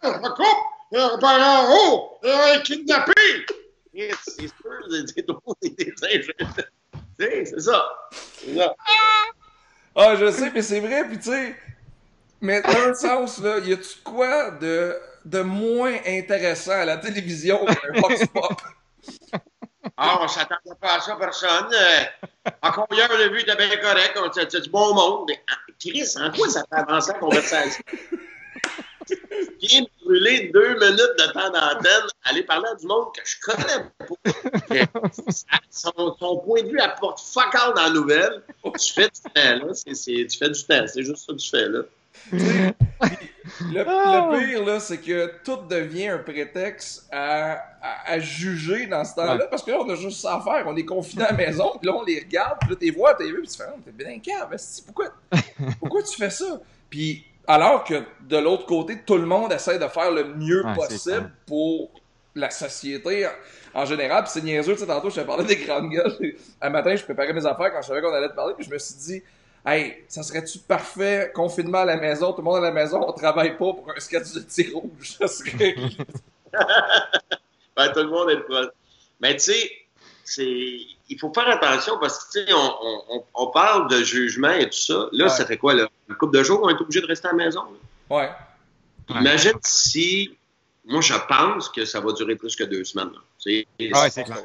t'as 0.00 0.10
un 0.16 0.30
coupe, 0.30 0.46
il 0.92 0.98
en 0.98 1.72
haut, 1.72 2.18
il 2.22 2.30
a 2.30 2.58
kidnappé. 2.60 3.12
C'est 3.94 4.48
sûr, 4.48 4.72
c'est 4.90 5.76
des 5.76 5.94
ingénieurs 6.02 6.54
c'est 7.18 7.60
ça. 7.60 7.88
C'est 8.10 8.56
ça. 8.56 8.74
Ah, 9.94 10.16
je 10.16 10.30
sais, 10.30 10.50
mais 10.54 10.62
c'est 10.62 10.80
vrai, 10.80 11.04
puis 11.06 11.18
tu 11.18 11.30
sais, 11.30 11.54
mais 12.40 12.62
dans 12.62 12.88
le 12.88 12.94
sens, 12.94 13.38
là, 13.38 13.58
y 13.58 13.72
a-tu 13.72 14.00
quoi 14.02 14.52
de, 14.52 14.96
de 15.24 15.40
moins 15.40 15.94
intéressant 16.06 16.72
à 16.72 16.84
la 16.84 16.96
télévision 16.96 17.64
qu'un 17.64 17.94
Fox 18.00 18.26
Pop? 18.26 18.60
Ah, 19.96 20.18
on 20.20 20.28
s'attendait 20.28 20.76
pas 20.80 20.96
à 20.96 21.00
ça, 21.00 21.16
personne. 21.16 21.70
Euh, 21.72 22.50
encore 22.62 22.86
hier, 22.92 23.08
on 23.10 23.20
a 23.20 23.28
vu, 23.28 23.44
t'es 23.44 23.56
bien 23.56 23.76
correct, 23.76 24.18
c'est 24.50 24.60
du 24.62 24.70
bon 24.70 24.94
monde. 24.94 25.24
Mais, 25.28 25.42
ah, 25.50 25.56
Chris, 25.78 26.14
en 26.16 26.30
quoi 26.30 26.48
ça 26.48 26.64
fait 26.68 26.76
avancer 26.76 27.12
la 27.12 27.18
conversation? 27.18 27.84
viens 29.60 29.82
de 29.82 29.88
brûler 30.04 30.50
deux 30.52 30.74
minutes 30.74 31.16
de 31.18 31.32
temps 31.32 31.50
d'antenne, 31.50 32.06
aller 32.24 32.42
parler 32.42 32.68
à 32.70 32.74
du 32.74 32.86
monde 32.86 33.06
que 33.14 33.22
je 33.24 33.36
connais 33.40 33.84
pas. 33.98 34.86
son, 35.70 36.36
point 36.38 36.62
de 36.62 36.68
vue 36.68 36.80
apporte 36.80 37.20
fuck 37.20 37.54
all 37.54 37.74
dans 37.74 37.82
la 37.82 37.90
nouvelle. 37.90 38.42
Tu 38.78 38.92
fais 38.92 39.08
du 39.08 39.20
temps, 39.20 39.66
là. 39.66 39.72
tu 39.84 40.38
fais 40.38 40.50
du 40.50 40.64
temps. 40.64 40.86
C'est 40.86 41.02
juste 41.02 41.26
ça 41.26 41.32
que 41.32 41.38
tu 41.38 41.50
fais, 41.50 41.68
là. 41.68 41.80
le, 42.32 42.72
pire, 44.38 44.64
là, 44.64 44.80
c'est 44.80 44.98
que 44.98 45.32
tout 45.44 45.58
devient 45.68 46.08
un 46.08 46.18
prétexte 46.18 47.08
à, 47.10 47.62
à, 48.06 48.18
juger 48.18 48.86
dans 48.86 49.04
ce 49.04 49.14
temps-là, 49.14 49.46
parce 49.48 49.62
que 49.62 49.70
là, 49.70 49.78
on 49.80 49.90
a 49.90 49.94
juste 49.94 50.20
ça 50.20 50.36
à 50.36 50.40
faire. 50.40 50.64
On 50.66 50.76
est 50.76 50.84
confinés 50.84 51.24
à 51.24 51.32
la 51.32 51.36
maison, 51.36 51.72
puis 51.80 51.88
là, 51.88 51.96
on 51.96 52.04
les 52.04 52.20
regarde, 52.20 52.58
puis 52.60 52.70
là, 52.70 52.76
t'es 52.76 52.90
vois, 52.90 53.14
t'es 53.14 53.26
vu, 53.26 53.40
puis 53.40 53.48
tu 53.48 53.56
fais, 53.56 53.64
oh, 53.68 53.80
t'es 53.84 53.92
bien 53.92 54.18
cave, 54.18 54.56
pourquoi, 54.86 55.06
pourquoi 55.80 56.02
tu 56.02 56.16
fais 56.16 56.30
ça? 56.30 56.60
Puis 56.90 57.24
alors 57.46 57.84
que 57.84 58.02
de 58.28 58.36
l'autre 58.36 58.66
côté, 58.66 58.98
tout 59.04 59.16
le 59.16 59.26
monde 59.26 59.52
essaie 59.52 59.78
de 59.78 59.88
faire 59.88 60.10
le 60.10 60.34
mieux 60.34 60.64
possible 60.74 61.30
pour 61.46 61.90
la 62.34 62.50
société 62.50 63.26
en, 63.74 63.84
général. 63.84 64.24
Puis 64.24 64.32
c'est 64.34 64.42
niaiseux, 64.42 64.74
tu 64.74 64.80
sais, 64.80 64.86
tantôt, 64.86 65.10
je 65.10 65.20
te 65.20 65.26
parlais 65.26 65.44
des 65.44 65.56
grandes 65.56 65.90
gueules. 65.90 66.36
Un 66.60 66.70
matin, 66.70 66.94
je 66.94 67.04
préparais 67.04 67.32
mes 67.32 67.44
affaires 67.44 67.72
quand 67.72 67.82
je 67.82 67.88
savais 67.88 68.00
qu'on 68.00 68.12
allait 68.12 68.28
te 68.28 68.34
parler, 68.34 68.54
puis 68.56 68.64
je 68.64 68.70
me 68.70 68.78
suis 68.78 68.94
dit, 68.94 69.22
hey, 69.66 70.04
ça 70.08 70.22
serait-tu 70.22 70.58
parfait, 70.58 71.30
confinement 71.34 71.78
à 71.78 71.84
la 71.84 71.96
maison, 71.96 72.32
tout 72.32 72.38
le 72.38 72.44
monde 72.44 72.56
à 72.56 72.60
la 72.60 72.72
maison, 72.72 73.04
on 73.06 73.12
travaille 73.12 73.52
pas 73.52 73.72
pour 73.72 73.92
un 73.94 74.00
sketch 74.00 74.32
de 74.32 74.40
tir 74.40 74.76
rouge. 74.76 75.16
Ça 75.18 75.28
serait... 75.28 75.74
ben, 77.76 77.92
tout 77.92 78.00
le 78.00 78.08
monde 78.08 78.30
est 78.30 78.36
le 78.36 78.44
pro. 78.44 78.56
Mais 79.20 79.36
tu 79.36 79.52
sais, 79.52 79.70
il 81.08 81.18
faut 81.18 81.32
faire 81.32 81.48
attention 81.48 81.98
parce 82.00 82.24
que, 82.24 82.40
tu 82.40 82.46
sais, 82.46 82.52
on, 83.34 83.46
parle 83.48 83.88
de 83.88 84.02
jugement 84.02 84.52
et 84.52 84.68
tout 84.68 84.78
ça. 84.78 85.08
Là, 85.12 85.28
ça 85.28 85.46
fait 85.46 85.56
quoi, 85.56 85.74
là? 85.74 85.88
Une 86.08 86.16
couple 86.16 86.36
de 86.36 86.42
jours, 86.42 86.60
on 86.62 86.68
est 86.68 86.80
obligé 86.80 87.00
de 87.00 87.06
rester 87.06 87.28
à 87.28 87.30
la 87.30 87.36
maison. 87.36 87.62
Ouais. 88.10 88.30
Imagine 89.08 89.58
si, 89.62 90.36
moi, 90.84 91.00
je 91.00 91.14
pense 91.28 91.68
que 91.68 91.84
ça 91.84 92.00
va 92.00 92.12
durer 92.12 92.36
plus 92.36 92.56
que 92.56 92.64
deux 92.64 92.84
semaines. 92.84 93.12
c'est 93.38 93.66
clair. 93.78 94.42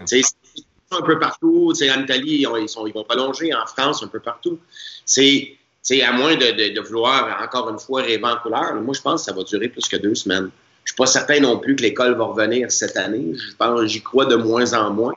Un 0.91 1.01
peu 1.01 1.19
partout. 1.19 1.71
en 1.71 2.01
Italie, 2.01 2.45
ils, 2.61 2.69
sont, 2.69 2.87
ils 2.87 2.93
vont 2.93 3.03
prolonger. 3.03 3.53
En 3.53 3.65
France, 3.65 4.03
un 4.03 4.07
peu 4.07 4.19
partout. 4.19 4.59
C'est, 5.05 5.57
à 6.01 6.11
moins 6.11 6.35
de, 6.35 6.79
vouloir, 6.81 7.41
encore 7.41 7.69
une 7.69 7.79
fois, 7.79 8.01
rêver 8.01 8.23
en 8.23 8.37
couleur, 8.37 8.75
moi, 8.75 8.93
je 8.93 9.01
pense 9.01 9.21
que 9.21 9.31
ça 9.31 9.37
va 9.37 9.43
durer 9.43 9.69
plus 9.69 9.87
que 9.87 9.97
deux 9.97 10.15
semaines. 10.15 10.49
Je 10.83 10.91
suis 10.91 10.97
pas 10.97 11.05
certain 11.05 11.39
non 11.39 11.59
plus 11.59 11.75
que 11.75 11.81
l'école 11.81 12.15
va 12.15 12.25
revenir 12.25 12.71
cette 12.71 12.95
année. 12.97 13.33
Je 13.35 13.55
pense, 13.55 13.83
j'y 13.85 14.01
crois 14.01 14.25
de 14.25 14.35
moins 14.35 14.73
en 14.73 14.91
moins. 14.91 15.13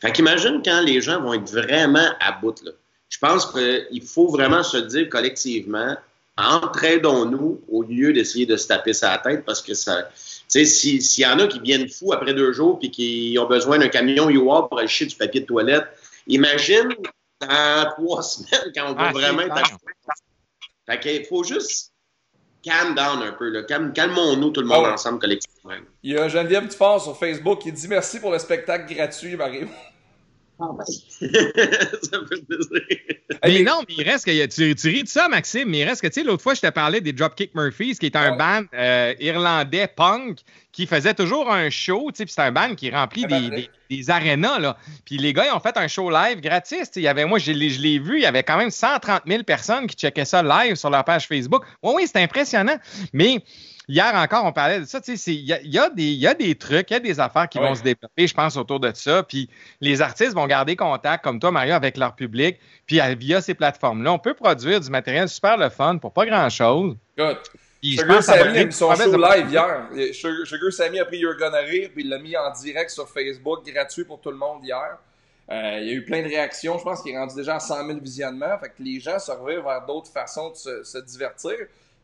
Fait 0.00 0.12
qu'imagine 0.12 0.62
quand 0.64 0.80
les 0.82 1.00
gens 1.00 1.20
vont 1.20 1.34
être 1.34 1.50
vraiment 1.50 2.08
à 2.20 2.32
bout, 2.32 2.62
là. 2.62 2.70
Je 3.08 3.18
pense 3.18 3.46
qu'il 3.46 4.02
faut 4.02 4.28
vraiment 4.28 4.62
se 4.62 4.76
dire 4.76 5.08
collectivement, 5.08 5.96
entraidons-nous 6.36 7.60
au 7.68 7.82
lieu 7.82 8.12
d'essayer 8.12 8.46
de 8.46 8.56
se 8.56 8.68
taper 8.68 8.92
sa 8.92 9.18
tête 9.18 9.44
parce 9.44 9.62
que 9.62 9.74
ça, 9.74 10.02
tu 10.04 10.12
sais, 10.48 10.64
s'il 10.64 11.22
y 11.22 11.26
en 11.26 11.38
a 11.38 11.46
qui 11.46 11.60
viennent 11.60 11.88
fous 11.88 12.12
après 12.12 12.34
deux 12.34 12.52
jours 12.52 12.78
puis 12.78 12.90
qui 12.90 13.36
ont 13.40 13.46
besoin 13.46 13.78
d'un 13.78 13.88
camion 13.88 14.28
UA 14.30 14.68
pour 14.68 14.78
acheter 14.78 15.06
du 15.06 15.16
papier 15.16 15.42
de 15.42 15.46
toilette 15.46 15.86
Imagine 16.26 16.94
dans 17.40 17.90
trois 17.90 18.22
semaines 18.22 18.72
quand 18.74 18.90
on 18.90 18.94
va 18.94 19.08
ah, 19.08 19.12
vraiment 19.12 19.42
être 19.42 19.78
Fait 20.86 21.00
qu'il 21.00 21.24
faut 21.24 21.44
juste 21.44 21.92
calm 22.62 22.94
down 22.94 23.22
un 23.22 23.32
peu. 23.32 23.48
Là. 23.48 23.62
calmons-nous 23.62 24.50
tout 24.50 24.60
le 24.60 24.66
monde 24.66 24.84
oh. 24.86 24.92
ensemble 24.92 25.18
collectivement. 25.18 25.72
Il 26.02 26.12
y 26.12 26.18
a 26.18 26.28
Geneviève 26.28 26.68
Dufort 26.68 27.02
sur 27.02 27.16
Facebook 27.16 27.60
qui 27.60 27.72
dit 27.72 27.88
merci 27.88 28.20
pour 28.20 28.30
le 28.30 28.38
spectacle 28.38 28.92
gratuit, 28.92 29.36
Marie. 29.36 29.66
Ah, 30.60 30.70
ben. 30.76 30.84
ça 32.02 32.18
fait 32.28 32.42
plaisir. 32.46 32.82
Mais 33.44 33.62
non, 33.62 33.82
mais 33.86 33.94
il 33.96 34.02
reste 34.02 34.24
que 34.24 34.46
tu, 34.46 34.74
tu 34.74 34.88
ris 34.88 35.04
de 35.04 35.08
ça, 35.08 35.28
Maxime, 35.28 35.68
mais 35.68 35.80
il 35.80 35.84
reste 35.84 36.02
que, 36.02 36.08
tu 36.08 36.14
sais, 36.14 36.22
l'autre 36.24 36.42
fois, 36.42 36.54
je 36.54 36.60
te 36.60 36.70
parlais 36.70 37.00
des 37.00 37.12
Dropkick 37.12 37.54
Murphys, 37.54 37.96
qui 37.96 38.06
est 38.06 38.16
un 38.16 38.36
band 38.36 38.64
euh, 38.74 39.14
irlandais 39.20 39.86
punk 39.86 40.40
qui 40.72 40.86
faisait 40.86 41.14
toujours 41.14 41.52
un 41.52 41.70
show, 41.70 42.10
tu 42.12 42.24
sais, 42.24 42.24
c'est 42.28 42.40
un 42.40 42.50
band 42.50 42.74
qui 42.74 42.90
remplit 42.90 43.26
des, 43.26 43.50
des, 43.50 43.70
des 43.90 44.10
arénas, 44.10 44.58
là. 44.58 44.76
Puis 45.04 45.16
les 45.16 45.32
gars, 45.32 45.46
ils 45.46 45.52
ont 45.52 45.60
fait 45.60 45.76
un 45.76 45.88
show 45.88 46.10
live 46.10 46.40
gratis. 46.40 46.90
Il 46.96 47.02
y 47.02 47.08
avait, 47.08 47.24
moi, 47.24 47.38
je 47.38 47.52
l'ai 47.52 47.98
vu, 47.98 48.16
il 48.16 48.22
y 48.22 48.26
avait 48.26 48.42
quand 48.42 48.56
même 48.56 48.70
130 48.70 49.22
000 49.26 49.44
personnes 49.44 49.86
qui 49.86 49.96
checkaient 49.96 50.24
ça 50.24 50.42
live 50.42 50.74
sur 50.74 50.90
leur 50.90 51.04
page 51.04 51.26
Facebook. 51.26 51.64
Oui, 51.82 51.92
oui, 51.96 52.06
c'était 52.06 52.22
impressionnant. 52.22 52.76
Mais 53.12 53.42
hier 53.88 54.14
encore, 54.14 54.44
on 54.44 54.52
parlait 54.52 54.80
de 54.80 54.84
ça. 54.84 55.00
Il 55.06 55.34
y 55.40 55.52
a, 55.52 55.60
y, 55.62 55.78
a 55.78 55.90
y 55.96 56.26
a, 56.26 56.34
des 56.34 56.54
trucs, 56.54 56.90
il 56.90 56.94
y 56.94 56.96
a 56.96 57.00
des 57.00 57.18
affaires 57.18 57.48
qui 57.48 57.58
vont 57.58 57.74
se 57.74 57.82
développer, 57.82 58.26
je 58.26 58.34
pense, 58.34 58.56
autour 58.56 58.80
de 58.80 58.92
ça. 58.94 59.22
Puis 59.22 59.48
les 59.80 60.02
artistes 60.02 60.34
vont 60.34 60.46
garder 60.46 60.76
contact, 60.76 61.24
comme 61.24 61.40
toi, 61.40 61.50
Mario, 61.50 61.72
avec 61.72 61.96
leur 61.96 62.14
public. 62.14 62.58
Puis 62.86 63.00
via 63.18 63.40
ces 63.40 63.54
plateformes-là, 63.54 64.12
on 64.12 64.18
peut 64.18 64.34
produire 64.34 64.80
du 64.80 64.90
matériel 64.90 65.28
super 65.28 65.56
le 65.56 65.70
fun 65.70 65.98
pour 65.98 66.12
pas 66.12 66.26
grand-chose. 66.26 66.96
Sugar 67.82 68.22
Sammy 68.22 68.58
a 68.58 68.64
mis 68.64 68.72
son 68.72 68.94
show 68.94 69.16
live 69.16 69.50
hier. 69.50 69.88
Sugar, 70.12 70.72
Sammy 70.72 70.98
a 71.00 71.04
pris 71.04 71.18
You're 71.18 71.36
Gonna 71.36 71.58
Rire, 71.58 71.90
puis 71.94 72.02
il 72.02 72.08
l'a 72.08 72.18
mis 72.18 72.36
en 72.36 72.50
direct 72.52 72.90
sur 72.90 73.08
Facebook, 73.08 73.64
gratuit 73.66 74.04
pour 74.04 74.20
tout 74.20 74.30
le 74.30 74.36
monde 74.36 74.64
hier. 74.64 74.98
Euh, 75.50 75.78
il 75.80 75.86
y 75.86 75.90
a 75.90 75.94
eu 75.94 76.04
plein 76.04 76.22
de 76.22 76.28
réactions. 76.28 76.76
Je 76.76 76.84
pense 76.84 77.02
qu'il 77.02 77.14
est 77.14 77.18
rendu 77.18 77.34
déjà 77.34 77.56
à 77.56 77.60
100 77.60 77.86
000 77.86 78.00
visionnements. 78.00 78.58
Fait 78.58 78.68
que 78.68 78.74
les 78.80 79.00
gens 79.00 79.18
se 79.18 79.32
revirent 79.32 79.62
vers 79.62 79.86
d'autres 79.86 80.10
façons 80.10 80.50
de 80.50 80.56
se, 80.56 80.82
se 80.82 80.98
divertir. 80.98 81.56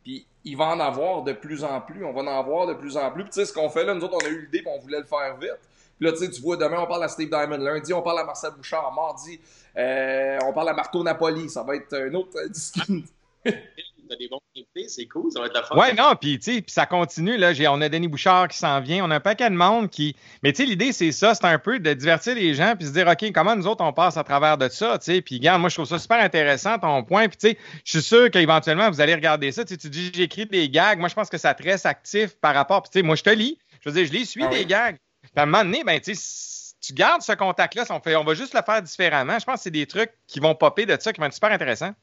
Puis 0.05 0.27
il 0.45 0.57
va 0.57 0.67
en 0.67 0.81
avoir 0.81 1.23
de 1.23 1.33
plus 1.33 1.65
en 1.65 1.81
plus. 1.81 2.05
On 2.05 2.13
va 2.13 2.21
en 2.21 2.39
avoir 2.39 2.67
de 2.67 2.75
plus 2.75 2.97
en 2.97 3.11
plus. 3.11 3.25
Puis 3.25 3.33
tu 3.33 3.41
sais, 3.41 3.47
ce 3.47 3.53
qu'on 3.53 3.71
fait 3.71 3.85
là, 3.85 3.95
nous 3.95 4.05
autres, 4.05 4.19
on 4.23 4.27
a 4.27 4.29
eu 4.29 4.43
l'idée, 4.43 4.63
on 4.67 4.79
voulait 4.79 5.01
le 5.01 5.07
faire 5.07 5.37
vite. 5.39 5.59
Puis 5.99 6.07
là, 6.07 6.13
tu 6.13 6.19
sais, 6.19 6.31
tu 6.31 6.43
vois, 6.43 6.57
demain, 6.57 6.81
on 6.81 6.87
parle 6.87 7.05
à 7.05 7.09
Steve 7.09 7.31
Diamond. 7.31 7.57
Lundi, 7.57 7.93
on 7.93 8.03
parle 8.03 8.21
à 8.21 8.25
Marcel 8.25 8.51
Bouchard. 8.57 8.93
Mardi, 8.93 9.41
euh, 9.77 10.39
on 10.45 10.53
parle 10.53 10.69
à 10.69 10.75
Marco 10.75 11.03
Napoli. 11.03 11.49
Ça 11.49 11.63
va 11.63 11.77
être 11.77 11.95
un 11.95 12.13
autre 12.15 12.49
discussion. 12.49 13.03
des 14.19 14.29
bons 14.29 14.41
c'est 14.89 15.07
cool, 15.07 15.31
ça 15.33 15.41
va 15.41 15.47
être 15.47 15.55
la 15.55 15.63
fin. 15.63 15.77
Ouais, 15.77 15.93
non, 15.95 16.15
puis 16.21 16.39
tu 16.39 16.55
sais, 16.55 16.65
ça 16.69 16.87
continue, 16.87 17.37
là, 17.37 17.53
on 17.71 17.81
a 17.81 17.89
Denis 17.89 18.09
Bouchard 18.09 18.49
qui 18.49 18.59
s'en 18.59 18.81
vient, 18.81 19.05
on 19.05 19.11
a 19.11 19.17
un 19.17 19.21
paquet 19.21 19.51
de 19.51 19.55
monde 19.55 19.91
qui... 19.91 20.15
Mais 20.43 20.53
tu 20.53 20.63
sais, 20.63 20.69
l'idée, 20.69 20.93
c'est 20.93 21.13
ça, 21.13 21.35
c'est 21.35 21.45
un 21.45 21.59
peu 21.59 21.79
de 21.79 21.93
divertir 21.93 22.35
les 22.35 22.55
gens, 22.55 22.75
puis 22.77 22.87
se 22.87 22.93
dire, 22.93 23.09
OK, 23.09 23.33
comment 23.33 23.57
nous 23.57 23.67
autres, 23.67 23.85
on 23.85 23.93
passe 23.93 24.17
à 24.17 24.25
travers 24.25 24.59
de 24.59 24.69
ça, 24.69 24.99
tu 24.99 25.07
sais, 25.07 25.23
puis 25.23 25.37
regarde, 25.37 25.61
moi, 25.61 25.71
je 25.71 25.77
trouve 25.77 25.87
ça 25.87 25.99
super 25.99 26.21
intéressant, 26.21 26.79
ton 26.79 27.03
point, 27.03 27.29
puis 27.29 27.37
tu 27.37 27.49
sais, 27.49 27.59
je 27.85 27.99
suis 27.99 28.03
sûr 28.03 28.31
qu'éventuellement, 28.31 28.91
vous 28.91 29.01
allez 29.01 29.15
regarder 29.15 29.51
ça, 29.53 29.65
tu 29.65 29.77
dis, 29.77 30.13
j'écris 30.15 30.47
des 30.47 30.69
gags, 30.69 30.99
moi, 30.99 31.09
je 31.09 31.15
pense 31.15 31.29
que 31.29 31.39
ça 31.39 31.55
te 31.55 31.63
reste 31.63 31.87
actif 31.87 32.37
par 32.41 32.55
rapport, 32.55 32.83
puis 32.83 32.91
tu 32.91 32.99
sais, 32.99 33.03
moi, 33.03 33.17
je 33.17 33.23
te 33.23 33.31
lis, 33.31 33.59
je 33.81 33.89
veux 33.89 33.95
dire, 33.95 34.07
je 34.07 34.13
lis, 34.13 34.27
suis 34.27 34.45
ah 34.45 34.49
des 34.49 34.65
gags, 34.67 34.97
puis 35.23 35.33
à 35.37 35.43
un 35.43 35.47
moment 35.47 35.65
donné, 35.65 35.83
ben, 35.85 36.01
tu 36.01 36.15
sais, 36.15 36.75
tu 36.81 36.93
gardes 36.93 37.23
ce 37.23 37.33
contact-là, 37.33 37.85
on, 37.91 38.01
fait, 38.01 38.15
on 38.15 38.25
va 38.25 38.35
juste 38.35 38.55
le 38.55 38.61
faire 38.65 38.83
différemment, 38.83 39.39
je 39.39 39.45
pense 39.45 39.57
que 39.57 39.63
c'est 39.63 39.71
des 39.71 39.87
trucs 39.87 40.13
qui 40.27 40.39
vont 40.39 40.55
popper 40.55 40.87
de 40.87 40.97
ça, 41.01 41.13
qui 41.13 41.21
vont 41.21 41.27
être 41.27 41.35
super 41.35 41.51
intéressants. 41.51 41.95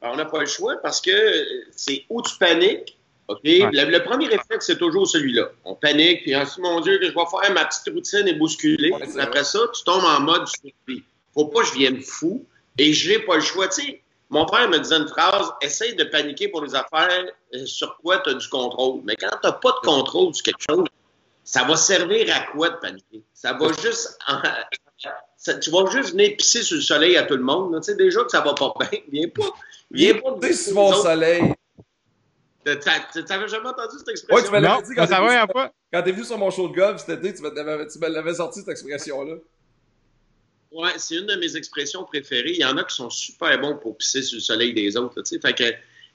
Ben, 0.00 0.10
on 0.12 0.16
n'a 0.16 0.24
pas 0.24 0.40
le 0.40 0.46
choix 0.46 0.76
parce 0.76 1.00
que 1.00 1.10
c'est 1.72 2.04
où 2.08 2.22
tu 2.22 2.36
paniques. 2.38 2.96
OK? 3.28 3.40
Le, 3.44 3.98
premier 3.98 4.26
réflexe, 4.26 4.66
c'est 4.66 4.78
toujours 4.78 5.06
celui-là. 5.06 5.50
On 5.64 5.74
panique, 5.74 6.22
puis 6.22 6.32
se 6.32 6.54
dit, 6.56 6.60
mon 6.60 6.80
Dieu, 6.80 6.98
que 6.98 7.06
je 7.06 7.14
vais 7.14 7.24
faire 7.30 7.54
ma 7.54 7.64
petite 7.64 7.94
routine 7.94 8.26
et 8.26 8.32
bousculer. 8.34 8.92
Après 9.18 9.44
ça, 9.44 9.60
tu 9.72 9.84
tombes 9.84 10.04
en 10.04 10.20
mode 10.20 10.48
survie. 10.48 11.04
Faut 11.32 11.46
pas 11.46 11.60
que 11.60 11.68
je 11.68 11.74
vienne 11.74 12.00
fou 12.00 12.44
et 12.76 12.92
je 12.92 13.10
n'ai 13.10 13.18
pas 13.20 13.36
le 13.36 13.40
choix. 13.40 13.68
Tu 13.68 13.82
sais, 13.82 14.02
mon 14.30 14.46
père 14.46 14.68
me 14.68 14.78
disait 14.78 14.96
une 14.96 15.08
phrase 15.08 15.52
essaye 15.60 15.94
de 15.94 16.04
paniquer 16.04 16.48
pour 16.48 16.64
les 16.64 16.74
affaires 16.74 17.26
euh, 17.54 17.66
sur 17.66 17.96
quoi 17.98 18.18
tu 18.18 18.30
as 18.30 18.34
du 18.34 18.48
contrôle. 18.48 19.00
Mais 19.04 19.14
quand 19.16 19.28
tu 19.28 19.46
n'as 19.46 19.52
pas 19.52 19.72
de 19.72 19.86
contrôle 19.86 20.34
sur 20.34 20.44
quelque 20.44 20.62
chose, 20.68 20.84
ça 21.44 21.64
va 21.64 21.76
servir 21.76 22.34
à 22.34 22.40
quoi 22.52 22.70
de 22.70 22.76
paniquer? 22.76 23.22
Ça 23.32 23.52
va 23.52 23.72
juste 23.80 24.18
tu 25.00 25.70
vas 25.70 25.90
juste 25.90 26.10
venir 26.10 26.36
pisser 26.36 26.62
sur 26.62 26.76
le 26.76 26.82
soleil 26.82 27.16
à 27.16 27.24
tout 27.24 27.36
le 27.36 27.42
monde. 27.42 27.76
Tu 27.80 27.90
sais 27.90 27.96
déjà 27.96 28.22
que 28.24 28.30
ça 28.30 28.40
va 28.40 28.54
pas 28.54 28.72
bien. 28.80 29.00
Viens 29.10 29.28
pas. 29.28 29.50
Viens 29.90 30.14
pas 30.14 30.32
pisser 30.34 30.70
sur 30.70 30.74
mon 30.74 30.92
soleil. 30.92 31.54
T'avais 32.64 33.48
jamais 33.48 33.68
entendu 33.68 33.96
cette 33.98 34.08
expression? 34.08 34.36
Oui, 34.36 34.42
tu 34.44 34.50
me 34.50 34.60
l'avais 34.60 34.82
dit 34.82 34.94
quand 34.94 35.06
t'es 35.06 35.16
venu, 35.16 35.70
quand 35.92 36.06
es 36.06 36.12
venu 36.12 36.24
sur 36.24 36.38
mon 36.38 36.50
show 36.50 36.68
de 36.68 36.74
golf 36.74 37.02
cet 37.04 37.24
été, 37.24 37.34
tu 37.34 37.42
me 37.42 38.08
l'avais 38.08 38.34
sorti 38.34 38.60
cette 38.60 38.68
expression-là. 38.68 39.36
Ouais, 40.72 40.92
c'est 40.98 41.16
une 41.16 41.26
de 41.26 41.34
mes 41.36 41.56
expressions 41.56 42.04
préférées. 42.04 42.52
Il 42.52 42.60
y 42.60 42.64
en 42.64 42.76
a 42.76 42.84
qui 42.84 42.94
sont 42.94 43.10
super 43.10 43.58
bons 43.60 43.76
pour 43.78 43.96
pisser 43.96 44.22
sur 44.22 44.36
le 44.36 44.42
soleil 44.42 44.72
des 44.72 44.96
autres. 44.96 45.20
sais. 45.24 45.40
fait 45.40 45.54
que 45.54 45.64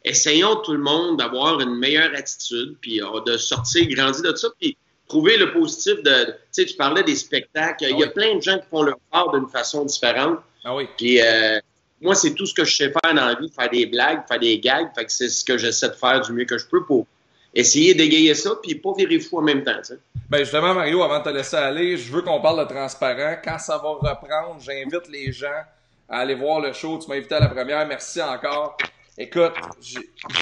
essayons 0.06 0.56
tout 0.58 0.72
le 0.72 0.80
monde 0.80 1.18
d'avoir 1.18 1.60
une 1.60 1.76
meilleure 1.76 2.14
attitude, 2.16 2.78
puis 2.80 3.02
euh, 3.02 3.20
de 3.26 3.38
sortir, 3.38 3.86
grandir 3.90 4.32
de 4.32 4.38
ça. 4.38 4.48
Puis 4.60 4.78
trouver 5.08 5.38
le 5.38 5.52
positif 5.52 6.02
de. 6.04 6.26
Tu 6.26 6.32
sais, 6.52 6.66
tu 6.66 6.76
parlais 6.76 7.04
des 7.04 7.16
spectacles. 7.16 7.86
Il 7.90 8.00
y 8.00 8.04
a 8.04 8.08
ah 8.08 8.12
plein 8.12 8.36
de 8.36 8.42
gens 8.42 8.58
qui 8.58 8.66
font 8.70 8.84
leur 8.84 9.00
part 9.12 9.32
d'une 9.32 9.48
façon 9.48 9.86
différente. 9.86 10.40
Ah 10.64 10.76
oui. 10.76 10.88
Puis 10.98 11.22
euh, 11.22 11.60
moi, 12.02 12.16
c'est 12.16 12.34
tout 12.34 12.46
ce 12.46 12.54
que 12.54 12.64
je 12.64 12.76
sais 12.76 12.92
faire 12.92 13.14
dans 13.14 13.26
la 13.26 13.36
vie, 13.36 13.50
faire 13.50 13.70
des 13.70 13.86
blagues, 13.86 14.22
faire 14.28 14.40
des 14.40 14.60
gags. 14.60 14.90
Fait 14.96 15.06
que 15.06 15.12
c'est 15.12 15.30
ce 15.30 15.46
que 15.46 15.58
j'essaie 15.58 15.90
de 15.90 15.94
faire 15.94 16.22
du 16.22 16.34
mieux 16.34 16.46
que 16.46 16.58
je 16.58 16.66
peux 16.66 16.84
pour 16.84 17.06
essayer 17.54 17.94
d'égayer 17.94 18.36
ça, 18.36 18.52
puis 18.62 18.76
pas 18.76 18.92
virer 18.98 19.20
fou 19.20 19.40
en 19.40 19.42
même 19.42 19.64
temps. 19.64 19.78
Tu 19.78 19.94
sais. 19.94 20.00
Ben 20.30 20.40
justement, 20.40 20.74
Mario, 20.74 21.04
avant 21.04 21.20
de 21.20 21.24
te 21.24 21.30
laisser 21.30 21.56
aller, 21.56 21.98
je 21.98 22.12
veux 22.12 22.22
qu'on 22.22 22.42
parle 22.42 22.68
de 22.68 22.74
transparent. 22.74 23.38
Quand 23.44 23.60
ça 23.60 23.78
va 23.78 23.90
reprendre, 23.90 24.60
j'invite 24.60 25.08
les 25.10 25.32
gens 25.32 25.64
à 26.10 26.20
aller 26.20 26.36
voir 26.36 26.60
le 26.60 26.74
show. 26.74 27.00
Tu 27.00 27.08
m'as 27.08 27.16
invité 27.16 27.36
à 27.36 27.40
la 27.40 27.48
première. 27.48 27.88
Merci 27.88 28.22
encore. 28.22 28.78
Écoute, 29.18 29.54
j'ai 29.82 30.00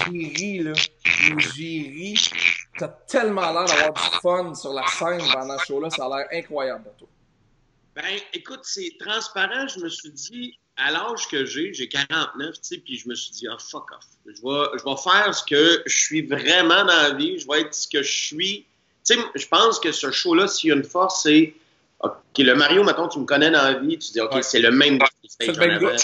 ri, 0.08 0.58
là. 0.58 0.72
J'ai 1.54 1.92
ri. 1.94 2.14
T'as 2.76 2.88
tellement 2.88 3.52
l'air 3.52 3.66
d'avoir 3.66 3.92
du 3.92 4.16
fun 4.20 4.54
sur 4.54 4.72
la 4.72 4.84
scène 4.88 5.22
pendant 5.32 5.56
ce 5.58 5.66
show-là. 5.66 5.90
Ça 5.90 6.06
a 6.06 6.08
l'air 6.08 6.28
incroyable 6.32 6.82
pour 6.82 6.96
toi. 6.96 7.08
Ben, 7.94 8.18
écoute, 8.32 8.60
c'est 8.64 8.96
transparent. 8.98 9.68
Je 9.68 9.78
me 9.78 9.88
suis 9.88 10.10
dit, 10.10 10.58
à 10.76 10.90
l'âge 10.90 11.28
que 11.28 11.44
j'ai, 11.44 11.72
j'ai 11.72 11.88
49, 11.88 12.54
tu 12.54 12.60
sais, 12.62 12.78
puis 12.78 12.98
je 12.98 13.08
me 13.08 13.14
suis 13.14 13.30
dit, 13.30 13.46
ah, 13.48 13.56
fuck 13.60 13.92
off. 13.92 14.04
Je 14.26 14.32
vais, 14.32 14.78
je 14.78 14.84
vais 14.84 14.96
faire 14.96 15.32
ce 15.32 15.44
que 15.44 15.82
je 15.86 15.96
suis 15.96 16.22
vraiment 16.22 16.84
dans 16.84 17.02
la 17.02 17.12
vie. 17.12 17.38
Je 17.38 17.46
vais 17.46 17.60
être 17.60 17.74
ce 17.74 17.86
que 17.86 18.02
je 18.02 18.10
suis. 18.10 18.66
Tu 19.06 19.14
sais, 19.14 19.20
je 19.36 19.46
pense 19.46 19.78
que 19.78 19.92
ce 19.92 20.10
show-là, 20.10 20.48
s'il 20.48 20.70
y 20.70 20.72
a 20.72 20.76
une 20.76 20.82
force, 20.82 21.22
c'est. 21.22 21.54
OK, 22.00 22.12
le 22.38 22.54
Mario, 22.54 22.82
mettons, 22.82 23.06
tu 23.06 23.20
me 23.20 23.24
connais 23.24 23.52
dans 23.52 23.62
la 23.62 23.74
vie, 23.74 23.96
tu 23.98 24.10
dis, 24.10 24.20
OK, 24.20 24.42
c'est 24.42 24.58
le 24.58 24.72
même 24.72 24.98
C'est 25.38 25.46
le 25.46 25.58
même 25.58 25.96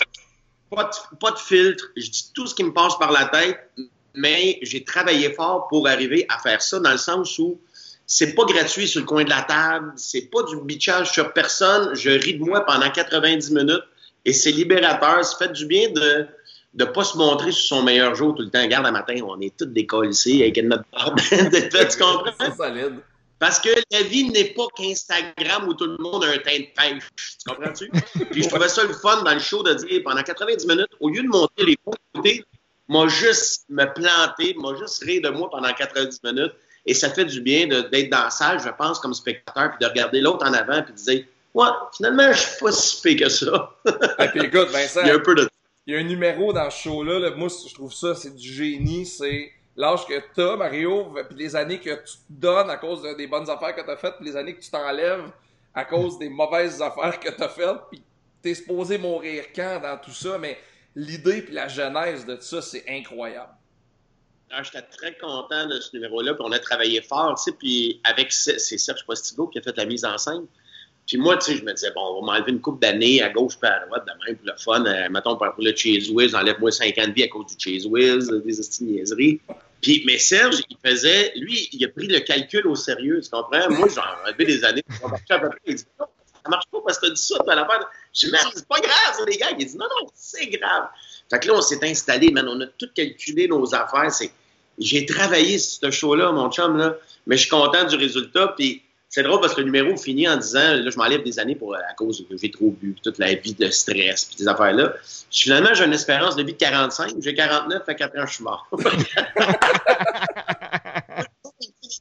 gars 0.73 0.91
pas 1.21 1.31
de, 1.31 1.39
filtre, 1.39 1.91
je 1.97 2.11
dis 2.11 2.31
tout 2.35 2.47
ce 2.47 2.55
qui 2.55 2.65
me 2.65 2.73
passe 2.73 2.97
par 2.99 3.13
la 3.13 3.27
tête, 3.27 3.71
mais 4.15 4.59
j'ai 4.63 4.85
travaillé 4.85 5.33
fort 5.33 5.69
pour 5.69 5.89
arriver 5.89 6.27
à 6.29 6.39
faire 6.39 6.63
ça 6.63 6.79
dans 6.81 6.93
le 6.93 6.99
sens 6.99 7.39
où 7.39 7.61
c'est 8.07 8.35
pas 8.35 8.45
gratuit 8.45 8.89
sur 8.89 9.01
le 9.01 9.07
coin 9.07 9.25
de 9.25 9.31
la 9.31 9.43
table, 9.43 9.93
c'est 9.97 10.31
pas 10.31 10.43
du 10.43 10.61
bitchage 10.63 11.13
sur 11.13 11.33
personne, 11.33 11.95
je 11.95 12.11
ris 12.11 12.35
de 12.35 12.45
moi 12.45 12.65
pendant 12.67 12.91
90 12.91 13.53
minutes 13.53 13.85
et 14.25 14.33
c'est 14.33 14.51
libérateur, 14.51 15.25
ça 15.25 15.37
fait 15.39 15.53
du 15.53 15.67
bien 15.67 15.91
de 15.91 16.27
ne 16.75 16.85
pas 16.85 17.05
se 17.05 17.17
montrer 17.17 17.53
sur 17.53 17.77
son 17.77 17.83
meilleur 17.83 18.15
jour 18.15 18.35
tout 18.35 18.43
le 18.43 18.51
temps. 18.51 18.63
Regarde, 18.63 18.87
un 18.87 18.93
matin, 18.93 19.15
on 19.25 19.41
est 19.41 19.57
tous 19.57 19.67
décollés 19.67 20.11
avec 20.41 20.63
notre 20.65 20.85
barbe. 20.93 21.19
tu 21.31 21.99
comprends? 21.99 22.33
C'est 22.39 22.57
solide. 22.57 23.01
Parce 23.41 23.59
que 23.59 23.71
la 23.91 24.03
vie 24.03 24.31
n'est 24.31 24.53
pas 24.53 24.67
qu'Instagram 24.77 25.67
où 25.67 25.75
tout 25.75 25.87
le 25.87 25.97
monde 25.97 26.23
a 26.25 26.29
un 26.29 26.39
teint 26.39 26.59
de 26.59 26.67
pêche. 26.77 27.11
Tu 27.17 27.49
comprends-tu? 27.49 27.91
Puis 28.31 28.43
je 28.43 28.49
trouvais 28.49 28.69
ça 28.69 28.85
le 28.85 28.93
fun 28.93 29.23
dans 29.23 29.33
le 29.33 29.41
show 29.41 29.63
de 29.63 29.73
dire 29.73 30.03
pendant 30.05 30.23
90 30.23 30.67
minutes, 30.67 30.91
au 31.01 31.09
lieu 31.09 31.23
de 31.23 31.29
monter 31.29 31.65
les 31.65 31.77
côtés, 31.77 32.45
m'a 32.89 33.09
juste 33.09 33.65
me 33.71 33.87
planter, 33.87 34.55
m'a 34.59 34.77
juste 34.77 35.03
rire 35.03 35.23
de 35.23 35.31
moi 35.31 35.49
pendant 35.51 35.73
90 35.73 36.21
minutes. 36.23 36.53
Et 36.85 36.93
ça 36.93 37.09
fait 37.09 37.25
du 37.25 37.41
bien 37.41 37.67
d'être 37.67 38.11
dans 38.11 38.25
la 38.25 38.31
salle, 38.31 38.61
je 38.61 38.69
pense, 38.69 39.01
comme 39.01 39.15
spectateur, 39.15 39.71
puis 39.71 39.79
de 39.81 39.91
regarder 39.91 40.21
l'autre 40.21 40.47
en 40.47 40.53
avant, 40.53 40.83
puis 40.83 40.93
de 40.93 40.99
dire 40.99 41.25
Ouais, 41.55 41.67
finalement, 41.97 42.33
je 42.33 42.39
suis 42.39 42.61
pas 42.61 42.73
si 42.73 43.01
pire 43.03 43.27
que 43.27 43.29
ça. 43.29 43.75
Et 44.19 44.29
puis 44.35 44.41
écoute, 44.45 44.69
Vincent, 44.69 45.01
il 45.03 45.09
y 45.09 45.11
a 45.11 45.15
un 45.15 45.19
peu 45.19 45.35
de. 45.35 45.49
Il 45.87 45.95
y 45.95 45.97
a 45.97 46.01
un 46.01 46.05
numéro 46.05 46.53
dans 46.53 46.71
ce 46.71 46.83
show-là, 46.83 47.19
là, 47.19 47.31
moi, 47.31 47.49
je 47.49 47.75
trouve 47.75 47.93
ça, 47.93 48.15
c'est 48.15 48.37
du 48.37 48.53
génie, 48.53 49.07
c'est 49.07 49.51
l'âge 49.81 50.07
que 50.07 50.21
tu 50.35 50.41
as, 50.43 50.57
Mario, 50.57 51.15
puis 51.29 51.39
les 51.39 51.57
années 51.57 51.81
que 51.81 51.91
tu 51.91 52.17
te 52.17 52.29
donnes 52.29 52.69
à 52.69 52.77
cause 52.77 53.03
des 53.17 53.27
bonnes 53.27 53.49
affaires 53.49 53.75
que 53.75 53.81
tu 53.81 53.91
as 53.91 53.97
faites, 53.97 54.17
puis 54.17 54.27
les 54.27 54.37
années 54.37 54.55
que 54.55 54.61
tu 54.61 54.71
t'enlèves 54.71 55.31
à 55.75 55.85
cause 55.85 56.19
des 56.19 56.29
mauvaises 56.29 56.83
affaires 56.83 57.19
que 57.19 57.31
tu 57.31 57.43
as 57.43 57.49
faites, 57.49 57.81
puis 57.91 58.03
t'es 58.43 58.55
supposé 58.55 58.99
mourir 58.99 59.45
quand 59.55 59.81
dans 59.83 59.97
tout 59.97 60.13
ça, 60.13 60.37
mais 60.39 60.59
l'idée 60.95 61.43
puis 61.43 61.55
la 61.55 61.69
genèse 61.69 62.27
de 62.27 62.35
tout 62.35 62.43
ça, 62.43 62.61
c'est 62.61 62.85
incroyable. 62.89 63.53
Ah, 64.51 64.63
J'étais 64.63 64.83
très 64.83 65.17
content 65.17 65.67
de 65.67 65.81
ce 65.81 65.95
numéro-là, 65.95 66.35
puis 66.35 66.43
on 66.47 66.53
a 66.53 66.59
travaillé 66.59 67.01
fort, 67.01 67.35
tu 67.37 67.45
sais, 67.45 67.57
puis 67.57 68.01
avec 68.05 68.33
c'est 68.33 68.59
Serge 68.59 69.07
Postigo 69.07 69.47
qui 69.47 69.61
a 69.61 69.63
fait 69.63 69.77
la 69.77 69.87
mise 69.87 70.05
en 70.05 70.19
scène. 70.19 70.47
Puis 71.07 71.17
moi, 71.17 71.37
tu 71.39 71.47
sais, 71.47 71.57
je 71.57 71.65
me 71.65 71.73
disais, 71.73 71.91
bon, 71.95 72.03
on 72.03 72.21
va 72.21 72.33
m'enlever 72.33 72.53
une 72.53 72.61
coupe 72.61 72.81
d'années 72.81 73.23
à 73.23 73.31
gauche 73.31 73.55
puis 73.59 73.69
à 73.69 73.85
droite, 73.87 74.07
de 74.07 74.27
même, 74.27 74.37
pour 74.37 74.47
le 74.47 74.53
fun. 74.57 74.85
Euh, 74.85 75.09
mettons, 75.11 75.37
pour 75.37 75.55
le 75.59 75.75
Chase 75.75 76.11
Whiz, 76.11 76.35
enlève-moi 76.35 76.71
5 76.71 76.99
ans 76.99 77.09
de 77.09 77.13
vie 77.13 77.25
à 77.25 77.29
cause 77.29 77.47
du 77.47 77.55
Chase 77.59 77.87
Whiz, 77.87 78.29
des 78.29 78.61
estimiaiseries. 78.61 79.41
Puis, 79.81 80.03
mais 80.07 80.19
Serge, 80.19 80.57
il 80.69 80.77
faisait, 80.85 81.33
lui, 81.37 81.69
il 81.73 81.85
a 81.85 81.89
pris 81.89 82.07
le 82.07 82.21
calcul 82.21 82.67
au 82.67 82.75
sérieux, 82.75 83.21
tu 83.23 83.31
comprends? 83.31 83.71
Moi, 83.71 83.89
j'en 83.95 84.03
avais 84.29 84.45
des 84.45 84.65
années, 84.65 84.83
ça 86.43 86.49
marche 86.49 86.65
pas 86.71 86.81
parce 86.85 86.99
que 86.99 87.07
tu 87.07 87.13
as 87.13 87.15
dit 87.15 87.23
ça, 87.23 87.37
tu 87.45 87.51
as 87.51 87.55
la 87.55 87.69
Je 88.13 88.27
dis, 88.27 88.33
merde, 88.33 88.51
c'est 88.55 88.67
pas 88.67 88.81
grave, 88.81 89.15
ça, 89.17 89.25
les 89.27 89.37
gars. 89.37 89.51
Il 89.59 89.67
dit, 89.67 89.77
non, 89.77 89.87
non, 90.01 90.09
c'est 90.15 90.47
grave. 90.47 90.89
Fait 91.31 91.39
que 91.39 91.49
là, 91.49 91.55
on 91.55 91.61
s'est 91.61 91.79
installé, 91.83 92.31
man. 92.31 92.49
On 92.49 92.61
a 92.61 92.67
tout 92.67 92.89
calculé 92.95 93.47
nos 93.47 93.75
affaires. 93.75 94.11
C'est... 94.11 94.31
J'ai 94.79 95.05
travaillé 95.05 95.59
ce 95.59 95.91
show-là, 95.91 96.33
mon 96.33 96.51
chum, 96.51 96.77
là. 96.77 96.97
Mais 97.27 97.37
je 97.37 97.43
suis 97.43 97.51
content 97.51 97.85
du 97.85 97.97
résultat. 97.97 98.55
Puis 98.57 98.83
c'est 99.11 99.25
drôle 99.25 99.41
parce 99.41 99.55
que 99.55 99.61
le 99.61 99.67
numéro 99.67 99.97
finit 99.97 100.29
en 100.29 100.37
disant, 100.37 100.77
là, 100.77 100.89
je 100.89 100.97
m'enlève 100.97 101.25
des 101.25 101.41
années 101.41 101.57
pour, 101.57 101.75
à 101.75 101.95
cause 101.97 102.25
que 102.31 102.37
j'ai 102.37 102.51
trop 102.53 102.71
bu, 102.71 102.95
toute 103.03 103.19
la 103.19 103.35
vie 103.35 103.55
de 103.55 103.69
stress, 103.69 104.27
puis 104.27 104.37
ces 104.39 104.47
affaires-là. 104.47 104.95
Finalement, 105.33 105.75
j'ai 105.75 105.85
une 105.85 105.93
espérance 105.93 106.37
de 106.37 106.45
vie 106.45 106.53
de 106.53 106.59
45. 106.59 107.15
J'ai 107.19 107.35
49, 107.35 107.85
fait 107.85 107.97
4 107.97 108.19
ans, 108.19 108.27
je 108.27 108.35
suis 108.35 108.45
mort. 108.45 108.69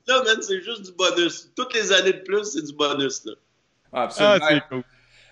là, 0.08 0.24
man, 0.24 0.38
c'est 0.42 0.62
juste 0.62 0.84
du 0.84 0.92
bonus. 0.92 1.50
Toutes 1.56 1.74
les 1.74 1.92
années 1.92 2.14
de 2.14 2.20
plus, 2.20 2.44
c'est 2.44 2.64
du 2.64 2.74
bonus, 2.74 3.26
là. 3.26 3.34
Ah, 3.92 4.04
absolument. 4.04 4.46
Ah, 4.48 4.60
cool. 4.70 4.84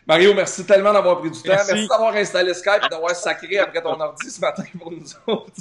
Mario, 0.08 0.34
merci 0.34 0.66
tellement 0.66 0.94
d'avoir 0.94 1.20
pris 1.20 1.30
du 1.30 1.40
temps. 1.44 1.50
Merci, 1.50 1.88
d'avoir 1.88 2.16
installé 2.16 2.56
Skype 2.56 2.86
et 2.86 2.90
d'avoir 2.90 3.16
sacré 3.16 3.60
après 3.60 3.84
ton 3.84 4.00
ordi 4.00 4.32
ce 4.32 4.42
matin 4.42 4.63
pour 4.80 4.92
nous 4.92 5.06
autres. 5.28 5.54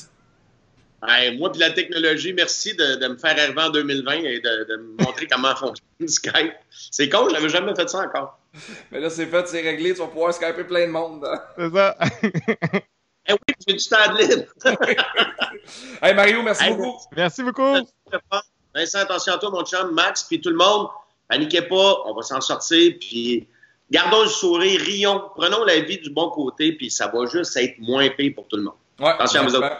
Moi, 1.02 1.52
puis 1.52 1.60
la 1.60 1.70
technologie, 1.70 2.32
merci 2.32 2.74
de, 2.74 3.06
me 3.06 3.16
faire 3.16 3.38
arriver 3.38 3.62
en 3.62 3.70
2020 3.70 4.12
et 4.12 4.40
de, 4.40 4.76
me 4.76 5.04
montrer 5.04 5.26
comment 5.26 5.54
fonctionne 5.56 6.08
Skype. 6.08 6.54
C'est 6.70 7.08
con, 7.08 7.28
je 7.28 7.34
n'avais 7.34 7.48
jamais 7.48 7.74
fait 7.74 7.88
ça 7.88 8.00
encore. 8.00 8.38
Mais 8.90 9.00
là, 9.00 9.10
c'est 9.10 9.26
fait, 9.26 9.46
c'est 9.48 9.60
réglé, 9.60 9.92
tu 9.92 10.00
vas 10.00 10.06
pouvoir 10.06 10.32
skyper 10.32 10.64
plein 10.64 10.86
de 10.86 10.92
monde. 10.92 11.26
C'est 11.58 11.72
ça. 11.72 11.96
eh 13.28 13.32
oui, 13.32 13.54
j'ai 13.66 13.74
du 13.74 13.84
temps 13.84 14.12
libre. 14.18 14.44
hey 16.02 16.14
Mario, 16.14 16.42
merci 16.42 16.70
beaucoup. 16.70 16.96
Merci 17.14 17.42
beaucoup. 17.42 17.74
Vincent, 18.74 18.98
attention 19.00 19.34
à 19.34 19.38
toi, 19.38 19.50
mon 19.50 19.64
chum, 19.64 19.92
Max, 19.92 20.24
puis 20.24 20.40
tout 20.40 20.50
le 20.50 20.56
monde. 20.56 20.88
Paniquez 21.28 21.62
pas, 21.62 22.02
on 22.06 22.14
va 22.14 22.22
s'en 22.22 22.40
sortir, 22.40 22.94
puis 23.00 23.48
gardons 23.90 24.22
le 24.22 24.28
sourire, 24.28 24.80
rions, 24.80 25.22
prenons 25.34 25.64
la 25.64 25.80
vie 25.80 25.98
du 25.98 26.10
bon 26.10 26.30
côté, 26.30 26.72
puis 26.72 26.90
ça 26.90 27.08
va 27.08 27.26
juste 27.26 27.56
être 27.56 27.78
moins 27.78 28.08
pire 28.10 28.32
pour 28.34 28.46
tout 28.46 28.56
le 28.56 28.62
monde. 28.62 28.74
Ouais, 29.00 29.08
attention 29.08 29.40
à 29.40 29.44
vous 29.44 29.56
autres. 29.56 29.76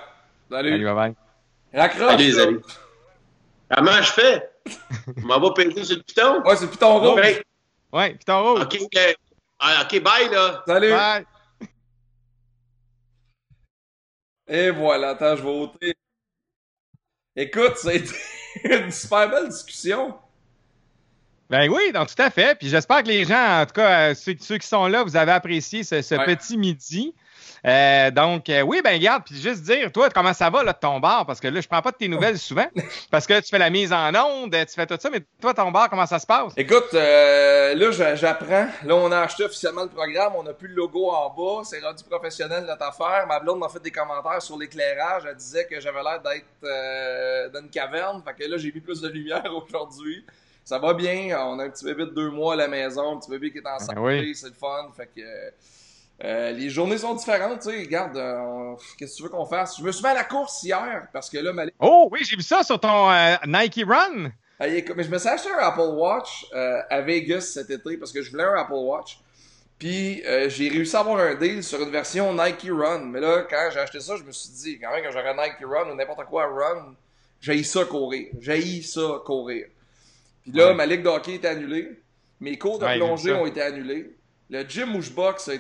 Salut. 0.51 0.71
Salut, 0.71 0.85
bye 0.85 0.95
bye. 0.95 1.15
Raccroche. 1.75 2.11
Salut, 2.11 2.25
les 2.25 2.39
amis. 2.39 2.63
Comment 3.75 4.03
je 4.03 4.13
fais? 4.13 4.51
Je 5.17 5.25
m'en 5.25 5.41
vais 5.41 5.65
peser 5.65 5.85
sur 5.85 5.97
le 5.97 6.03
piton? 6.03 6.43
Ouais, 6.45 6.57
c'est 6.57 6.65
le 6.65 6.71
piton 6.71 6.99
rouge. 7.01 7.21
Ouais, 7.93 8.15
piton 8.15 8.43
rouge. 8.43 8.63
OK, 8.63 9.17
ah, 9.59 9.83
OK, 9.85 10.03
bye, 10.03 10.29
là. 10.31 10.63
Salut. 10.67 10.91
Bye. 10.91 11.27
Et 14.49 14.71
voilà, 14.71 15.11
attends, 15.11 15.35
je 15.37 15.43
vais 15.43 15.49
ôter. 15.49 15.95
Écoute, 17.35 17.77
ça 17.77 17.91
a 17.91 17.95
été 17.95 18.15
une 18.65 18.93
super 18.93 19.29
belle 19.29 19.49
discussion. 19.49 20.17
Ben 21.49 21.71
oui, 21.71 21.93
donc 21.93 22.09
tout 22.09 22.21
à 22.21 22.31
fait. 22.31 22.59
Puis 22.59 22.69
j'espère 22.69 23.03
que 23.03 23.09
les 23.09 23.25
gens, 23.25 23.61
en 23.61 23.67
tout 23.67 23.75
cas, 23.75 24.11
euh, 24.11 24.15
ceux, 24.15 24.59
qui 24.59 24.67
sont 24.67 24.87
là, 24.87 25.05
vous 25.05 25.17
avez 25.17 25.33
apprécié 25.33 25.85
ce, 25.85 25.97
petit 26.25 26.57
midi. 26.57 27.15
Euh, 27.65 28.11
donc, 28.11 28.49
euh, 28.49 28.63
oui, 28.63 28.81
ben 28.83 28.95
regarde, 28.95 29.23
puis 29.25 29.37
juste 29.41 29.63
dire, 29.63 29.91
toi, 29.91 30.09
comment 30.11 30.33
ça 30.33 30.51
va 30.51 30.63
là, 30.63 30.73
de 30.73 30.79
ton 30.79 31.01
bar? 31.01 31.25
Parce 31.25 31.41
que 31.41 31.49
là, 31.49 31.61
je 31.61 31.69
prends 31.69 31.83
pas 31.83 31.91
de 31.91 31.97
tes 31.97 32.09
nouvelles 32.09 32.39
souvent. 32.39 32.67
Parce 33.11 33.27
que 33.27 33.41
tu 33.41 33.49
fais 33.49 33.59
la 33.59 33.71
mise 33.71 33.93
en 33.93 34.13
onde, 34.15 34.53
tu 34.53 34.75
fais 34.75 34.87
tout 34.87 34.97
ça, 35.01 35.11
mais 35.11 35.21
toi, 35.41 35.55
ton 35.55 35.71
bar, 35.73 35.89
comment 35.89 36.07
ça 36.07 36.19
se 36.19 36.27
passe? 36.27 36.53
Écoute, 36.57 36.93
là, 36.93 38.15
j'apprends. 38.15 38.67
Là, 38.85 38.95
on 38.95 39.11
a 39.11 39.21
acheté 39.21 39.45
officiellement 39.45 39.83
le 39.83 39.89
programme, 39.89 40.35
on 40.37 40.43
n'a 40.43 40.53
plus 40.53 40.69
le 40.69 40.75
logo 40.75 41.11
en 41.11 41.31
bas, 41.31 41.65
c'est 41.65 41.81
rendu 41.81 42.05
professionnel 42.05 42.65
notre 42.67 42.85
affaire. 42.85 43.25
Ma 43.27 43.41
blonde 43.41 43.59
m'a 43.59 43.69
fait 43.69 43.83
des 43.83 43.93
commentaires 43.93 44.43
sur 44.43 44.59
l'éclairage, 44.59 45.23
elle 45.29 45.37
disait 45.37 45.67
que 45.67 45.81
j'avais 45.81 46.03
l'air 46.03 46.21
d'être 46.21 47.53
dans 47.53 47.61
une 47.61 47.71
caverne. 47.71 48.23
Fait 48.25 48.45
que 48.45 48.49
là, 48.49 48.59
j'ai 48.59 48.73
mis 48.73 48.81
plus 48.81 49.01
de 49.01 49.09
lumière 49.09 49.45
aujourd'hui 49.53 50.25
ça 50.67 50.81
va 50.81 50.95
bien. 50.95 51.39
On 51.47 51.61
a 51.61 51.65
un 51.65 51.71
petit 51.71 51.85
bébé 51.85 52.07
de 52.07 52.11
deux 52.11 52.29
mois 52.29 52.55
à 52.55 52.57
la 52.57 52.69
maison, 52.69 53.15
un 53.15 53.21
petit 53.21 53.31
bébé 53.31 53.53
qui 53.53 53.59
est 53.59 53.67
en 53.67 53.79
ben 53.79 53.79
santé, 53.79 54.35
c'est 54.35 54.49
le 54.49 54.55
fun. 54.55 54.91
Fait 54.97 55.09
que 55.15 55.23
euh, 56.25 56.51
les 56.51 56.69
journées 56.71 56.99
sont 56.99 57.15
différentes, 57.15 57.61
tu 57.61 57.71
sais. 57.71 57.79
Regarde, 57.79 58.17
euh, 58.17 58.75
qu'est-ce 58.99 59.13
que 59.13 59.17
tu 59.19 59.23
veux 59.23 59.29
qu'on 59.29 59.47
fasse? 59.47 59.79
Je 59.79 59.85
me 59.85 59.93
suis 59.93 60.03
mis 60.03 60.09
à 60.09 60.15
la 60.15 60.25
course 60.25 60.65
hier 60.65 61.07
parce 61.13 61.31
que 61.31 61.39
là, 61.39 61.53
Malik... 61.53 61.73
Oh 61.79 62.09
oui, 62.11 62.25
j'ai 62.25 62.35
vu 62.35 62.43
ça 62.43 62.65
sur 62.65 62.81
ton 62.81 63.11
euh, 63.11 63.37
Nike 63.47 63.85
Run. 63.87 64.33
Ah, 64.59 64.67
mais 64.67 65.05
je 65.05 65.11
me 65.11 65.19
suis 65.19 65.29
acheté 65.29 65.51
un 65.53 65.59
Apple 65.59 65.93
Watch 65.95 66.47
à 66.53 67.01
Vegas 67.01 67.43
cet 67.43 67.71
été 67.71 67.97
parce 67.97 68.11
que 68.11 68.23
je 68.23 68.33
voulais 68.33 68.45
un 68.45 68.55
Apple 68.55 68.73
Watch. 68.73 69.21
Puis 69.79 70.23
j'ai 70.49 70.69
réussi 70.69 70.97
à 70.97 71.01
avoir 71.01 71.21
un 71.21 71.35
deal 71.35 71.63
sur 71.63 71.81
une 71.81 71.91
version 71.91 72.33
Nike 72.33 72.67
Run. 72.71 73.05
Mais 73.05 73.21
là, 73.21 73.47
quand 73.49 73.69
j'ai 73.73 73.81
acheté 73.81 74.01
ça, 74.01 74.17
je 74.17 74.25
me 74.25 74.33
suis 74.33 74.49
dit, 74.49 74.81
quand 74.81 74.91
même, 74.91 75.05
quand 75.05 75.13
j'aurais 75.13 75.35
Nike 75.35 75.63
Run 75.63 75.93
ou 75.93 75.95
n'importe 75.95 76.25
quoi 76.25 76.47
Run, 76.47 76.95
j'ai 77.41 77.63
ça 77.63 77.85
courir. 77.85 78.31
J'ai 78.41 78.81
ça 78.81 79.21
courir. 79.25 79.67
Puis 80.47 80.57
là, 80.57 80.73
ma 80.75 80.87
ligue 80.87 81.03
de 81.03 81.09
hockey 81.09 81.35
est 81.35 81.45
annulée. 81.45 82.01
Mes 82.39 82.57
cours 82.57 82.79
de 82.79 82.87
plongée 82.97 83.33
ont 83.33 83.47
été 83.47 83.61
annulés. 83.63 84.17
Le 84.49 84.63
gym 84.63 84.95
où 84.95 85.03
je 85.03 85.11
boxe 85.11 85.51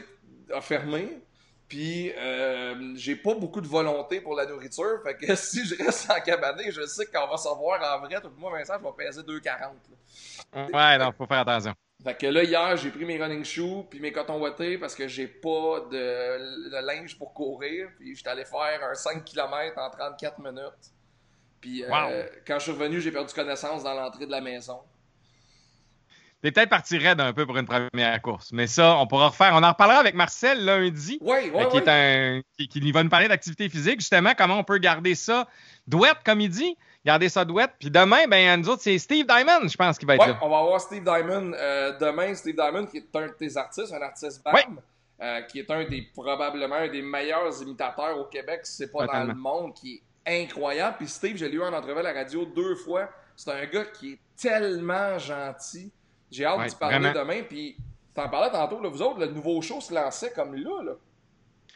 a, 0.53 0.61
fermé. 0.61 1.19
Puis 1.67 2.13
euh, 2.17 2.93
j'ai 2.95 3.17
pas 3.17 3.35
beaucoup 3.35 3.61
de 3.61 3.67
volonté 3.67 4.21
pour 4.21 4.37
la 4.37 4.47
nourriture. 4.47 5.01
Fait 5.03 5.17
que 5.17 5.35
si 5.35 5.67
je 5.67 5.75
reste 5.83 6.09
en 6.09 6.21
cabané, 6.21 6.71
je 6.71 6.87
sais 6.87 7.07
qu'on 7.07 7.27
va 7.27 7.37
savoir 7.37 7.81
en 7.83 8.07
vrai. 8.07 8.21
Tout 8.21 8.29
le 8.29 8.41
monde, 8.41 8.53
Vincent, 8.53 8.75
je 8.79 8.85
vais 8.85 9.07
peser 9.07 9.23
2,40. 9.23 10.73
Ouais, 10.73 10.99
non, 10.99 11.13
faut 11.19 11.27
faire 11.27 11.41
attention. 11.41 11.75
Fait 12.05 12.17
que 12.17 12.27
là, 12.29 12.45
hier, 12.45 12.77
j'ai 12.77 12.91
pris 12.91 13.05
mes 13.05 13.21
running 13.21 13.45
shoes 13.45 13.85
puis 13.91 13.99
mes 13.99 14.13
cotons 14.13 14.39
ouatés 14.39 14.79
parce 14.79 14.95
que 14.95 15.09
j'ai 15.09 15.27
pas 15.27 15.81
de, 15.91 16.71
de, 16.71 16.87
linge 16.87 17.19
pour 17.19 17.35
courir. 17.35 17.89
Puis 17.99 18.15
j'étais 18.15 18.31
allé 18.31 18.45
faire 18.45 18.81
un 18.89 18.95
5 18.95 19.25
km 19.25 19.77
en 19.79 19.91
34 19.91 20.39
minutes. 20.39 20.93
Puis 21.61 21.85
euh, 21.85 22.27
quand 22.47 22.59
je 22.59 22.65
suis 22.65 22.73
revenu, 22.73 23.01
j'ai 23.01 23.11
perdu 23.11 23.33
connaissance 23.35 23.83
dans 23.83 23.95
l'entrée 23.95 24.27
de 24.27 24.31
la 24.31 24.41
maison. 24.41 24.81
T'es 26.43 26.53
peut-être 26.53 26.69
parti 26.69 26.99
raide 26.99 27.21
un 27.21 27.33
peu 27.33 27.47
pour 27.47 27.57
une 27.57 27.67
première 27.67 28.21
course, 28.23 28.53
mais 28.53 28.67
ça, 28.67 28.97
on 28.99 29.07
pourra 29.07 29.29
refaire. 29.29 29.53
On 29.55 29.63
en 29.63 29.71
reparlera 29.71 29.99
avec 29.99 30.15
Marcel 30.15 30.65
lundi. 30.65 31.19
Oui, 31.23 31.51
oui, 31.53 31.69
qui, 31.71 31.79
Est 31.79 31.89
un, 31.89 32.41
qui, 32.69 32.93
va 32.93 33.03
nous 33.03 33.09
parler 33.09 33.27
d'activité 33.27 33.69
physique, 33.69 34.01
justement, 34.01 34.33
comment 34.37 34.59
on 34.59 34.65
peut 34.65 34.79
garder 34.79 35.15
ça 35.15 35.49
douette, 35.87 36.19
comme 36.25 36.41
il 36.41 36.51
dit. 36.51 36.77
Garder 37.05 37.29
ça 37.31 37.45
douette. 37.45 37.73
Puis 37.79 37.91
demain, 37.91 38.27
ben, 38.29 38.61
nous 38.61 38.69
autres, 38.69 38.83
c'est 38.83 38.99
Steve 38.99 39.27
Diamond, 39.27 39.67
je 39.67 39.77
pense, 39.77 39.97
qui 39.97 40.05
va 40.05 40.17
être 40.17 40.27
là. 40.27 40.39
on 40.43 40.49
va 40.49 40.59
avoir 40.59 40.81
Steve 40.81 41.05
Diamond 41.05 41.53
euh, 41.55 41.97
demain. 41.99 42.35
Steve 42.35 42.55
Diamond, 42.55 42.87
qui 42.87 42.99
est 42.99 43.17
un 43.17 43.29
de 43.29 43.33
tes 43.33 43.57
artistes, 43.57 43.93
un 43.93 44.03
artiste 44.03 44.45
BAM. 44.45 44.81
Euh, 45.19 45.41
qui 45.43 45.61
est 45.61 45.71
un 45.71 45.89
des 45.89 46.03
probablement 46.13 46.77
un 46.77 46.89
des 46.89 47.01
meilleurs 47.01 47.63
imitateurs 47.63 48.19
au 48.19 48.27
Québec, 48.27 48.61
si 48.65 48.77
c'est 48.77 48.93
pas 48.93 49.07
dans 49.07 49.25
le 49.25 49.35
monde, 49.35 49.73
qui 49.73 49.95
est 49.95 50.03
incroyable. 50.27 50.97
Puis 50.99 51.09
Steve, 51.09 51.37
je 51.37 51.47
l'ai 51.47 51.55
eu 51.55 51.63
en 51.63 51.73
entrevue 51.73 51.99
à 51.99 52.03
la 52.03 52.13
radio 52.13 52.45
deux 52.45 52.75
fois. 52.75 53.09
C'est 53.37 53.51
un 53.51 53.65
gars 53.67 53.85
qui 53.85 54.13
est 54.13 54.19
tellement 54.41 55.19
gentil. 55.19 55.91
J'ai 56.31 56.45
hâte 56.45 56.71
de 56.73 56.75
parler 56.77 57.13
demain. 57.13 57.43
Puis 57.49 57.77
t'en 58.15 58.29
parlais 58.29 58.51
tantôt, 58.51 58.81
là, 58.81 58.89
vous 58.89 59.03
autres, 59.03 59.21
le 59.21 59.27
nouveau 59.27 59.61
show 59.63 59.81
se 59.81 59.95
lançait 59.95 60.33
comme 60.33 60.55
là. 60.55 60.83
là. 60.83 60.93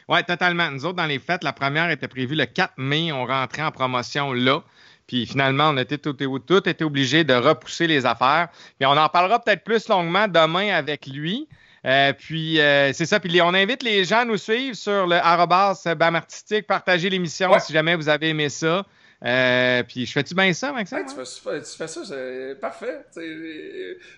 Oui, 0.09 0.25
totalement. 0.25 0.71
Nous 0.71 0.85
autres, 0.85 0.97
dans 0.97 1.07
les 1.07 1.21
fêtes, 1.21 1.45
la 1.45 1.53
première 1.53 1.89
était 1.91 2.09
prévue 2.09 2.35
le 2.35 2.47
4 2.47 2.75
mai. 2.79 3.13
On 3.13 3.27
rentrait 3.27 3.63
en 3.63 3.71
promotion 3.71 4.33
là. 4.33 4.63
Puis 5.07 5.27
finalement, 5.27 5.71
on 5.71 5.77
était 5.77 5.99
tout, 5.99 6.13
tout 6.13 6.69
était 6.69 6.85
obligé 6.85 7.25
de 7.25 7.35
repousser 7.35 7.87
les 7.87 8.07
affaires. 8.07 8.49
Puis 8.79 8.87
on 8.87 8.97
en 8.97 9.09
parlera 9.09 9.41
peut-être 9.41 9.65
plus 9.65 9.89
longuement 9.89 10.29
demain 10.29 10.73
avec 10.75 11.07
lui. 11.07 11.49
Euh, 11.87 12.13
puis 12.13 12.61
euh, 12.61 12.93
c'est 12.93 13.07
ça. 13.07 13.21
Puis 13.21 13.41
on 13.41 13.55
invite 13.55 13.83
les 13.83 14.05
gens 14.05 14.21
à 14.21 14.25
nous 14.25 14.37
suivre 14.37 14.77
sur 14.77 15.07
le 15.07 15.17
arrobas 15.17 15.83
BAM 15.97 16.17
artistique. 16.17 16.67
Partagez 16.67 17.09
l'émission 17.09 17.59
si 17.59 17.73
jamais 17.73 17.97
vous 17.97 18.09
avez 18.09 18.31
aimé 18.31 18.49
ça. 18.49 18.85
Euh, 19.23 19.83
puis 19.83 20.07
je 20.07 20.13
fais-tu 20.13 20.35
bien 20.35 20.51
ça, 20.55 20.73
Maxime? 20.73 21.05
tu, 21.07 21.15
fais, 21.15 21.61
tu, 21.61 21.77
fais, 21.77 21.89
ça, 21.89 22.05
c'est 22.07 22.59
parfait. 22.59 23.05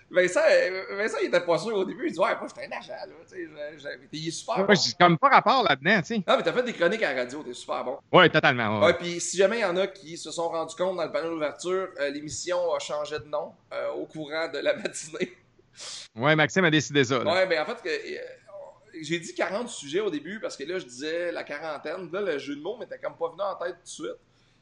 Vincent, 0.09 0.39
Vincent, 0.91 1.17
il 1.21 1.27
était 1.27 1.41
pas 1.41 1.57
sûr 1.57 1.75
au 1.75 1.83
début. 1.83 2.07
Il 2.07 2.13
dit 2.13 2.19
Ouais, 2.19 2.29
moi, 2.39 2.47
j'étais 2.47 2.73
un 2.73 2.77
agent. 2.77 2.93
Là, 2.93 3.89
il 4.13 4.27
est 4.27 4.31
super 4.31 4.65
bon. 4.65 4.73
J'ai 4.73 4.93
comme 4.97 5.17
pas 5.17 5.27
rapport 5.27 5.63
là-dedans. 5.63 6.01
Non, 6.25 6.37
mais 6.37 6.43
t'as 6.43 6.53
fait 6.53 6.63
des 6.63 6.71
chroniques 6.71 7.03
à 7.03 7.13
la 7.13 7.23
radio, 7.23 7.43
t'es 7.43 7.53
super 7.53 7.83
bon. 7.83 7.97
Oui, 8.13 8.29
totalement. 8.29 8.79
Ouais. 8.79 8.93
puis 8.93 9.19
si 9.19 9.35
jamais 9.35 9.57
il 9.57 9.61
y 9.63 9.65
en 9.65 9.75
a 9.75 9.87
qui 9.87 10.17
se 10.17 10.31
sont 10.31 10.47
rendus 10.47 10.75
compte 10.75 10.95
dans 10.95 11.03
le 11.03 11.11
panneau 11.11 11.31
d'ouverture, 11.31 11.89
l'émission 12.13 12.73
a 12.73 12.79
changé 12.79 13.19
de 13.19 13.25
nom 13.25 13.51
au 13.97 14.05
courant 14.05 14.47
de 14.53 14.59
la 14.59 14.73
matinée. 14.77 15.33
Ouais, 16.15 16.35
Maxime 16.35 16.65
a 16.65 16.69
décidé 16.69 17.03
ça. 17.03 17.19
Ouais, 17.19 17.47
ben 17.47 17.61
en 17.61 17.65
fait, 17.65 17.89
euh, 17.89 18.17
j'ai 19.01 19.19
dit 19.19 19.33
40 19.33 19.67
sujets 19.67 19.99
au 19.99 20.09
début 20.09 20.39
parce 20.39 20.55
que 20.55 20.63
là, 20.63 20.77
je 20.77 20.85
disais 20.85 21.31
la 21.31 21.43
quarantaine. 21.43 22.09
Là, 22.11 22.21
le 22.21 22.37
jeu 22.37 22.55
de 22.55 22.61
mots 22.61 22.77
m'était 22.77 22.99
comme 22.99 23.15
pas 23.15 23.29
venu 23.29 23.41
en 23.41 23.55
tête 23.55 23.75
tout 23.77 23.83
de 23.83 23.89
suite. 23.89 24.19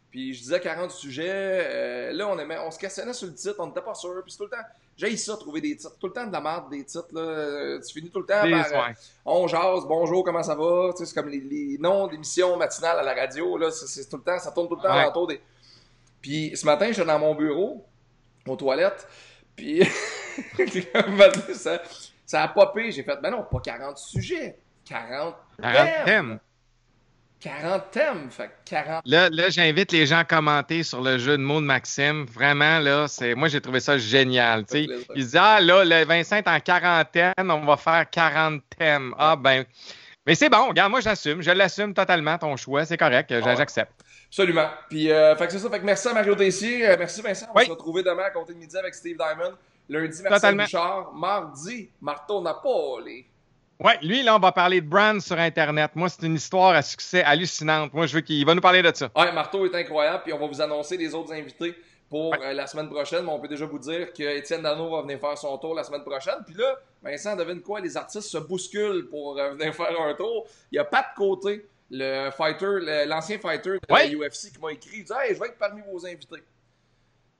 Puis 0.09 0.33
je 0.33 0.41
disais 0.41 0.59
40 0.59 0.91
sujets. 0.91 1.29
Euh, 1.29 2.13
là, 2.13 2.27
on, 2.27 2.37
aimait, 2.37 2.57
on 2.59 2.71
se 2.71 2.77
questionnait 2.77 3.13
sur 3.13 3.27
le 3.27 3.33
titre, 3.33 3.55
on 3.59 3.67
n'était 3.67 3.81
pas 3.81 3.93
sûr. 3.93 4.21
Puis 4.25 4.35
tout 4.35 4.43
le 4.43 4.49
temps, 4.49 4.63
j'ai 4.97 5.15
ça, 5.15 5.37
trouver 5.37 5.61
des 5.61 5.75
titres. 5.75 5.97
Tout 5.99 6.07
le 6.07 6.13
temps 6.13 6.27
de 6.27 6.31
la 6.31 6.41
merde 6.41 6.69
des 6.69 6.83
titres. 6.83 7.07
Là. 7.13 7.21
Euh, 7.21 7.81
tu 7.81 7.93
finis 7.93 8.09
tout 8.09 8.19
le 8.19 8.25
temps 8.25 8.49
par 8.49 8.91
On 9.25 9.47
jase, 9.47 9.85
bonjour, 9.87 10.23
comment 10.23 10.43
ça 10.43 10.55
va? 10.55 10.91
c'est 10.95 11.13
comme 11.13 11.29
les, 11.29 11.77
noms 11.79 12.07
d'émissions 12.07 12.57
matinales 12.57 12.99
à 12.99 13.03
la 13.03 13.13
radio. 13.13 13.57
Là, 13.57 13.71
c'est, 13.71 14.09
tout 14.09 14.17
le 14.17 14.23
temps, 14.23 14.39
ça 14.39 14.51
tourne 14.51 14.67
tout 14.67 14.75
le 14.75 14.81
temps 14.81 15.07
autour 15.07 15.27
des. 15.27 15.41
Puis 16.21 16.55
ce 16.55 16.65
matin, 16.65 16.87
j'étais 16.91 17.05
dans 17.05 17.19
mon 17.19 17.33
bureau, 17.33 17.85
aux 18.45 18.55
toilettes. 18.57 19.07
Puis 19.55 19.81
ça, 21.53 21.81
ça 22.25 22.43
a 22.43 22.47
popé. 22.47 22.91
J'ai 22.91 23.03
fait, 23.03 23.17
ben 23.21 23.31
non, 23.31 23.43
pas 23.43 23.59
40 23.59 23.97
sujets. 23.97 24.57
40, 24.87 25.35
40 25.61 26.05
thèmes. 26.05 26.39
40 27.41 27.91
thèmes, 27.91 28.29
fait 28.29 28.51
40. 28.65 29.01
Là, 29.05 29.29
là 29.29 29.49
j'invite 29.49 29.91
les 29.91 30.05
gens 30.05 30.19
à 30.19 30.23
commenter 30.23 30.83
sur 30.83 31.01
le 31.01 31.17
jeu 31.17 31.37
de 31.37 31.41
mots 31.41 31.59
de 31.59 31.65
Maxime. 31.65 32.25
Vraiment, 32.25 32.79
là, 32.79 33.07
c'est 33.07 33.33
moi, 33.33 33.47
j'ai 33.47 33.59
trouvé 33.59 33.79
ça 33.79 33.97
génial. 33.97 34.63
Sais. 34.67 34.87
Il 35.15 35.25
dit, 35.25 35.37
ah, 35.37 35.59
là, 35.59 35.83
le 35.83 36.05
Vincent 36.05 36.35
est 36.35 36.47
en 36.47 36.59
quarantaine, 36.59 37.33
on 37.49 37.65
va 37.65 37.77
faire 37.77 38.07
40 38.09 38.61
thèmes. 38.77 39.15
Ah, 39.17 39.35
ben. 39.35 39.65
Mais 40.27 40.35
c'est 40.35 40.49
bon, 40.49 40.67
regarde, 40.67 40.91
moi, 40.91 40.99
j'assume. 40.99 41.41
Je 41.41 41.49
l'assume 41.49 41.95
totalement, 41.95 42.37
ton 42.37 42.55
choix. 42.55 42.85
C'est 42.85 42.97
correct, 42.97 43.31
ah 43.31 43.55
j'accepte. 43.55 43.91
Absolument. 44.27 44.69
Puis, 44.87 45.11
euh, 45.11 45.35
fait 45.35 45.47
que 45.47 45.51
c'est 45.51 45.59
ça. 45.59 45.69
Fait 45.69 45.79
que 45.79 45.85
merci 45.85 46.07
à 46.07 46.13
Mario 46.13 46.35
Tessier. 46.35 46.87
Euh, 46.87 46.95
merci, 46.97 47.21
Vincent. 47.21 47.47
On 47.49 47.57
va 47.57 47.65
se 47.65 47.71
retrouver 47.71 48.03
demain 48.03 48.23
à 48.23 48.29
compter 48.29 48.53
de 48.53 48.59
midi 48.59 48.77
avec 48.77 48.93
Steve 48.93 49.17
Diamond. 49.17 49.53
Lundi, 49.91 50.21
merci 50.23 50.45
à 50.45 50.49
Richard. 50.51 51.13
Mardi, 51.13 51.89
Marteau 51.99 52.41
Napoli. 52.41 53.25
Oui, 53.77 53.91
lui, 54.01 54.23
là, 54.23 54.37
on 54.37 54.39
va 54.39 54.53
parler 54.53 54.79
de 54.79 54.87
brand 54.87 55.19
sur 55.19 55.37
Internet. 55.37 55.91
Moi, 55.95 56.07
c'est 56.07 56.25
une 56.25 56.35
histoire 56.35 56.73
à 56.73 56.81
succès 56.81 57.23
hallucinante. 57.23 57.93
Moi, 57.93 58.05
je 58.05 58.15
veux 58.15 58.21
qu'il 58.21 58.45
va 58.45 58.55
nous 58.55 58.61
parler 58.61 58.81
de 58.81 58.91
ça. 58.95 59.11
Oui, 59.13 59.25
Marteau 59.33 59.65
est 59.65 59.75
incroyable. 59.75 60.23
Puis 60.23 60.31
on 60.31 60.39
va 60.39 60.47
vous 60.47 60.61
annoncer 60.61 60.95
les 60.95 61.13
autres 61.13 61.33
invités 61.33 61.75
pour 62.09 62.33
euh, 62.33 62.53
la 62.53 62.67
semaine 62.67 62.87
prochaine. 62.87 63.25
Mais 63.25 63.31
on 63.33 63.39
peut 63.41 63.49
déjà 63.49 63.65
vous 63.65 63.79
dire 63.79 64.13
que 64.13 64.37
Étienne 64.37 64.61
Dano 64.61 64.89
va 64.89 65.01
venir 65.01 65.19
faire 65.19 65.37
son 65.37 65.57
tour 65.57 65.75
la 65.75 65.83
semaine 65.83 66.03
prochaine. 66.03 66.37
Puis 66.45 66.55
là, 66.55 66.79
Vincent, 67.03 67.35
devine 67.35 67.61
quoi? 67.61 67.81
Les 67.81 67.97
artistes 67.97 68.29
se 68.29 68.37
bousculent 68.37 69.09
pour 69.09 69.37
euh, 69.37 69.55
venir 69.55 69.75
faire 69.75 69.99
un 69.99 70.13
tour. 70.13 70.47
Il 70.71 70.75
n'y 70.75 70.79
a 70.79 70.85
pas 70.85 71.01
de 71.01 71.17
côté 71.17 71.65
le 71.89 72.29
fighter, 72.31 73.05
l'ancien 73.07 73.39
fighter 73.39 73.71
de 73.71 73.79
la 73.89 74.07
UFC 74.07 74.53
qui 74.53 74.61
m'a 74.61 74.71
écrit. 74.71 74.99
Il 74.99 75.03
dit 75.03 75.11
Hey, 75.21 75.35
je 75.35 75.39
vais 75.41 75.47
être 75.47 75.57
parmi 75.57 75.81
vos 75.81 76.05
invités. 76.05 76.43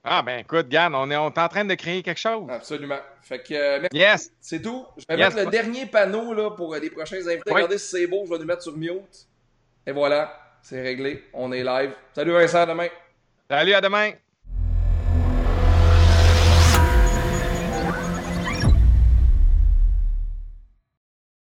Ah, 0.04 0.24
ben 0.24 0.40
écoute, 0.40 0.68
Gann, 0.68 0.96
on 0.96 1.12
est, 1.12 1.16
on 1.16 1.30
est 1.30 1.40
en 1.40 1.48
train 1.48 1.64
de 1.64 1.76
créer 1.76 2.02
quelque 2.02 2.20
chose. 2.20 2.50
Absolument. 2.50 3.00
Fait 3.22 3.44
que, 3.44 3.54
euh, 3.54 3.88
yes. 3.94 4.32
C'est 4.40 4.62
tout. 4.62 4.86
Je 4.98 5.06
vais 5.08 5.16
mettre 5.16 5.38
le 5.38 5.46
dernier 5.46 5.86
panneau 5.86 6.34
là, 6.34 6.50
pour 6.52 6.74
euh, 6.74 6.80
les 6.80 6.90
prochains 6.90 7.18
invités. 7.28 7.52
Regardez 7.52 7.78
si 7.78 7.90
c'est 7.90 8.08
beau, 8.08 8.24
je 8.26 8.32
vais 8.32 8.40
nous 8.40 8.46
mettre 8.46 8.64
sur 8.64 8.76
mute. 8.76 9.28
Et 9.86 9.92
voilà, 9.92 10.36
c'est 10.64 10.82
réglé. 10.82 11.24
On 11.34 11.52
est 11.52 11.64
live. 11.64 11.94
Salut 12.16 12.32
Vincent, 12.32 12.62
à 12.62 12.66
demain. 12.66 12.88
Salut, 13.48 13.74
à 13.74 13.82
demain. 13.82 14.12